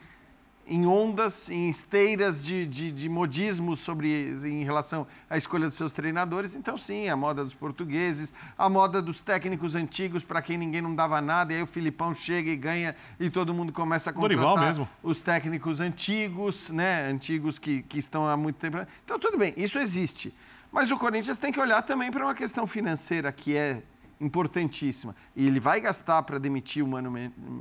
em 0.69 0.87
ondas, 0.87 1.49
em 1.49 1.69
esteiras 1.69 2.45
de, 2.45 2.67
de, 2.67 2.93
de 2.93 3.09
modismo 3.09 3.75
sobre, 3.75 4.37
em 4.45 4.63
relação 4.65 5.07
à 5.29 5.39
escolha 5.39 5.67
dos 5.67 5.77
seus 5.77 5.93
treinadores. 5.93 6.55
Então, 6.55 6.77
sim, 6.77 7.09
a 7.09 7.17
moda 7.17 7.43
dos 7.43 7.55
portugueses, 7.55 8.33
a 8.57 8.69
moda 8.69 9.01
dos 9.01 9.21
técnicos 9.21 9.75
antigos, 9.75 10.23
para 10.23 10.43
quem 10.43 10.59
ninguém 10.59 10.83
não 10.83 10.95
dava 10.95 11.21
nada, 11.21 11.53
e 11.53 11.57
aí 11.57 11.63
o 11.63 11.67
Filipão 11.67 12.15
chega 12.15 12.51
e 12.51 12.57
ganha 12.57 12.95
e 13.19 13.31
todo 13.31 13.55
mundo 13.55 13.73
começa 13.73 14.11
a 14.11 14.13
contratar 14.13 14.89
os 15.03 15.21
técnicos 15.21 15.81
antigos, 15.81 16.69
né? 16.71 17.09
Antigos 17.09 17.59
que, 17.59 17.83
que 17.83 17.99
estão 17.99 18.27
há 18.29 18.37
muito 18.37 18.57
tempo. 18.57 18.79
Então, 19.05 19.19
tudo 19.19 19.39
bem, 19.39 19.55
isso 19.57 19.79
existe. 19.79 20.35
Mas 20.71 20.91
o 20.91 20.99
Corinthians 20.99 21.39
tem 21.39 21.51
que 21.51 21.59
olhar 21.59 21.83
também 21.83 22.11
para 22.11 22.25
uma 22.25 22.35
questão 22.35 22.67
financeira 22.67 23.33
que 23.33 23.57
é 23.57 23.83
importantíssima. 24.21 25.15
E 25.35 25.47
ele 25.47 25.61
vai 25.61 25.81
gastar 25.81 26.23
para 26.23 26.39
demitir 26.39 26.85
o 26.85 26.89
Mano 26.89 27.13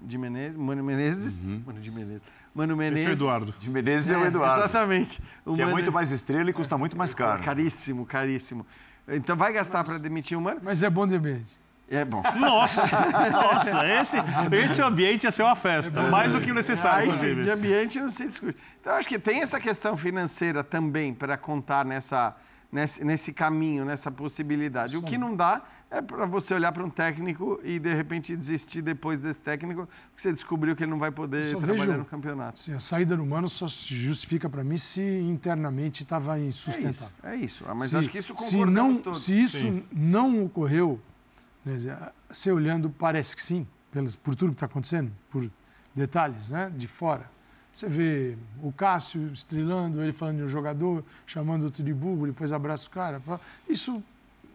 de 0.03 0.17
Menezes, 0.17 0.55
Mano 0.55 0.83
Menezes, 0.83 1.39
uhum. 1.39 1.63
Mano 1.65 1.79
de 1.79 1.91
Menezes, 1.91 2.23
Mano 2.53 2.75
Menezes. 2.75 3.05
Esse 3.05 3.09
é 3.09 3.13
o 3.13 3.17
Eduardo. 3.17 3.53
De 3.59 3.69
Menezes 3.69 4.09
é, 4.09 4.13
é 4.13 4.17
o 4.17 4.25
Eduardo. 4.25 4.63
Exatamente. 4.63 5.21
O 5.45 5.55
que 5.55 5.61
é 5.61 5.65
Mano... 5.65 5.71
é 5.71 5.73
muito 5.73 5.91
mais 5.91 6.11
estrela 6.11 6.49
e 6.49 6.53
custa 6.53 6.77
muito 6.77 6.97
mais 6.97 7.13
caro. 7.13 7.43
Caríssimo, 7.43 8.05
caríssimo. 8.05 8.65
Então 9.07 9.35
vai 9.35 9.53
gastar 9.53 9.83
para 9.83 9.97
demitir 9.97 10.37
o 10.37 10.41
Mano. 10.41 10.59
Mas 10.63 10.83
é 10.83 10.89
bom 10.89 11.07
demais. 11.07 11.57
É 11.89 12.03
bom. 12.03 12.21
Nossa, 12.35 12.81
nossa, 13.31 13.87
esse, 13.87 14.17
esse 14.51 14.81
ambiente 14.81 15.23
ia 15.23 15.31
ser 15.31 15.43
uma 15.43 15.55
festa, 15.55 16.01
é 16.01 16.09
mais 16.09 16.33
do 16.33 16.41
que 16.41 16.51
o 16.51 16.53
necessário. 16.53 17.09
De 17.41 17.49
ambiente 17.49 17.97
não 17.97 18.09
se 18.09 18.27
discute. 18.27 18.57
Então, 18.81 18.93
acho 18.93 19.07
que 19.07 19.17
tem 19.17 19.41
essa 19.41 19.57
questão 19.57 19.95
financeira 19.95 20.65
também 20.65 21.13
para 21.13 21.37
contar 21.37 21.85
nessa, 21.85 22.35
nesse, 22.71 23.03
nesse 23.03 23.33
caminho, 23.33 23.85
nessa 23.85 24.11
possibilidade. 24.11 24.93
Sim. 24.93 24.97
O 24.99 25.03
que 25.03 25.17
não 25.17 25.35
dá 25.35 25.63
é 25.89 26.01
para 26.01 26.25
você 26.25 26.53
olhar 26.53 26.71
para 26.71 26.83
um 26.83 26.89
técnico 26.89 27.59
e 27.63 27.79
de 27.79 27.93
repente 27.93 28.35
desistir 28.35 28.81
depois 28.81 29.21
desse 29.21 29.39
técnico, 29.39 29.87
porque 30.09 30.21
você 30.21 30.33
descobriu 30.33 30.75
que 30.75 30.83
ele 30.83 30.91
não 30.91 30.99
vai 30.99 31.11
poder 31.11 31.51
trabalhar 31.51 31.85
vejo, 31.85 31.97
no 31.99 32.05
campeonato. 32.05 32.59
Sim, 32.59 32.73
a 32.73 32.79
saída 32.79 33.15
do 33.15 33.25
Mano 33.25 33.47
só 33.47 33.67
se 33.69 33.95
justifica 33.95 34.49
para 34.49 34.63
mim 34.63 34.77
se 34.77 35.01
internamente 35.01 36.03
estava 36.03 36.37
insustentável. 36.39 37.15
É 37.23 37.35
isso, 37.35 37.35
é 37.35 37.35
isso. 37.35 37.65
Ah, 37.67 37.73
mas 37.73 37.89
se, 37.89 37.97
acho 37.97 38.09
que 38.09 38.17
isso 38.17 38.35
se 38.37 38.65
não, 38.65 38.97
todos. 38.97 39.23
Se 39.23 39.39
isso 39.39 39.59
sim. 39.59 39.85
não 39.91 40.43
ocorreu, 40.43 40.99
né, 41.63 41.77
você 42.29 42.51
olhando, 42.51 42.89
parece 42.89 43.35
que 43.35 43.41
sim, 43.41 43.65
pelas, 43.89 44.13
por 44.13 44.35
tudo 44.35 44.49
que 44.49 44.55
está 44.55 44.65
acontecendo, 44.65 45.11
por 45.29 45.49
detalhes 45.95 46.51
né, 46.51 46.71
de 46.75 46.87
fora. 46.87 47.36
Você 47.77 47.87
vê 47.87 48.35
o 48.63 48.71
Cássio 48.71 49.31
estrelando, 49.31 50.01
ele 50.01 50.11
falando 50.11 50.37
de 50.37 50.43
um 50.45 50.49
jogador, 50.49 51.03
chamando 51.27 51.65
outro 51.65 51.83
de 51.83 51.93
burro, 51.93 52.25
depois 52.25 52.51
abraça 52.51 52.87
o 52.87 52.89
cara. 52.89 53.21
Isso 53.69 54.03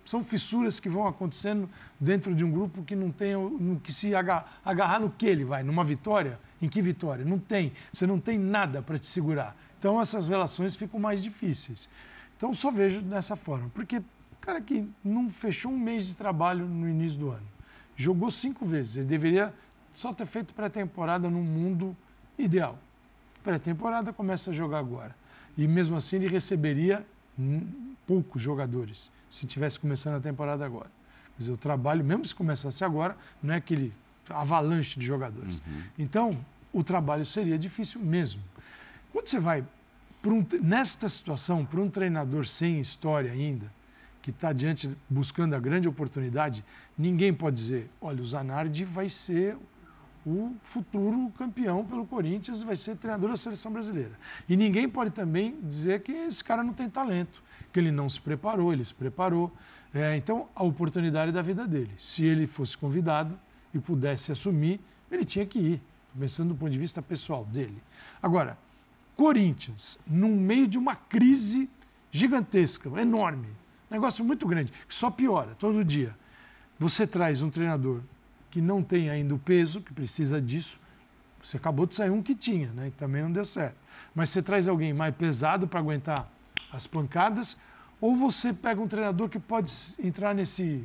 são 0.05 0.25
fissuras 0.25 0.81
que 0.81 0.89
vão 0.89 1.07
acontecendo 1.07 1.71
dentro 2.01 2.35
de 2.35 2.45
um 2.45 2.51
grupo 2.51 2.83
que 2.83 2.97
não 2.97 3.13
tem 3.13 3.35
no 3.35 3.79
que 3.79 3.93
se 3.93 4.13
agarrar, 4.13 4.99
no 4.99 5.09
que 5.09 5.25
ele 5.25 5.45
vai, 5.45 5.63
numa 5.63 5.85
vitória. 5.85 6.37
Em 6.61 6.69
que 6.69 6.83
vitória? 6.83 7.25
Não 7.25 7.39
tem. 7.39 7.73
Você 7.93 8.09
não 8.09 8.19
tem 8.19 8.37
nada 8.37 8.83
para 8.83 8.99
te 8.99 9.07
segurar. 9.07 9.57
Então 9.79 10.01
essas 10.01 10.29
relações 10.29 10.75
ficam 10.75 10.99
mais 10.99 11.23
difíceis. 11.23 11.89
Então 12.37 12.53
só 12.53 12.73
vejo 12.73 13.01
dessa 13.03 13.37
forma, 13.37 13.71
porque 13.73 14.03
cara 14.41 14.61
que 14.61 14.85
não 15.05 15.31
fechou 15.31 15.71
um 15.71 15.79
mês 15.79 16.09
de 16.09 16.17
trabalho 16.17 16.67
no 16.67 16.89
início 16.89 17.21
do 17.21 17.31
ano, 17.31 17.47
jogou 17.95 18.33
cinco 18.33 18.67
vezes, 18.67 18.97
ele 18.97 19.07
deveria 19.07 19.55
só 19.95 20.13
ter 20.13 20.27
feito 20.27 20.53
pré-temporada 20.53 21.31
no 21.31 21.39
mundo 21.41 21.97
ideal. 22.37 22.77
Pré-temporada 23.43 24.13
começa 24.13 24.51
a 24.51 24.53
jogar 24.53 24.79
agora. 24.79 25.15
E 25.57 25.67
mesmo 25.67 25.97
assim 25.97 26.17
ele 26.17 26.29
receberia 26.29 27.05
poucos 28.07 28.41
jogadores 28.41 29.11
se 29.29 29.47
tivesse 29.47 29.79
começando 29.81 30.17
a 30.17 30.21
temporada 30.21 30.65
agora. 30.65 30.91
Quer 31.37 31.39
dizer, 31.39 31.53
o 31.53 31.57
trabalho, 31.57 32.05
mesmo 32.05 32.25
se 32.25 32.35
começasse 32.35 32.85
agora, 32.85 33.17
não 33.43 33.55
é 33.55 33.57
aquele 33.57 33.93
avalanche 34.29 34.99
de 34.99 35.07
jogadores. 35.07 35.59
Uhum. 35.67 35.83
Então, 35.99 36.39
o 36.73 36.85
trabalho 36.85 37.25
seria 37.25 37.59
difícil 37.59 38.01
mesmo. 38.01 38.43
Quando 39.13 39.29
você 39.29 39.41
vai, 39.41 39.65
um, 40.25 40.45
nesta 40.63 41.09
situação, 41.09 41.65
para 41.65 41.81
um 41.81 41.89
treinador 41.89 42.47
sem 42.47 42.81
história 42.81 43.33
ainda, 43.33 43.73
que 44.21 44.31
está 44.31 44.53
diante 44.53 44.97
buscando 45.09 45.55
a 45.55 45.59
grande 45.59 45.89
oportunidade, 45.89 46.65
ninguém 46.97 47.33
pode 47.33 47.57
dizer, 47.57 47.91
olha, 48.01 48.23
o 48.23 48.27
Zanardi 48.27 48.85
vai 48.85 49.09
ser 49.09 49.57
o 50.25 50.55
futuro 50.63 51.33
campeão 51.37 51.85
pelo 51.85 52.07
Corinthians, 52.07 52.63
vai 52.63 52.77
ser 52.77 52.97
treinador 52.97 53.31
da 53.31 53.37
seleção 53.37 53.73
brasileira. 53.73 54.13
E 54.49 54.57
ninguém 54.57 54.89
pode 54.89 55.11
também 55.11 55.59
dizer 55.63 56.03
que 56.03 56.13
esse 56.13 56.43
cara 56.43 56.63
não 56.63 56.73
tem 56.73 56.89
talento 56.89 57.43
que 57.73 57.81
ele 57.81 57.91
não 57.91 58.09
se 58.09 58.21
preparou, 58.21 58.73
ele 58.73 58.85
se 58.85 58.95
preparou. 58.95 59.51
É, 59.95 60.17
então, 60.17 60.49
a 60.55 60.63
oportunidade 60.63 61.33
da 61.33 61.43
vida 61.43 61.67
dele. 61.67 61.91
Se 61.99 62.25
ele 62.25 62.47
fosse 62.47 62.77
convidado 62.77 63.39
e 63.73 63.79
pudesse 63.79 64.31
assumir, 64.31 64.79
ele 65.11 65.25
tinha 65.25 65.47
que 65.47 65.59
ir, 65.59 65.83
pensando 66.19 66.51
do 66.51 66.55
ponto 66.55 66.71
de 66.71 66.79
vista 66.79 67.01
pessoal 67.01 67.45
dele. 67.45 67.83
Agora, 68.23 68.59
Corinthians, 69.17 69.99
no 70.07 70.29
meio 70.29 70.67
de 70.69 70.79
uma 70.79 70.95
crise 70.95 71.69
gigantesca, 72.11 72.89
enorme, 73.01 73.49
negócio 73.91 74.25
muito 74.25 74.47
grande, 74.47 74.73
que 74.87 74.95
só 74.95 75.11
piora 75.11 75.55
todo 75.59 75.85
dia. 75.85 76.15
Você 76.79 77.07
traz 77.07 77.43
um 77.43 77.51
treinador 77.51 78.01
que 78.53 78.61
não 78.61 78.83
tem 78.83 79.09
ainda 79.09 79.35
o 79.35 79.39
peso, 79.39 79.81
que 79.81 79.95
precisa 79.95 80.41
disso. 80.41 80.79
Você 81.43 81.57
acabou 81.57 81.87
de 81.87 81.95
sair 81.95 82.11
um 82.11 82.23
que 82.23 82.35
tinha, 82.35 82.69
né? 82.69 82.89
E 82.89 82.91
também 82.91 83.23
não 83.23 83.33
deu 83.33 83.47
certo. 83.47 83.75
Mas 84.15 84.29
você 84.29 84.43
traz 84.43 84.69
alguém 84.69 84.93
mais 84.93 85.15
pesado 85.17 85.67
para 85.67 85.81
aguentar 85.81 86.31
as 86.71 86.87
pancadas, 86.87 87.57
ou 87.99 88.15
você 88.15 88.53
pega 88.53 88.81
um 88.81 88.87
treinador 88.87 89.31
que 89.31 89.39
pode 89.39 89.73
entrar 89.99 90.35
nesse 90.35 90.85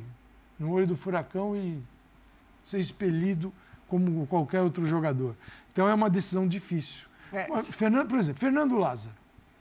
no 0.58 0.72
olho 0.72 0.86
do 0.86 0.96
furacão 0.96 1.54
e 1.54 1.80
ser 2.62 2.80
expelido 2.80 3.52
como 3.86 4.26
qualquer 4.26 4.62
outro 4.62 4.86
jogador. 4.86 5.36
Então 5.70 5.86
é 5.86 5.94
uma 5.94 6.08
decisão 6.08 6.48
difícil. 6.48 7.06
É, 7.32 7.62
Fernando, 7.62 8.08
por 8.08 8.18
exemplo, 8.18 8.40
Fernando 8.40 8.76
Lázaro. 8.76 9.14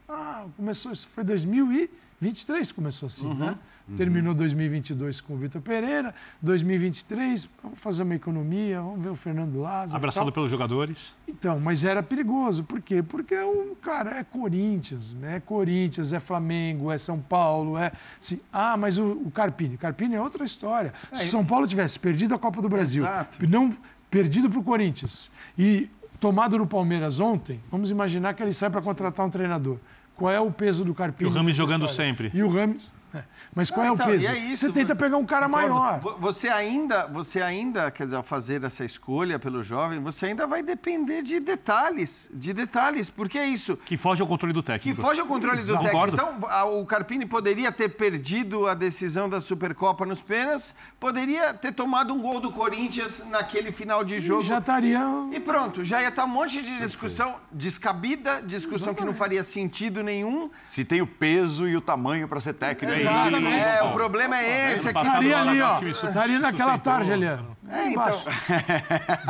Ah, 0.07 0.45
começou, 0.55 0.95
foi 0.95 1.25
2023 1.25 2.71
começou 2.71 3.07
assim, 3.07 3.27
uhum. 3.27 3.33
né? 3.35 3.59
Terminou 3.95 4.33
2022 4.33 5.21
com 5.21 5.33
o 5.33 5.37
Vitor 5.37 5.61
Pereira, 5.61 6.13
2023, 6.41 7.47
vamos 7.63 7.79
fazer 7.79 8.03
uma 8.03 8.15
economia, 8.15 8.81
vamos 8.81 9.01
ver 9.01 9.09
o 9.09 9.15
Fernando 9.15 9.61
Lázaro. 9.61 9.95
Abraçado 9.95 10.31
pelos 10.31 10.49
jogadores. 10.49 11.15
Então, 11.25 11.57
mas 11.59 11.85
era 11.85 12.03
perigoso. 12.03 12.65
Por 12.65 12.81
quê? 12.81 13.01
Porque 13.01 13.35
o 13.35 13.77
cara 13.81 14.17
é 14.17 14.23
Corinthians, 14.25 15.13
né? 15.13 15.37
é 15.37 15.39
Corinthians, 15.39 16.11
é 16.11 16.19
Flamengo, 16.19 16.91
é 16.91 16.97
São 16.97 17.19
Paulo, 17.19 17.77
é. 17.77 17.93
Assim, 18.19 18.41
ah, 18.51 18.75
mas 18.75 18.97
o, 18.97 19.05
o 19.05 19.31
Carpini. 19.31 19.77
Carpini 19.77 20.15
é 20.15 20.21
outra 20.21 20.43
história. 20.43 20.93
É, 21.11 21.17
Se 21.17 21.27
São 21.29 21.45
Paulo 21.45 21.65
tivesse 21.65 21.97
perdido 21.97 22.35
a 22.35 22.39
Copa 22.39 22.61
do 22.61 22.67
Brasil, 22.67 23.03
Exato. 23.03 23.47
não 23.47 23.71
perdido 24.11 24.49
para 24.49 24.59
o 24.59 24.63
Corinthians 24.63 25.31
e 25.57 25.89
tomado 26.19 26.57
no 26.57 26.67
Palmeiras 26.67 27.19
ontem, 27.21 27.61
vamos 27.71 27.89
imaginar 27.89 28.33
que 28.33 28.43
ele 28.43 28.53
sai 28.53 28.69
para 28.69 28.81
contratar 28.81 29.25
um 29.25 29.29
treinador. 29.29 29.77
Qual 30.15 30.31
é 30.31 30.39
o 30.39 30.51
peso 30.51 30.83
do 30.83 30.93
Carpini? 30.95 31.29
E 31.29 31.31
o 31.31 31.35
Rames 31.35 31.55
jogando 31.55 31.85
história? 31.85 32.11
sempre. 32.11 32.31
E 32.33 32.41
o 32.41 32.49
Rames 32.49 32.91
é. 33.13 33.23
Mas 33.55 33.71
qual 33.71 33.85
é 33.85 33.91
o 33.91 33.93
então, 33.93 34.07
peso? 34.07 34.27
É 34.27 34.37
isso, 34.37 34.65
você 34.65 34.71
tenta 34.71 34.95
pegar 34.95 35.17
um 35.17 35.25
cara 35.25 35.47
maior. 35.47 35.99
Você 36.19 36.47
ainda, 36.49 37.07
você 37.07 37.41
ainda, 37.41 37.89
quer 37.89 38.05
dizer, 38.05 38.17
ao 38.17 38.23
fazer 38.23 38.63
essa 38.63 38.83
escolha 38.83 39.39
pelo 39.39 39.63
jovem, 39.63 39.99
você 39.99 40.27
ainda 40.27 40.45
vai 40.45 40.61
depender 40.61 41.21
de 41.23 41.39
detalhes, 41.39 42.29
de 42.33 42.53
detalhes, 42.53 43.09
porque 43.09 43.37
é 43.37 43.47
isso. 43.47 43.77
Que 43.77 43.97
foge 43.97 44.21
ao 44.21 44.27
controle 44.27 44.53
do 44.53 44.61
técnico. 44.61 44.95
Que 44.95 45.01
foge 45.01 45.21
ao 45.21 45.27
controle 45.27 45.57
Exato. 45.57 45.83
do 45.83 45.89
técnico. 45.89 46.13
Então, 46.13 46.79
o 46.79 46.85
Carpini 46.85 47.25
poderia 47.25 47.71
ter 47.71 47.89
perdido 47.89 48.67
a 48.67 48.73
decisão 48.73 49.29
da 49.29 49.39
Supercopa 49.39 50.05
nos 50.05 50.21
pênaltis, 50.21 50.75
poderia 50.99 51.53
ter 51.53 51.71
tomado 51.71 52.13
um 52.13 52.21
gol 52.21 52.39
do 52.39 52.51
Corinthians 52.51 53.25
naquele 53.29 53.71
final 53.71 54.03
de 54.03 54.19
jogo. 54.19 54.43
E 54.43 54.45
já 54.45 54.59
estaria. 54.59 54.99
E 55.31 55.39
pronto, 55.39 55.83
já 55.85 56.01
ia 56.01 56.09
estar 56.09 56.25
um 56.25 56.29
monte 56.29 56.61
de 56.61 56.77
discussão 56.79 57.35
descabida, 57.51 58.41
discussão 58.41 58.89
Exatamente. 58.89 58.99
que 58.99 59.05
não 59.05 59.13
faria 59.13 59.43
sentido 59.43 60.03
nenhum. 60.03 60.49
Se 60.63 60.83
tem 60.83 61.01
o 61.01 61.07
peso 61.07 61.67
e 61.67 61.75
o 61.75 61.81
tamanho 61.81 62.27
para 62.27 62.39
ser 62.39 62.53
técnico. 62.53 63.06
Exatamente. 63.07 63.63
É, 63.63 63.83
o 63.83 63.91
problema 63.91 64.37
é 64.37 64.73
esse 64.73 64.89
aqui. 64.89 64.99
Estaria 64.99 65.39
ali, 65.39 65.61
ó. 65.61 65.81
Estaria 65.81 66.39
naquela 66.39 66.77
tarde 66.77 67.13
ali, 67.13 67.25
ó. 67.27 67.57
É, 67.69 67.89
então. 67.89 68.23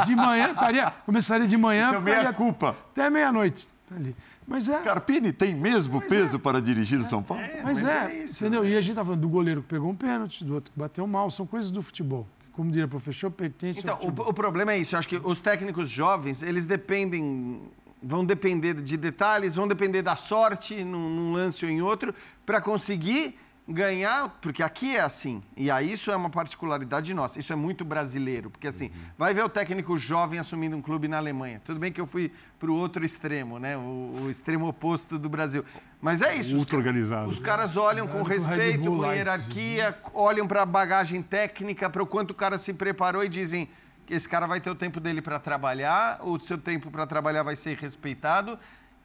De 0.06 0.16
manhã, 0.16 0.52
estaria, 0.52 0.92
começaria 1.06 1.48
de 1.48 1.58
manhã. 1.58 1.88
Isso 1.88 1.96
é 1.96 2.02
meia 2.02 2.34
culpa. 2.34 2.76
Até 2.92 3.10
meia-noite. 3.10 3.68
Ali. 3.96 4.16
Mas 4.48 4.70
é. 4.70 4.80
Carpini 4.80 5.34
tem 5.34 5.54
mesmo 5.54 5.98
mas 5.98 6.08
peso 6.08 6.38
é. 6.38 6.40
para 6.40 6.62
dirigir 6.62 7.00
o 7.00 7.04
São 7.04 7.22
Paulo? 7.22 7.44
É, 7.44 7.62
mas, 7.64 7.82
mas, 7.82 7.92
é, 7.92 8.06
é 8.06 8.24
isso, 8.24 8.44
entendeu? 8.44 8.66
E 8.66 8.78
a 8.78 8.82
gente 8.82 8.96
tá 8.96 9.04
falando 9.04 9.20
do 9.20 9.30
goleiro 9.30 9.62
que 9.62 9.68
pegou 9.68 9.90
um 9.90 9.96
pênalti, 9.96 10.44
do 10.44 10.54
outro 10.54 10.72
que 10.72 10.80
bateu 10.80 11.06
mal, 11.06 11.30
são 11.30 11.46
coisas 11.46 11.70
do 11.70 11.82
futebol. 11.82 12.26
Como 12.54 12.72
diria 12.72 12.86
o 12.86 12.90
professor, 12.90 13.30
pertence 13.30 13.80
então, 13.80 13.96
ao 13.96 14.00
futebol. 14.00 14.26
O, 14.28 14.30
o 14.30 14.34
problema 14.34 14.72
é 14.72 14.78
isso. 14.78 14.96
Eu 14.96 15.00
acho 15.00 15.08
que 15.08 15.20
os 15.22 15.38
técnicos 15.38 15.90
jovens, 15.90 16.42
eles 16.42 16.66
dependem 16.66 17.62
vão 18.02 18.24
depender 18.24 18.76
de 18.76 18.96
detalhes, 18.96 19.56
vão 19.56 19.68
depender 19.68 20.02
da 20.02 20.16
sorte 20.16 20.84
num, 20.84 21.10
num 21.10 21.34
lance 21.34 21.66
ou 21.66 21.72
em 21.72 21.82
outro, 21.82 22.14
para 22.46 22.62
conseguir 22.62 23.38
ganhar, 23.68 24.30
porque 24.42 24.64
aqui 24.64 24.96
é 24.96 25.02
assim, 25.02 25.44
e 25.56 25.70
aí 25.70 25.92
isso 25.92 26.10
é 26.10 26.16
uma 26.16 26.30
particularidade 26.30 27.14
nossa, 27.14 27.38
isso 27.38 27.52
é 27.52 27.56
muito 27.56 27.84
brasileiro, 27.84 28.50
porque 28.50 28.68
assim, 28.68 28.86
uhum. 28.86 29.12
vai 29.18 29.34
ver 29.34 29.44
o 29.44 29.50
técnico 29.50 29.98
jovem 29.98 30.40
assumindo 30.40 30.78
um 30.78 30.82
clube 30.82 31.08
na 31.10 31.18
Alemanha. 31.18 31.62
Tudo 31.66 31.80
bem 31.80 31.92
que 31.92 32.00
eu 32.00 32.08
fui 32.08 32.32
para 32.58 32.72
o 32.72 32.76
outro 32.76 33.04
extremo, 33.04 33.60
né? 33.60 33.76
O, 33.76 34.16
o, 34.22 34.32
extremo 34.32 34.68
oposto 34.68 35.20
do 35.20 35.28
Brasil. 35.28 35.66
Mas 36.02 36.22
é 36.22 36.36
isso. 36.36 36.56
Muito 36.56 36.76
organizado. 36.76 37.30
Os 37.30 37.40
caras 37.40 37.76
olham 37.76 38.08
com 38.08 38.24
respeito, 38.24 38.86
com 38.86 39.12
hierarquia, 39.12 39.98
olham 40.14 40.48
para 40.48 40.62
a 40.62 40.66
bagagem 40.66 41.22
técnica, 41.22 41.90
para 41.90 42.02
o 42.02 42.06
quanto 42.06 42.32
o 42.32 42.36
cara 42.36 42.58
se 42.58 42.74
preparou 42.74 43.24
e 43.24 43.30
dizem 43.30 43.70
que 44.06 44.14
esse 44.14 44.30
cara 44.30 44.48
vai 44.48 44.62
ter 44.62 44.70
o 44.70 44.76
tempo 44.76 45.02
dele 45.02 45.22
para 45.22 45.38
trabalhar, 45.38 46.20
o 46.24 46.40
seu 46.40 46.58
tempo 46.58 46.90
para 46.90 47.06
trabalhar 47.06 47.44
vai 47.44 47.58
ser 47.58 47.78
respeitado 47.78 48.58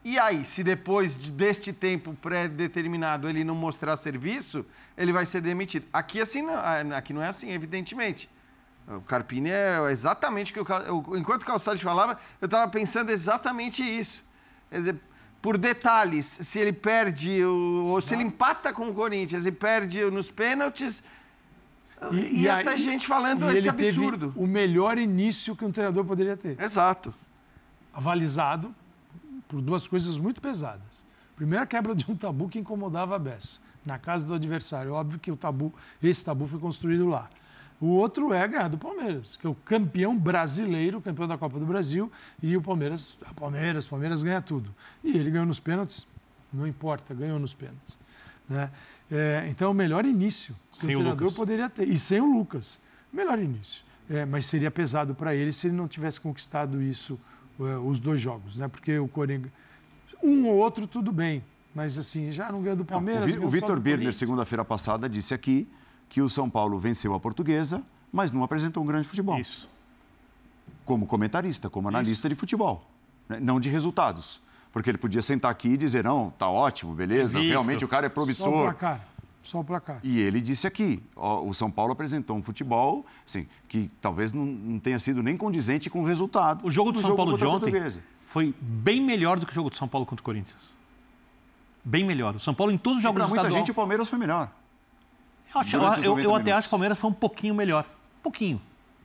e 0.05 0.19
aí, 0.19 0.45
se 0.45 0.65
depois 0.65 1.15
deste 1.15 1.73
tempo 1.73 2.13
pré-determinado 2.21 3.29
ele 3.29 3.45
não 3.45 3.55
mostrar 3.55 3.97
serviço, 3.97 4.67
ele 4.99 5.13
vai 5.13 5.25
ser 5.25 5.41
demitido. 5.41 5.87
Aqui, 5.93 6.21
assim, 6.21 6.43
não, 6.43 6.55
ah, 6.55 6.81
aqui 6.97 7.13
não 7.13 7.23
é 7.23 7.29
assim, 7.29 7.53
evidentemente. 7.53 8.29
O 8.89 9.01
Carpini 9.03 9.51
é 9.51 9.79
exatamente 9.93 10.51
o 10.51 10.65
que 10.65 10.73
eu, 10.73 11.17
enquanto 11.17 11.43
o 11.43 11.47
Calçado 11.47 11.79
falava, 11.79 12.19
eu 12.41 12.47
estava 12.47 12.69
pensando 12.69 13.11
exatamente 13.11 13.83
isso. 13.83 14.25
Quer 14.71 14.79
dizer, 14.79 14.97
por 15.41 15.57
detalhes, 15.57 16.27
se 16.27 16.59
ele 16.59 16.73
perde, 16.73 17.45
ou 17.45 18.01
se 18.01 18.13
ele 18.15 18.25
empata 18.25 18.73
com 18.73 18.89
o 18.89 18.95
Corinthians 18.95 19.47
e 19.47 19.53
perde 19.53 20.05
nos 20.11 20.33
pênaltis, 20.33 21.03
e, 22.11 22.43
e 22.43 22.49
até 22.49 22.77
gente 22.77 23.07
falando 23.07 23.49
esse 23.53 23.69
absurdo. 23.69 24.33
o 24.37 24.49
melhor 24.49 24.99
início 24.99 25.55
que 25.55 25.65
um 25.65 25.71
treinador 25.71 26.05
poderia 26.05 26.37
ter. 26.37 26.61
Exato. 26.61 27.15
Avalizado 27.95 28.75
por 29.53 29.61
duas 29.61 29.87
coisas 29.87 30.17
muito 30.17 30.41
pesadas. 30.41 31.05
Primeiro, 31.37 31.63
a 31.63 31.67
quebra 31.67 31.95
de 31.95 32.11
um 32.11 32.17
tabu 32.17 32.49
que 32.49 32.59
incomodava 32.59 33.17
a 33.17 33.19
Bessa, 33.19 33.61
na 33.85 33.99
casa 33.99 34.27
do 34.27 34.33
adversário. 34.33 34.95
Óbvio 34.95 35.19
que 35.19 35.31
o 35.31 35.37
tabu, 35.37 35.75
esse 36.03 36.25
tabu 36.25 36.47
foi 36.47 36.59
construído 36.59 37.07
lá. 37.07 37.29
O 37.79 37.89
outro 37.89 38.33
é 38.33 38.49
ganhar 38.49 38.69
do 38.69 38.79
Palmeiras, 38.79 39.37
que 39.37 39.47
é 39.47 39.51
o 39.51 39.55
campeão 39.55 40.17
brasileiro, 40.17 41.03
campeão 41.03 41.29
da 41.29 41.37
Copa 41.37 41.59
do 41.59 41.67
Brasil, 41.67 42.11
e 42.43 42.57
o 42.57 42.63
Palmeiras, 42.63 43.19
a 43.27 43.35
Palmeiras, 43.35 43.87
Palmeiras 43.87 44.23
ganha 44.23 44.41
tudo. 44.41 44.75
E 45.05 45.11
ele 45.11 45.31
ganhou 45.31 45.45
nos 45.45 45.61
pênaltis, 45.61 46.07
não 46.51 46.67
importa, 46.67 47.13
ganhou 47.13 47.39
nos 47.39 47.53
pênaltis. 47.53 47.99
Né? 48.49 48.71
É, 49.11 49.47
então, 49.51 49.71
o 49.71 49.75
melhor 49.75 50.07
início 50.07 50.57
que 50.73 50.81
sem 50.81 50.97
o 50.97 51.01
treinador 51.01 51.29
o 51.29 51.35
poderia 51.35 51.69
ter. 51.69 51.89
E 51.89 51.99
sem 51.99 52.23
o 52.23 52.33
Lucas. 52.33 52.81
Melhor 53.13 53.39
início. 53.39 53.85
É, 54.09 54.25
mas 54.25 54.47
seria 54.47 54.71
pesado 54.71 55.15
para 55.15 55.35
ele 55.35 55.53
se 55.53 55.67
ele 55.67 55.77
não 55.77 55.87
tivesse 55.87 56.19
conquistado 56.19 56.81
isso 56.81 57.19
os 57.59 57.99
dois 57.99 58.21
jogos, 58.21 58.57
né? 58.57 58.69
Porque 58.69 58.99
o 58.99 59.09
Coringa. 59.09 59.51
Um 60.23 60.47
ou 60.47 60.57
outro, 60.57 60.87
tudo 60.87 61.13
bem. 61.13 61.43
Mas 61.75 61.97
assim, 61.97 62.31
já 62.31 62.53
não 62.53 62.63
ganhou 62.63 62.77
do 62.77 62.85
Palmeiras. 62.85 63.35
Não, 63.35 63.47
o 63.47 63.49
Vitor 63.49 63.81
Birner, 63.81 64.13
segunda-feira 64.13 64.65
passada, 64.65 65.09
disse 65.09 65.33
aqui 65.33 65.67
que 66.09 66.21
o 66.21 66.29
São 66.29 66.49
Paulo 66.51 66.79
venceu 66.79 67.15
a 67.15 67.21
portuguesa, 67.21 67.83
mas 68.13 68.31
não 68.31 68.43
apresentou 68.43 68.83
um 68.83 68.87
grande 68.87 69.09
futebol. 69.09 69.39
Isso. 69.39 69.69
Como 70.85 71.07
comentarista, 71.07 71.71
como 71.71 71.89
analista 71.89 72.27
Isso. 72.27 72.35
de 72.35 72.35
futebol. 72.35 72.87
né? 73.29 73.39
não 73.41 73.59
de 73.59 73.69
resultados. 73.69 74.41
Porque 74.73 74.91
ele 74.91 74.99
podia 74.99 75.21
sentar 75.23 75.51
aqui 75.51 75.71
e 75.71 75.77
dizer, 75.77 76.03
não, 76.05 76.31
tá 76.31 76.49
ótimo, 76.49 76.95
beleza, 76.95 77.39
Invicto. 77.39 77.53
realmente 77.53 77.85
o 77.85 77.89
cara 77.89 78.07
é 78.07 78.09
promissor. 78.09 78.75
Só 79.43 79.61
o 79.61 79.65
placar. 79.65 79.99
E 80.05 80.21
ele 80.21 80.41
disse 80.41 80.67
aqui, 80.67 81.03
ó, 81.17 81.43
o 81.43 81.53
São 81.53 81.71
Paulo 81.71 81.93
apresentou 81.93 82.37
um 82.37 82.43
futebol 82.43 83.05
assim, 83.27 83.47
que 83.69 83.91
talvez 84.01 84.33
não, 84.33 84.45
não 84.47 84.79
tenha 84.79 84.99
sido 85.01 85.23
nem 85.23 85.37
condizente 85.37 85.91
com 85.91 86.01
o 86.01 86.05
resultado. 86.05 86.65
O 86.67 86.71
jogo 86.71 86.93
do 86.93 87.01
do 87.01 87.07
São 87.07 87.17
Paulo 87.17 87.37
de 87.37 87.45
ontem 87.45 87.73
foi 88.27 88.55
bem 88.61 89.01
melhor 89.01 89.39
do 89.39 89.45
que 89.47 89.53
o 89.53 89.55
jogo 89.55 89.69
do 89.71 89.77
São 89.77 89.89
Paulo 89.89 90.07
contra 90.07 90.23
o 90.23 90.25
Corinthians. 90.25 90.75
Bem 91.85 92.05
melhor. 92.05 92.37
O 92.37 92.41
São 92.41 92.55
Paulo 92.55 92.73
em 92.73 92.79
todos 92.79 92.99
os 92.99 93.03
jogos 93.03 93.17
para 93.19 93.25
do 93.27 93.29
muita 93.31 93.43
estadual... 93.43 93.59
gente 93.61 93.71
o 93.71 93.75
Palmeiras 93.75 94.09
foi 94.09 94.19
melhor. 94.19 94.49
Eu, 95.55 95.61
acho- 95.61 95.77
eu- 95.77 96.11
90 96.11 96.23
eu 96.23 96.35
até 96.37 96.53
acho 96.53 96.67
que 96.67 96.71
o 96.71 96.71
Palmeiras 96.71 96.99
foi 96.99 97.11
um 97.11 97.15
pouquinho 97.15 97.55
melhor. 97.55 97.85
Pouquinho. 98.23 98.61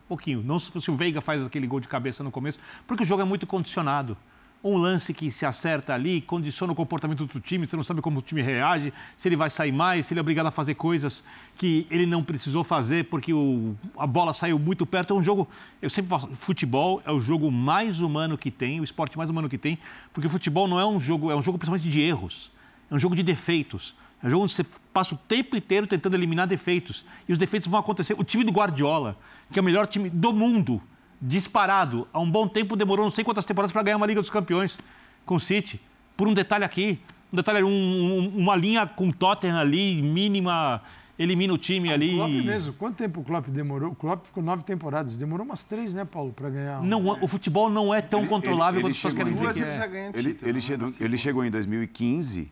Pouquinho. 0.08 0.42
Não 0.44 0.60
se 0.60 0.72
se 0.80 0.92
o 0.92 0.96
Veiga 0.96 1.20
faz 1.20 1.44
aquele 1.46 1.66
gol 1.68 1.80
de 1.80 1.88
cabeça 1.88 2.24
no 2.24 2.32
começo, 2.32 2.60
porque 2.86 3.04
o 3.04 3.06
jogo 3.06 3.22
é 3.22 3.26
muito 3.26 3.46
condicionado. 3.48 4.16
Um 4.64 4.76
lance 4.76 5.14
que 5.14 5.30
se 5.30 5.46
acerta 5.46 5.94
ali, 5.94 6.20
condiciona 6.20 6.74
o 6.74 6.76
comportamento 6.76 7.26
do 7.26 7.40
time, 7.40 7.66
você 7.66 7.76
não 7.76 7.84
sabe 7.84 8.02
como 8.02 8.20
o 8.20 8.22
time 8.22 8.42
reage, 8.42 8.92
se 9.16 9.28
ele 9.30 9.36
vai 9.36 9.50
sair 9.50 9.72
mais, 9.72 10.06
se 10.08 10.14
ele 10.14 10.20
é 10.20 10.22
obrigado 10.22 10.48
a 10.48 10.52
fazer 10.52 10.74
coisas 10.74 11.24
que 11.56 11.86
ele 11.92 12.06
não 12.06 12.24
precisou 12.24 12.64
fazer 12.64 13.06
porque 13.06 13.32
o- 13.34 13.76
a 13.98 14.06
bola 14.08 14.34
saiu 14.34 14.58
muito 14.58 14.86
perto. 14.86 15.14
É 15.14 15.18
um 15.18 15.24
jogo, 15.24 15.48
eu 15.82 15.90
sempre 15.90 16.10
falo, 16.10 16.36
futebol 16.36 17.02
é 17.06 17.12
o 17.12 17.22
jogo 17.22 17.52
mais 17.52 18.02
humano 18.02 18.38
que 18.38 18.50
tem, 18.52 18.82
o 18.82 18.84
esporte 18.84 19.18
mais 19.18 19.30
humano 19.30 19.48
que 19.48 19.58
tem, 19.58 19.78
porque 20.12 20.28
o 20.28 20.30
futebol 20.30 20.68
não 20.68 20.80
é 20.80 20.86
um 20.86 21.00
jogo, 21.00 21.32
é 21.32 21.36
um 21.36 21.42
jogo 21.42 21.58
principalmente 21.58 21.90
de 21.90 22.02
erros, 22.02 22.52
é 22.90 22.96
um 22.96 23.00
jogo 23.00 23.16
de 23.16 23.24
defeitos. 23.24 23.96
É 24.22 24.26
um 24.26 24.30
jogo 24.32 24.44
onde 24.46 24.54
você 24.54 24.66
passa 24.92 25.14
o 25.14 25.18
tempo 25.18 25.56
inteiro 25.56 25.86
tentando 25.86 26.16
eliminar 26.16 26.48
defeitos. 26.48 27.06
E 27.30 27.32
os 27.32 27.38
defeitos 27.38 27.68
vão 27.70 27.80
acontecer. 27.80 28.16
O 28.18 28.24
time 28.24 28.44
do 28.44 28.52
Guardiola, 28.52 29.16
que 29.52 29.60
é 29.60 29.62
o 29.62 29.64
melhor 29.64 29.86
time 29.86 30.10
do 30.10 30.34
mundo, 30.34 30.82
disparado, 31.22 32.08
há 32.14 32.20
um 32.20 32.30
bom 32.30 32.48
tempo 32.48 32.76
demorou 32.76 33.06
não 33.06 33.12
sei 33.12 33.24
quantas 33.24 33.46
temporadas 33.46 33.72
para 33.72 33.84
ganhar 33.84 33.98
uma 33.98 34.06
Liga 34.06 34.22
dos 34.22 34.30
Campeões 34.30 34.78
com 35.26 35.36
o 35.36 35.40
City. 35.40 35.80
Por 36.16 36.28
um 36.28 36.34
detalhe 36.34 36.64
aqui, 36.64 37.00
um 37.32 37.36
detalhe, 37.36 37.64
um- 37.64 37.70
um- 37.70 38.38
uma 38.38 38.56
linha 38.56 38.86
com 38.88 39.10
o 39.10 39.14
Tottenham 39.14 39.58
ali, 39.58 40.02
mínima, 40.02 40.82
elimina 41.18 41.54
o 41.54 41.58
time 41.58 41.92
ali. 41.92 42.14
O 42.14 42.18
Klopp 42.18 42.30
mesmo. 42.32 42.74
Quanto 42.74 42.96
tempo 42.98 43.22
o 43.22 43.24
Klopp 43.24 43.48
demorou? 43.50 43.92
O 43.92 43.96
Klopp 43.96 44.26
ficou 44.28 44.42
nove 44.44 44.64
temporadas. 44.64 45.18
Demorou 45.18 45.46
umas 45.46 45.64
três, 45.64 45.94
né, 45.94 46.06
Paulo, 46.06 46.32
para 46.32 46.50
ganhar? 46.50 46.82
Não, 46.84 47.06
o 47.22 47.28
futebol 47.28 47.70
não 47.70 47.94
é 47.94 48.02
tão 48.02 48.20
Ele- 48.22 48.30
controlável 48.30 48.80
ele- 48.80 48.88
quanto 48.88 48.92
as 48.92 48.98
pessoas 48.98 49.14
querem 49.14 49.34
em 49.34 49.36
dizer 49.36 49.54
que 49.90 49.98
é. 49.98 50.12
Ele, 50.14 50.38
ele 50.44 50.54
né, 50.54 50.62
chegou, 50.62 50.88
na 50.88 50.94
ele 51.06 51.18
chegou 51.18 51.46
em 51.46 51.52
2015 51.52 52.52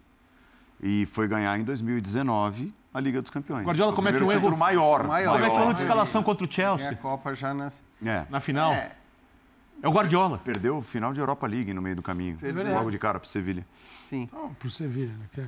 e 0.81 1.05
foi 1.07 1.27
ganhar 1.27 1.57
em 1.59 1.63
2019 1.63 2.73
a 2.93 2.99
Liga 2.99 3.21
dos 3.21 3.29
Campeões. 3.31 3.65
Guardiola 3.65 3.91
O 3.91 3.95
comete 3.95 4.23
um 4.23 4.31
erro- 4.31 4.57
maior. 4.57 5.05
Maior. 5.07 5.33
Como 5.33 5.45
é 5.45 5.49
que 5.49 5.55
foi 5.55 5.63
a 5.63 5.65
Maior. 5.67 5.81
escalação 5.81 6.23
contra 6.23 6.45
o 6.45 6.47
Tem 6.47 6.63
a 6.65 6.77
Chelsea 6.77 6.95
Copa 6.97 7.33
já 7.35 7.53
nas... 7.53 7.81
É, 8.05 8.25
na 8.29 8.39
final? 8.39 8.71
É, 8.71 8.91
É 9.83 9.87
o 9.87 9.91
Guardiola. 9.91 10.37
perdeu 10.37 10.77
o 10.77 10.81
final 10.81 11.11
de 11.13 11.19
Europa 11.19 11.45
League 11.47 11.73
no 11.73 11.81
meio 11.81 11.95
do 11.95 12.01
caminho. 12.01 12.37
Perdeu. 12.37 12.73
Logo 12.73 12.89
de 12.89 12.97
cara 12.97 13.19
para 13.19 13.27
o 13.27 13.29
Sevilha. 13.29 13.65
sim. 14.05 14.23
Então, 14.23 14.53
pro 14.53 14.69
Sevilha, 14.69 15.11
né? 15.13 15.25
é- 15.37 15.47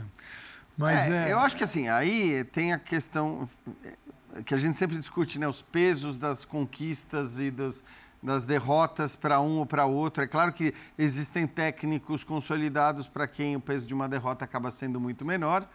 Mas 0.78 1.08
É, 1.10 1.30
é... 1.30 1.34
Eu 1.34 1.40
acho 1.40 1.56
que 1.56 1.64
assim, 1.64 1.88
aí 1.88 2.44
tem 2.46 2.74
a 2.74 2.78
questão 2.80 3.50
é, 4.36 4.42
que 4.44 4.54
a 4.54 4.58
gente 4.58 4.78
sempre 4.78 4.98
discute, 4.98 5.40
né? 5.40 5.48
Os 5.48 5.62
pesos 5.62 6.18
das 6.18 6.44
conquistas 6.46 7.40
e 7.40 7.50
dos, 7.50 7.84
das 8.22 8.46
derrotas 8.46 9.16
para 9.16 9.40
um 9.40 9.60
ou 9.60 9.66
para 9.66 9.86
outro. 9.86 10.24
É 10.24 10.28
claro 10.28 10.52
que 10.52 10.74
existem 10.98 11.46
técnicos 11.46 12.24
consolidados 12.24 13.08
para 13.08 13.28
quem 13.28 13.56
o 13.56 13.60
peso 13.60 13.86
de 13.86 13.94
uma 13.94 14.08
derrota 14.08 14.46
acaba 14.46 14.72
sendo 14.72 15.00
muito 15.00 15.24
menor. 15.24 15.68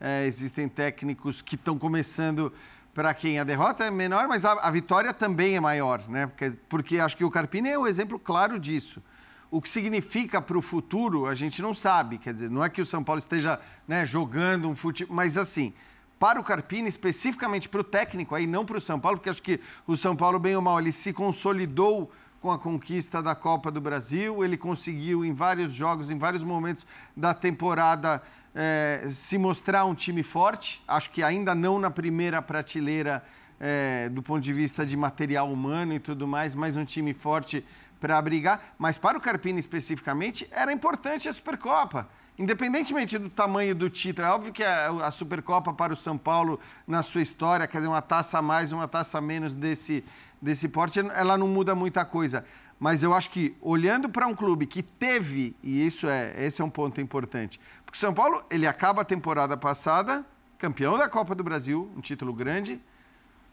É, 0.00 0.26
existem 0.26 0.68
técnicos 0.68 1.42
que 1.42 1.56
estão 1.56 1.78
começando 1.78 2.52
para 2.94 3.12
quem 3.14 3.38
a 3.38 3.44
derrota 3.44 3.84
é 3.84 3.90
menor, 3.90 4.26
mas 4.28 4.44
a, 4.44 4.52
a 4.54 4.70
vitória 4.70 5.12
também 5.12 5.56
é 5.56 5.60
maior, 5.60 6.08
né? 6.08 6.26
Porque, 6.26 6.50
porque 6.68 6.98
acho 6.98 7.16
que 7.16 7.24
o 7.24 7.30
Carpini 7.30 7.68
é 7.68 7.78
o 7.78 7.86
exemplo 7.86 8.18
claro 8.18 8.58
disso. 8.58 9.02
O 9.50 9.62
que 9.62 9.70
significa 9.70 10.42
para 10.42 10.58
o 10.58 10.62
futuro, 10.62 11.26
a 11.26 11.34
gente 11.34 11.62
não 11.62 11.72
sabe. 11.72 12.18
Quer 12.18 12.34
dizer, 12.34 12.50
não 12.50 12.64
é 12.64 12.68
que 12.68 12.82
o 12.82 12.86
São 12.86 13.02
Paulo 13.02 13.18
esteja 13.18 13.60
né, 13.86 14.04
jogando 14.04 14.68
um 14.68 14.76
futebol, 14.76 15.14
mas 15.14 15.38
assim, 15.38 15.72
para 16.18 16.40
o 16.40 16.44
Carpini, 16.44 16.88
especificamente 16.88 17.68
para 17.68 17.80
o 17.80 17.84
técnico, 17.84 18.34
aí 18.34 18.46
não 18.46 18.64
para 18.64 18.78
o 18.78 18.80
São 18.80 18.98
Paulo, 18.98 19.18
porque 19.18 19.30
acho 19.30 19.42
que 19.42 19.60
o 19.86 19.96
São 19.96 20.16
Paulo, 20.16 20.38
bem 20.38 20.56
ou 20.56 20.62
mal, 20.62 20.80
ele 20.80 20.92
se 20.92 21.12
consolidou 21.12 22.10
com 22.40 22.50
a 22.50 22.58
conquista 22.58 23.22
da 23.22 23.34
Copa 23.34 23.70
do 23.70 23.80
Brasil, 23.80 24.44
ele 24.44 24.56
conseguiu 24.56 25.24
em 25.24 25.32
vários 25.32 25.72
jogos, 25.72 26.10
em 26.10 26.18
vários 26.18 26.44
momentos 26.44 26.86
da 27.16 27.34
temporada, 27.34 28.22
eh, 28.54 29.06
se 29.08 29.36
mostrar 29.38 29.84
um 29.84 29.94
time 29.94 30.22
forte. 30.22 30.82
Acho 30.86 31.10
que 31.10 31.22
ainda 31.22 31.54
não 31.54 31.78
na 31.78 31.90
primeira 31.90 32.40
prateleira 32.40 33.24
eh, 33.60 34.08
do 34.10 34.22
ponto 34.22 34.40
de 34.40 34.52
vista 34.52 34.86
de 34.86 34.96
material 34.96 35.52
humano 35.52 35.92
e 35.92 35.98
tudo 35.98 36.28
mais, 36.28 36.54
mas 36.54 36.76
um 36.76 36.84
time 36.84 37.12
forte 37.12 37.64
para 38.00 38.20
brigar. 38.22 38.74
Mas 38.78 38.98
para 38.98 39.18
o 39.18 39.20
Carpini 39.20 39.58
especificamente, 39.58 40.48
era 40.52 40.72
importante 40.72 41.28
a 41.28 41.32
Supercopa. 41.32 42.08
Independentemente 42.38 43.18
do 43.18 43.28
tamanho 43.28 43.74
do 43.74 43.90
título, 43.90 44.26
é 44.26 44.30
óbvio 44.30 44.52
que 44.52 44.62
a, 44.62 44.88
a 45.06 45.10
Supercopa 45.10 45.72
para 45.72 45.92
o 45.92 45.96
São 45.96 46.16
Paulo, 46.16 46.60
na 46.86 47.02
sua 47.02 47.20
história, 47.20 47.66
quer 47.66 47.78
dizer, 47.78 47.88
uma 47.88 48.00
taça 48.00 48.38
a 48.38 48.42
mais, 48.42 48.70
uma 48.70 48.86
taça 48.86 49.18
a 49.18 49.20
menos 49.20 49.52
desse, 49.52 50.04
desse 50.40 50.68
porte, 50.68 51.00
ela 51.00 51.36
não 51.36 51.48
muda 51.48 51.74
muita 51.74 52.04
coisa. 52.04 52.44
Mas 52.78 53.02
eu 53.02 53.12
acho 53.12 53.30
que, 53.30 53.56
olhando 53.60 54.08
para 54.08 54.24
um 54.28 54.36
clube 54.36 54.66
que 54.66 54.84
teve, 54.84 55.56
e 55.64 55.84
isso 55.84 56.06
é, 56.06 56.32
esse 56.38 56.62
é 56.62 56.64
um 56.64 56.70
ponto 56.70 57.00
importante, 57.00 57.60
porque 57.84 57.96
o 57.96 58.00
São 58.00 58.14
Paulo, 58.14 58.44
ele 58.48 58.68
acaba 58.68 59.02
a 59.02 59.04
temporada 59.04 59.56
passada, 59.56 60.24
campeão 60.58 60.96
da 60.96 61.08
Copa 61.08 61.34
do 61.34 61.42
Brasil, 61.42 61.90
um 61.96 62.00
título 62.00 62.32
grande, 62.32 62.80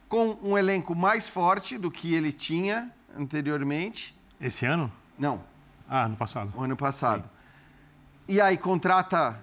com 0.08 0.38
um 0.44 0.56
elenco 0.56 0.94
mais 0.94 1.28
forte 1.28 1.76
do 1.76 1.90
que 1.90 2.14
ele 2.14 2.32
tinha 2.32 2.92
anteriormente. 3.18 4.16
Esse 4.40 4.68
ano? 4.68 4.92
Não, 5.18 5.42
Ah, 5.90 6.08
no 6.08 6.16
passado. 6.16 6.54
o 6.56 6.62
ano 6.62 6.78
passado. 6.78 7.28
E 8.28 8.42
aí 8.42 8.58
contrata 8.58 9.40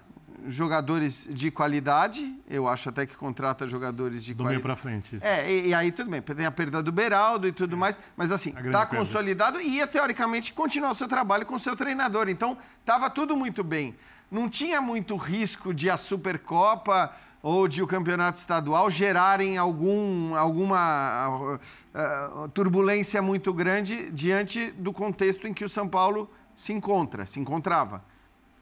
jogadores 0.48 1.28
de 1.30 1.50
qualidade, 1.50 2.34
eu 2.48 2.66
acho 2.66 2.88
até 2.88 3.06
que 3.06 3.16
contrata 3.16 3.68
jogadores 3.68 4.24
de 4.24 4.34
Do 4.34 4.44
meio 4.44 4.60
qualidade. 4.60 4.62
para 4.62 4.76
frente. 4.76 5.18
É, 5.20 5.50
e, 5.50 5.68
e 5.68 5.74
aí 5.74 5.92
tudo 5.92 6.10
bem, 6.10 6.20
tem 6.20 6.46
a 6.46 6.50
perda 6.50 6.82
do 6.82 6.90
Beraldo 6.90 7.46
e 7.46 7.52
tudo 7.52 7.76
mais, 7.76 7.98
mas 8.16 8.32
assim, 8.32 8.50
tá 8.50 8.60
perda. 8.60 8.86
consolidado 8.86 9.60
e 9.60 9.76
ia 9.76 9.86
teoricamente 9.86 10.52
continuar 10.52 10.90
o 10.90 10.94
seu 10.94 11.06
trabalho 11.06 11.46
com 11.46 11.54
o 11.54 11.60
seu 11.60 11.76
treinador. 11.76 12.28
Então, 12.28 12.58
tava 12.84 13.08
tudo 13.08 13.36
muito 13.36 13.62
bem. 13.62 13.94
Não 14.30 14.48
tinha 14.48 14.80
muito 14.80 15.16
risco 15.16 15.72
de 15.72 15.88
a 15.88 15.96
Supercopa 15.96 17.12
ou 17.42 17.68
de 17.68 17.82
o 17.82 17.86
campeonato 17.86 18.38
estadual 18.38 18.90
gerarem 18.90 19.58
algum, 19.58 20.34
alguma 20.34 20.78
ah, 20.78 21.58
ah, 21.94 22.48
turbulência 22.54 23.20
muito 23.20 23.52
grande 23.52 24.10
diante 24.10 24.70
do 24.72 24.92
contexto 24.92 25.46
em 25.46 25.52
que 25.52 25.64
o 25.64 25.68
São 25.68 25.88
Paulo 25.88 26.30
se 26.54 26.72
encontra, 26.72 27.26
se 27.26 27.40
encontrava. 27.40 28.02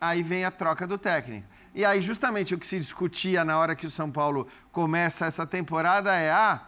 Aí 0.01 0.23
vem 0.23 0.45
a 0.45 0.51
troca 0.51 0.87
do 0.87 0.97
técnico. 0.97 1.47
E 1.75 1.85
aí, 1.85 2.01
justamente 2.01 2.55
o 2.55 2.59
que 2.59 2.67
se 2.67 2.79
discutia 2.79 3.45
na 3.45 3.57
hora 3.59 3.77
que 3.77 3.87
o 3.87 3.91
São 3.91 4.11
Paulo 4.11 4.47
começa 4.73 5.27
essa 5.27 5.47
temporada 5.47 6.13
é: 6.15 6.31
ah, 6.31 6.63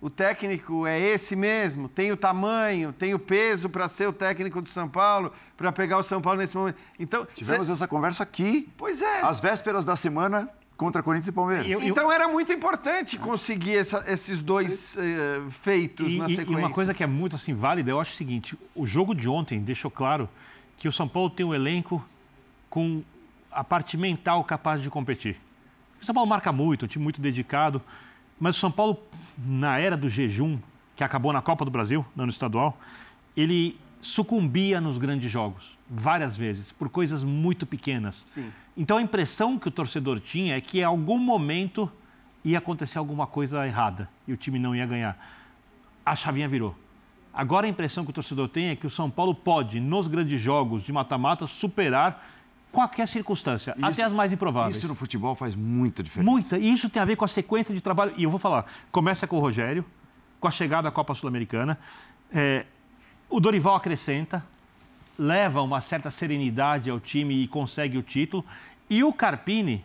o 0.00 0.10
técnico 0.10 0.84
é 0.86 0.98
esse 0.98 1.36
mesmo, 1.36 1.88
tem 1.88 2.10
o 2.10 2.16
tamanho, 2.16 2.92
tem 2.92 3.14
o 3.14 3.18
peso 3.18 3.68
para 3.68 3.88
ser 3.88 4.08
o 4.08 4.12
técnico 4.12 4.60
do 4.60 4.68
São 4.68 4.88
Paulo, 4.88 5.32
para 5.56 5.70
pegar 5.70 5.98
o 5.98 6.02
São 6.02 6.20
Paulo 6.20 6.40
nesse 6.40 6.56
momento. 6.56 6.76
Então, 6.98 7.26
Tivemos 7.34 7.66
cê- 7.68 7.72
essa 7.74 7.86
conversa 7.86 8.22
aqui, 8.24 8.68
pois 8.76 9.00
é. 9.00 9.20
às 9.20 9.38
vésperas 9.38 9.84
da 9.84 9.94
semana, 9.94 10.48
contra 10.76 11.00
Corinthians 11.04 11.28
e 11.28 11.32
Palmeiras. 11.32 11.66
Eu- 11.68 11.80
Então 11.80 12.10
era 12.10 12.26
muito 12.26 12.52
importante 12.52 13.16
conseguir 13.16 13.76
essa- 13.76 14.02
esses 14.08 14.40
dois 14.40 14.96
eh, 14.98 15.40
feitos 15.50 16.10
E, 16.12 16.16
na 16.18 16.26
e- 16.26 16.32
e 16.32 16.36
sequência. 16.36 16.58
uma 16.66 16.70
coisa 16.70 16.92
que 16.92 17.04
é 17.04 17.06
muito 17.06 17.36
assim 17.36 17.54
válida, 17.54 17.90
eu 17.90 18.00
acho 18.00 18.12
o 18.12 18.16
seguinte: 18.16 18.58
o 18.74 18.84
jogo 18.84 19.14
de 19.14 19.28
ontem 19.28 19.60
deixou 19.60 19.90
claro 19.90 20.28
que 20.76 20.88
o 20.88 20.92
São 20.92 21.06
Paulo 21.06 21.30
tem 21.30 21.46
um 21.46 21.54
elenco 21.54 22.04
com 22.72 23.02
a 23.50 23.62
parte 23.62 23.98
mental 23.98 24.42
capaz 24.44 24.80
de 24.80 24.88
competir. 24.88 25.36
O 26.00 26.04
São 26.06 26.14
Paulo 26.14 26.26
marca 26.26 26.50
muito, 26.50 26.86
um 26.86 26.88
time 26.88 27.04
muito 27.04 27.20
dedicado, 27.20 27.82
mas 28.40 28.56
o 28.56 28.58
São 28.58 28.70
Paulo, 28.70 28.98
na 29.36 29.78
era 29.78 29.94
do 29.94 30.08
jejum, 30.08 30.58
que 30.96 31.04
acabou 31.04 31.34
na 31.34 31.42
Copa 31.42 31.66
do 31.66 31.70
Brasil, 31.70 32.02
no 32.16 32.22
ano 32.22 32.32
estadual, 32.32 32.78
ele 33.36 33.78
sucumbia 34.00 34.80
nos 34.80 34.96
grandes 34.96 35.30
jogos, 35.30 35.76
várias 35.86 36.34
vezes, 36.34 36.72
por 36.72 36.88
coisas 36.88 37.22
muito 37.22 37.66
pequenas. 37.66 38.26
Sim. 38.32 38.50
Então 38.74 38.96
a 38.96 39.02
impressão 39.02 39.58
que 39.58 39.68
o 39.68 39.70
torcedor 39.70 40.18
tinha 40.18 40.56
é 40.56 40.60
que 40.62 40.78
em 40.78 40.84
algum 40.84 41.18
momento 41.18 41.92
ia 42.42 42.56
acontecer 42.56 42.96
alguma 42.96 43.26
coisa 43.26 43.66
errada 43.66 44.08
e 44.26 44.32
o 44.32 44.36
time 44.38 44.58
não 44.58 44.74
ia 44.74 44.86
ganhar. 44.86 45.18
A 46.06 46.16
chavinha 46.16 46.48
virou. 46.48 46.74
Agora 47.34 47.66
a 47.66 47.68
impressão 47.68 48.02
que 48.02 48.10
o 48.10 48.14
torcedor 48.14 48.48
tem 48.48 48.68
é 48.68 48.76
que 48.76 48.86
o 48.86 48.90
São 48.90 49.10
Paulo 49.10 49.34
pode, 49.34 49.78
nos 49.78 50.08
grandes 50.08 50.40
jogos 50.40 50.82
de 50.82 50.90
mata-mata, 50.90 51.46
superar 51.46 52.40
qualquer 52.72 53.06
circunstância, 53.06 53.74
Isso- 53.76 53.86
até 53.86 54.02
as 54.02 54.12
mais 54.12 54.32
improváveis. 54.32 54.76
Isso 54.78 54.88
no 54.88 54.94
futebol 54.94 55.34
faz 55.34 55.54
muita 55.54 56.02
diferença. 56.02 56.28
Muita. 56.30 56.58
E 56.58 56.72
isso 56.72 56.88
tem 56.88 57.00
a 57.00 57.04
ver 57.04 57.14
com 57.16 57.24
a 57.24 57.28
sequência 57.28 57.74
de 57.74 57.80
trabalho. 57.80 58.12
E 58.16 58.24
eu 58.24 58.30
vou 58.30 58.40
falar, 58.40 58.64
começa 58.90 59.26
com 59.26 59.36
o 59.36 59.40
Rogério, 59.40 59.84
com 60.40 60.48
a 60.48 60.50
chegada 60.50 60.88
à 60.88 60.90
Copa 60.90 61.14
Sul-Americana. 61.14 61.78
É, 62.32 62.64
o 63.28 63.38
Dorival 63.38 63.76
acrescenta, 63.76 64.44
leva 65.18 65.60
uma 65.62 65.80
certa 65.80 66.10
serenidade 66.10 66.88
ao 66.90 66.98
time 66.98 67.42
e 67.44 67.46
consegue 67.46 67.98
o 67.98 68.02
título. 68.02 68.44
E 68.88 69.04
o 69.04 69.12
Carpini 69.12 69.84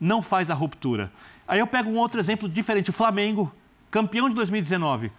não 0.00 0.22
faz 0.22 0.48
a 0.48 0.54
ruptura. 0.54 1.12
Aí 1.46 1.58
eu 1.58 1.66
pego 1.66 1.90
um 1.90 1.96
outro 1.96 2.20
exemplo 2.20 2.48
diferente. 2.48 2.90
O 2.90 2.92
Flamengo, 2.92 3.52
campeão 3.90 4.28
de 4.28 4.34
2019. 4.34 5.10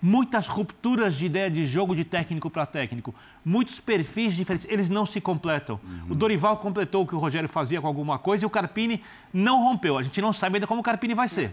Muitas 0.00 0.46
rupturas 0.46 1.16
de 1.16 1.26
ideia 1.26 1.50
de 1.50 1.66
jogo 1.66 1.94
de 1.94 2.04
técnico 2.04 2.48
para 2.50 2.64
técnico, 2.66 3.14
muitos 3.44 3.80
perfis 3.80 4.34
diferentes, 4.34 4.66
eles 4.70 4.88
não 4.88 5.04
se 5.04 5.20
completam. 5.20 5.80
Uhum. 5.82 6.12
O 6.12 6.14
Dorival 6.14 6.56
completou 6.58 7.02
o 7.02 7.06
que 7.06 7.14
o 7.14 7.18
Rogério 7.18 7.48
fazia 7.48 7.80
com 7.80 7.86
alguma 7.86 8.18
coisa 8.18 8.44
e 8.44 8.46
o 8.46 8.50
Carpini 8.50 9.02
não 9.32 9.62
rompeu. 9.62 9.98
A 9.98 10.02
gente 10.02 10.20
não 10.20 10.32
sabe 10.32 10.56
ainda 10.56 10.66
como 10.66 10.80
o 10.80 10.84
Carpini 10.84 11.14
vai 11.14 11.28
ser. 11.28 11.52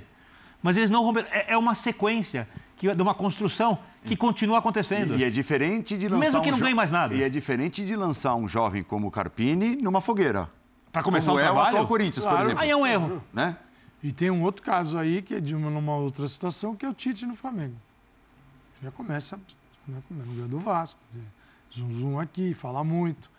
Mas 0.61 0.77
eles 0.77 0.89
não 0.89 1.03
romperam. 1.03 1.27
É, 1.31 1.53
é 1.53 1.57
uma 1.57 1.75
sequência 1.75 2.47
que, 2.75 2.91
de 2.91 3.01
uma 3.01 3.13
construção 3.13 3.77
que 4.03 4.15
continua 4.15 4.59
acontecendo. 4.59 5.15
E, 5.15 5.19
e 5.19 5.23
é 5.23 5.29
diferente 5.29 5.97
de 5.97 6.07
lançar 6.07 6.19
Mesmo 6.19 6.41
que 6.41 6.49
um 6.49 6.51
não 6.53 6.59
ganhe 6.59 6.75
mais 6.75 6.91
nada. 6.91 7.13
E 7.13 7.23
é 7.23 7.29
diferente 7.29 7.85
de 7.85 7.95
lançar 7.95 8.35
um 8.35 8.47
jovem 8.47 8.83
como 8.83 9.07
o 9.07 9.11
Carpini 9.11 9.75
numa 9.75 10.01
fogueira. 10.01 10.49
Para 10.91 11.03
começar 11.03 11.27
como 11.27 11.37
o 11.37 11.39
é 11.41 11.43
trabalho. 11.43 11.65
o 11.65 11.69
atual 11.69 11.87
Corinthians, 11.87 12.23
Claro. 12.23 12.37
por 12.37 12.45
exemplo. 12.45 12.63
Aí 12.63 12.69
é 12.69 12.75
um 12.75 12.85
erro. 12.85 13.21
Né? 13.33 13.57
E 14.01 14.11
tem 14.11 14.29
um 14.29 14.43
outro 14.43 14.63
caso 14.63 14.97
aí, 14.97 15.21
que 15.21 15.33
é 15.33 15.39
de 15.39 15.55
uma, 15.55 15.69
numa 15.69 15.95
outra 15.95 16.27
situação, 16.27 16.75
que 16.75 16.85
é 16.85 16.89
o 16.89 16.93
Tite 16.93 17.25
no 17.25 17.35
Flamengo. 17.35 17.75
Já 18.85 18.91
começa 18.91 19.39
né, 19.87 19.99
no 20.11 20.35
ganho 20.35 20.47
do 20.47 20.59
Vasco. 20.59 20.99
Zum, 21.73 21.91
zum 21.91 22.19
aqui, 22.19 22.53
fala 22.53 22.83
muito, 22.83 23.31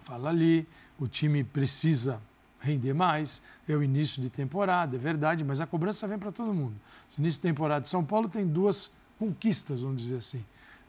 fala 0.00 0.30
ali. 0.30 0.66
O 0.98 1.06
time 1.06 1.44
precisa 1.44 2.18
render 2.58 2.94
mais. 2.94 3.42
É 3.68 3.76
o 3.76 3.82
início 3.82 4.22
de 4.22 4.30
temporada, 4.30 4.96
é 4.96 4.98
verdade, 4.98 5.44
mas 5.44 5.60
a 5.60 5.66
cobrança 5.66 6.08
vem 6.08 6.18
para 6.18 6.32
todo 6.32 6.54
mundo. 6.54 6.74
Esse 7.10 7.20
início 7.20 7.38
de 7.38 7.42
temporada 7.46 7.82
de 7.82 7.90
São 7.90 8.02
Paulo 8.02 8.30
tem 8.30 8.46
duas 8.46 8.90
conquistas, 9.18 9.82
vamos 9.82 10.00
dizer 10.00 10.16
assim. 10.16 10.42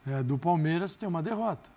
É, 0.07 0.23
do 0.23 0.37
Palmeiras 0.37 0.95
tem 0.95 1.09
uma 1.09 1.21
derrota. 1.21 1.69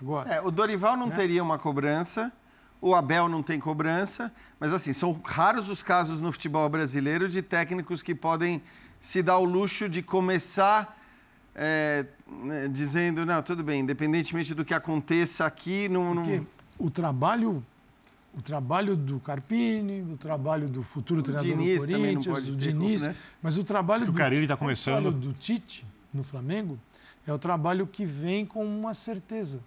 Agora. 0.00 0.34
É, 0.34 0.40
o 0.40 0.50
Dorival 0.50 0.96
não 0.96 1.06
Né? 1.06 1.14
teria 1.14 1.44
uma 1.44 1.60
cobrança, 1.60 2.32
o 2.80 2.92
Abel 2.92 3.28
não 3.28 3.40
tem 3.40 3.60
cobrança, 3.60 4.32
mas 4.58 4.72
assim, 4.72 4.92
são 4.92 5.12
raros 5.24 5.68
os 5.68 5.80
casos 5.80 6.18
no 6.18 6.32
futebol 6.32 6.68
brasileiro 6.68 7.28
de 7.28 7.40
técnicos 7.40 8.02
que 8.02 8.16
podem 8.16 8.60
se 8.98 9.22
dar 9.22 9.38
o 9.38 9.44
luxo 9.44 9.88
de 9.88 10.02
começar 10.02 11.03
é, 11.54 12.04
né, 12.42 12.68
dizendo, 12.68 13.24
não, 13.24 13.42
tudo 13.42 13.62
bem, 13.62 13.80
independentemente 13.80 14.54
do 14.54 14.64
que 14.64 14.74
aconteça 14.74 15.44
aqui, 15.46 15.88
não... 15.88 16.14
não- 16.14 16.24
Porque 16.24 16.42
o 16.78 16.90
trabalho, 16.90 17.64
o 18.36 18.42
trabalho 18.42 18.96
do 18.96 19.20
Carpini, 19.20 20.02
o 20.02 20.16
trabalho 20.16 20.68
do 20.68 20.82
futuro 20.82 21.22
treinador 21.22 21.50
Diniz 21.56 21.84
do 21.86 21.92
não 21.92 22.00
Corinthians, 22.00 22.50
do 22.50 22.58
ter, 22.58 22.72
Diniz, 22.72 23.02
né? 23.02 23.16
mas 23.42 23.56
o 23.58 23.64
trabalho 23.64 24.02
Que 24.04 24.10
o 24.10 24.12
do, 24.12 24.18
Carille 24.18 24.46
tá 24.46 24.54
o 24.54 24.58
começando. 24.58 24.94
trabalho 25.02 25.12
do 25.16 25.32
Tite 25.34 25.86
no 26.12 26.22
Flamengo 26.24 26.78
é 27.26 27.32
o 27.32 27.38
trabalho 27.38 27.86
que 27.86 28.04
vem 28.04 28.44
com 28.44 28.64
uma 28.66 28.92
certeza, 28.92 29.62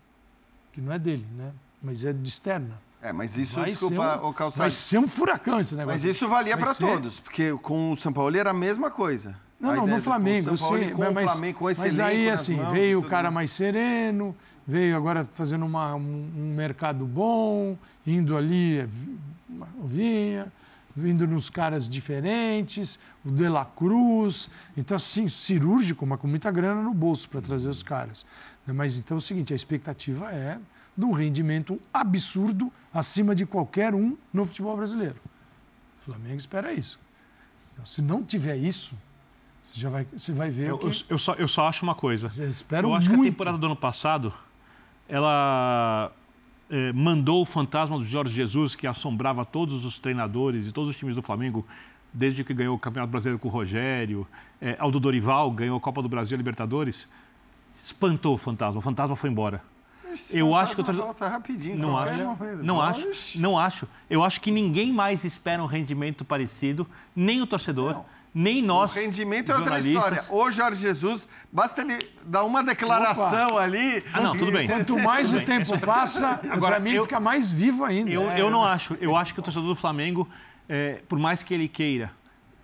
que 0.73 0.81
não 0.81 0.91
é 0.91 0.99
dele, 0.99 1.25
né? 1.37 1.51
Mas 1.81 2.03
é 2.03 2.11
de 2.11 2.27
externa. 2.27 2.77
É, 3.01 3.13
mas 3.13 3.37
isso, 3.37 3.55
Vai 3.59 3.69
desculpa, 3.69 3.95
ser 3.95 4.01
um, 4.25 4.29
o 4.29 4.33
Calçado, 4.33 4.57
vai 4.59 4.71
ser 4.71 4.97
um 4.97 5.07
furacão 5.07 5.59
esse 5.59 5.75
negócio. 5.75 5.93
mas 5.93 6.03
isso 6.03 6.27
valia 6.27 6.57
para 6.57 6.73
ser- 6.73 6.85
todos, 6.85 7.19
porque 7.19 7.53
com 7.61 7.91
o 7.91 7.95
São 7.95 8.11
Paulo 8.11 8.35
era 8.35 8.49
a 8.49 8.53
mesma 8.53 8.89
coisa. 8.91 9.35
Não, 9.59 9.75
não, 9.75 9.87
no 9.87 9.99
Flamengo, 9.99 10.49
o 10.49 10.51
mas, 10.51 10.59
Flamengo, 11.31 11.59
mas 11.77 11.99
aí, 11.99 12.29
assim, 12.29 12.55
mãos 12.57 12.71
veio 12.71 12.99
o 12.99 13.03
cara 13.03 13.23
mais. 13.31 13.33
mais 13.33 13.51
sereno, 13.51 14.35
veio 14.67 14.95
agora 14.95 15.27
fazendo 15.33 15.65
uma- 15.65 15.95
um, 15.95 16.29
um 16.35 16.53
mercado 16.55 17.05
bom, 17.05 17.75
indo 18.05 18.37
ali, 18.37 18.79
é, 18.79 18.87
vinha, 19.83 20.51
indo 20.95 21.25
nos 21.27 21.49
caras 21.49 21.89
diferentes, 21.89 22.99
o 23.25 23.31
De 23.31 23.47
La 23.49 23.65
Cruz. 23.65 24.47
Então, 24.75 24.95
assim, 24.95 25.27
cirúrgico, 25.27 26.05
mas 26.05 26.19
com 26.19 26.27
muita 26.27 26.51
grana 26.51 26.83
no 26.83 26.93
bolso 26.93 27.27
para 27.27 27.41
trazer 27.41 27.69
os 27.69 27.81
caras. 27.81 28.25
Mas 28.65 28.97
então 28.97 29.15
é 29.15 29.19
o 29.19 29.21
seguinte, 29.21 29.53
a 29.53 29.55
expectativa 29.55 30.31
é 30.31 30.59
de 30.95 31.05
um 31.05 31.11
rendimento 31.13 31.79
absurdo 31.93 32.71
acima 32.93 33.33
de 33.33 33.45
qualquer 33.45 33.95
um 33.95 34.15
no 34.33 34.45
futebol 34.45 34.75
brasileiro. 34.75 35.15
O 36.01 36.05
Flamengo 36.05 36.35
espera 36.37 36.73
isso. 36.73 36.99
Então, 37.73 37.85
se 37.85 38.01
não 38.01 38.23
tiver 38.23 38.55
isso, 38.57 38.93
já 39.79 39.89
vai, 39.89 40.05
você 40.15 40.31
vai 40.31 40.49
ver 40.49 40.69
Eu, 40.69 40.75
o 40.75 40.77
que 40.79 40.87
eu- 41.09 41.17
só, 41.17 41.33
eu 41.35 41.47
só 41.47 41.67
acho 41.67 41.83
uma 41.83 41.95
coisa. 41.95 42.29
vocês 42.29 42.53
esperam 42.53 42.89
eu 42.89 42.95
acho 42.95 43.07
muito. 43.09 43.21
que 43.21 43.27
a 43.27 43.31
temporada 43.31 43.57
do 43.57 43.65
ano 43.65 43.75
passado, 43.75 44.33
ela 45.07 46.11
eh, 46.69 46.91
mandou 46.93 47.41
o 47.41 47.45
fantasma 47.45 47.97
do 47.97 48.05
Jorge 48.05 48.33
Jesus, 48.33 48.75
que 48.75 48.85
assombrava 48.87 49.45
todos 49.45 49.85
os 49.85 49.99
treinadores 49.99 50.67
e 50.67 50.71
todos 50.71 50.89
os 50.89 50.95
times 50.97 51.15
do 51.15 51.21
Flamengo, 51.21 51.65
desde 52.11 52.43
que 52.43 52.53
ganhou 52.53 52.75
o 52.75 52.79
Campeonato 52.79 53.11
Brasileiro 53.11 53.39
com 53.39 53.47
o 53.47 53.51
Rogério, 53.51 54.27
eh, 54.61 54.75
Aldo 54.79 54.99
Dorival 54.99 55.49
ganhou 55.51 55.77
a 55.77 55.79
Copa 55.79 56.01
do 56.01 56.09
Brasil 56.09 56.33
e 56.33 56.35
a 56.35 56.37
Libertadores, 56.37 57.09
espantou 57.83 58.35
o 58.35 58.37
fantasma. 58.37 58.79
O 58.79 58.81
fantasma 58.81 59.15
foi 59.15 59.29
embora. 59.29 59.61
Esse 60.11 60.37
Eu 60.37 60.55
acho 60.55 60.71
que 60.71 60.77
fantasma 60.77 61.01
eu 61.01 61.05
tô- 61.07 61.13
volta 61.13 61.27
rapidinho. 61.29 61.77
Não 61.77 61.91
qualquer 61.91 62.13
acho. 62.13 62.63
Não 62.63 62.81
acho. 62.81 63.39
Não 63.39 63.59
acho. 63.59 63.87
Eu 64.09 64.23
acho 64.23 64.41
que 64.41 64.51
ninguém 64.51 64.91
mais 64.91 65.23
espera 65.23 65.61
um 65.61 65.67
rendimento 65.67 66.25
parecido, 66.25 66.87
nem 67.15 67.41
o 67.41 67.47
torcedor, 67.47 68.03
nem 68.39 68.61
nós. 68.61 68.91
O 68.91 68.99
rendimento 68.99 69.51
é 69.51 69.55
outra 69.55 69.79
história. 69.79 70.23
O 70.29 70.51
Jorge 70.51 70.79
Jesus, 70.79 71.27
basta 71.51 71.81
ele 71.81 71.97
dar 72.23 72.43
uma 72.43 72.63
declaração 72.63 73.57
ali. 73.57 74.03
Ah, 74.13 74.21
não, 74.21 74.37
tudo 74.37 74.51
bem. 74.51 74.67
Quanto 74.67 74.97
mais 74.99 75.27
Tudo 75.29 75.37
o 75.41 75.45
bem, 75.45 75.63
tempo 75.63 75.79
passa, 75.79 76.39
Agora, 76.49 76.75
para 76.75 76.79
mim 76.79 76.91
eu- 76.91 77.03
fica 77.03 77.19
mais 77.19 77.51
vivo 77.51 77.83
ainda. 77.83 78.11
Eu, 78.11 78.29
É. 78.29 78.39
eu 78.39 78.51
não 78.51 78.63
acho. 78.63 78.95
Eu 79.01 79.15
acho 79.15 79.33
que 79.33 79.39
o 79.39 79.43
torcedor 79.43 79.67
do 79.67 79.75
Flamengo, 79.75 80.29
é, 80.69 81.01
por 81.09 81.17
mais 81.17 81.41
que 81.41 81.51
ele 81.53 81.67
queira 81.67 82.11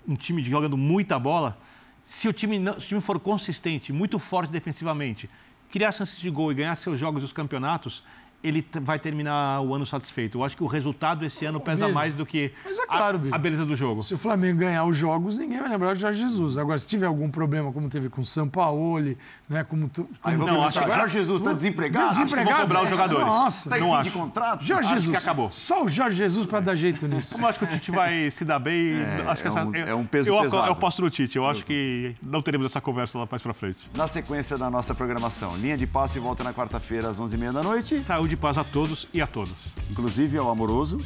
um 0.08 0.16
time 0.16 0.44
jogando 0.44 0.78
muita 0.78 1.18
bola, 1.18 1.58
se 2.04 2.28
o 2.28 2.34
time, 2.34 2.60
não- 2.60 2.74
se 2.80 2.86
o 2.86 2.90
time 2.90 3.02
for 3.02 3.20
consistente, 3.20 3.92
muito 3.92 4.20
forte 4.20 4.52
defensivamente, 4.52 5.28
criar 5.72 5.92
chances 5.92 6.20
de 6.20 6.30
gol 6.30 6.52
e 6.52 6.56
ganhar 6.56 6.76
seus 6.76 7.00
jogos 7.00 7.24
e 7.24 7.26
os 7.26 7.34
campeonatos, 7.34 8.04
ele 8.44 8.66
vai 8.82 9.00
terminar 9.00 9.62
o 9.62 9.74
ano 9.74 9.86
satisfeito. 9.86 10.38
Eu 10.40 10.44
acho 10.44 10.58
que 10.58 10.64
o 10.64 10.68
resultado 10.68 11.24
esse 11.26 11.46
ano 11.46 11.60
pesa 11.60 11.88
mais 11.88 12.14
do 12.14 12.26
que 12.26 12.52
Mas 12.66 12.78
é 12.78 12.86
claro, 12.86 13.22
a, 13.32 13.36
a 13.36 13.38
beleza 13.38 13.66
do 13.66 13.76
jogo. 13.76 14.04
Se 14.04 14.14
o 14.14 14.18
Flamengo 14.18 14.60
ganhar 14.60 14.84
os 14.86 14.98
jogos, 14.98 15.38
ninguém 15.38 15.60
vai 15.60 15.70
lembrar 15.70 15.94
do 15.94 16.00
Jorge 16.00 16.20
Jesus. 16.22 16.58
Agora, 16.58 16.78
se 16.78 16.88
tiver 16.88 17.06
algum 17.06 17.30
problema, 17.30 17.72
como 17.72 17.90
teve 17.90 18.10
com 18.10 18.22
o 18.22 18.26
Sampaoli, 18.26 19.18
né, 19.50 19.64
como... 19.64 19.88
tu- 19.90 20.08
como 20.22 20.38
Não, 20.46 20.64
acho 20.64 20.78
que 20.78 20.84
agora- 20.84 21.00
Jorge 21.02 21.20
Jesus 21.20 21.42
está 21.42 21.54
desempregado? 21.54 22.10
Acho 22.22 22.26
que 22.36 22.44
vão 22.44 22.54
cobrar 22.62 22.82
os 22.82 22.88
é, 22.88 22.90
jogadores. 22.90 23.26
Nossa, 23.26 23.70
Está 23.70 23.78
em 23.78 23.82
Não 23.82 23.90
fim 23.92 23.96
acho. 23.96 24.10
de 24.10 24.18
contrato? 24.18 24.64
Jorge 24.66 24.88
Acho 24.90 24.96
que 24.96 25.02
Jesus. 25.06 25.24
acabou. 25.24 25.52
Só 25.52 25.84
o 25.84 25.88
Jorge 25.88 26.18
Jesus 26.18 26.46
para 26.46 26.60
dar 26.60 26.76
jeito 26.76 27.08
nisso. 27.08 27.34
Como 27.34 27.46
eu 27.46 27.50
acho 27.50 27.60
que 27.60 27.66
o 27.66 27.68
Tite 27.68 27.92
vai 27.92 28.30
se 28.32 28.44
dar 28.44 28.60
bem, 28.60 28.94
acho 29.28 29.42
que 29.42 29.48
é 29.48 29.52
essa, 29.52 29.66
um- 29.66 29.76
é 29.76 29.96
um 29.96 30.06
peso 30.06 30.30
eu, 30.30 30.42
pesado. 30.42 30.68
Eu 30.68 30.76
posto 30.76 31.02
no 31.02 31.10
Tite. 31.10 31.38
Eu 31.38 31.46
acho 31.48 31.66
que 31.66 32.16
não 32.22 32.42
teremos 32.42 32.66
essa 32.66 32.82
conversa 32.82 33.18
lá 33.18 33.28
mais 33.30 33.42
pra 33.42 33.54
frente. 33.54 33.78
Na 33.96 34.08
sequência 34.08 34.58
da 34.58 34.70
nossa 34.70 34.94
programação, 34.94 35.56
linha 35.58 35.78
de 35.78 35.88
passe 35.88 36.20
volta 36.20 36.44
na 36.44 36.54
quarta-feira 36.54 37.10
às 37.10 37.22
11h30 37.22 37.52
da 37.52 37.64
noite. 37.64 38.00
Saúde 38.00 38.33
e 38.34 38.38
paz 38.38 38.58
a 38.58 38.64
todos 38.64 39.08
e 39.14 39.22
a 39.22 39.28
todas. 39.28 39.74
Inclusive 39.90 40.38
ao 40.38 40.50
Amoroso, 40.50 40.98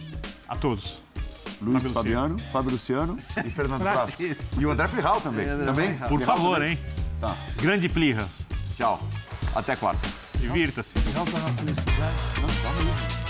A 0.48 0.56
todos. 0.56 1.00
Luiz 1.62 1.82
Fábio 1.84 1.94
Fabiano, 1.94 2.40
Fábio 2.52 2.72
Luciano 2.72 3.18
e 3.44 3.50
Fernando 3.50 3.82
Braz. 3.82 4.20
E 4.20 4.66
o 4.66 4.72
André 4.72 4.88
Pirral 4.88 5.20
também. 5.20 5.46
também? 5.66 5.98
Por 5.98 6.20
Pirral 6.20 6.38
favor, 6.38 6.60
também. 6.60 6.74
hein? 6.74 6.80
Tá, 7.20 7.36
Grande 7.60 7.90
Plirras. 7.90 8.28
tchau. 8.76 9.02
Até 9.56 9.76
quarta. 9.76 10.08
Divirta-se. 10.36 10.92
Volta 11.00 11.40
na 11.40 11.54
felicidade. 11.54 12.16
Não, 12.40 12.48
aí. 12.92 13.27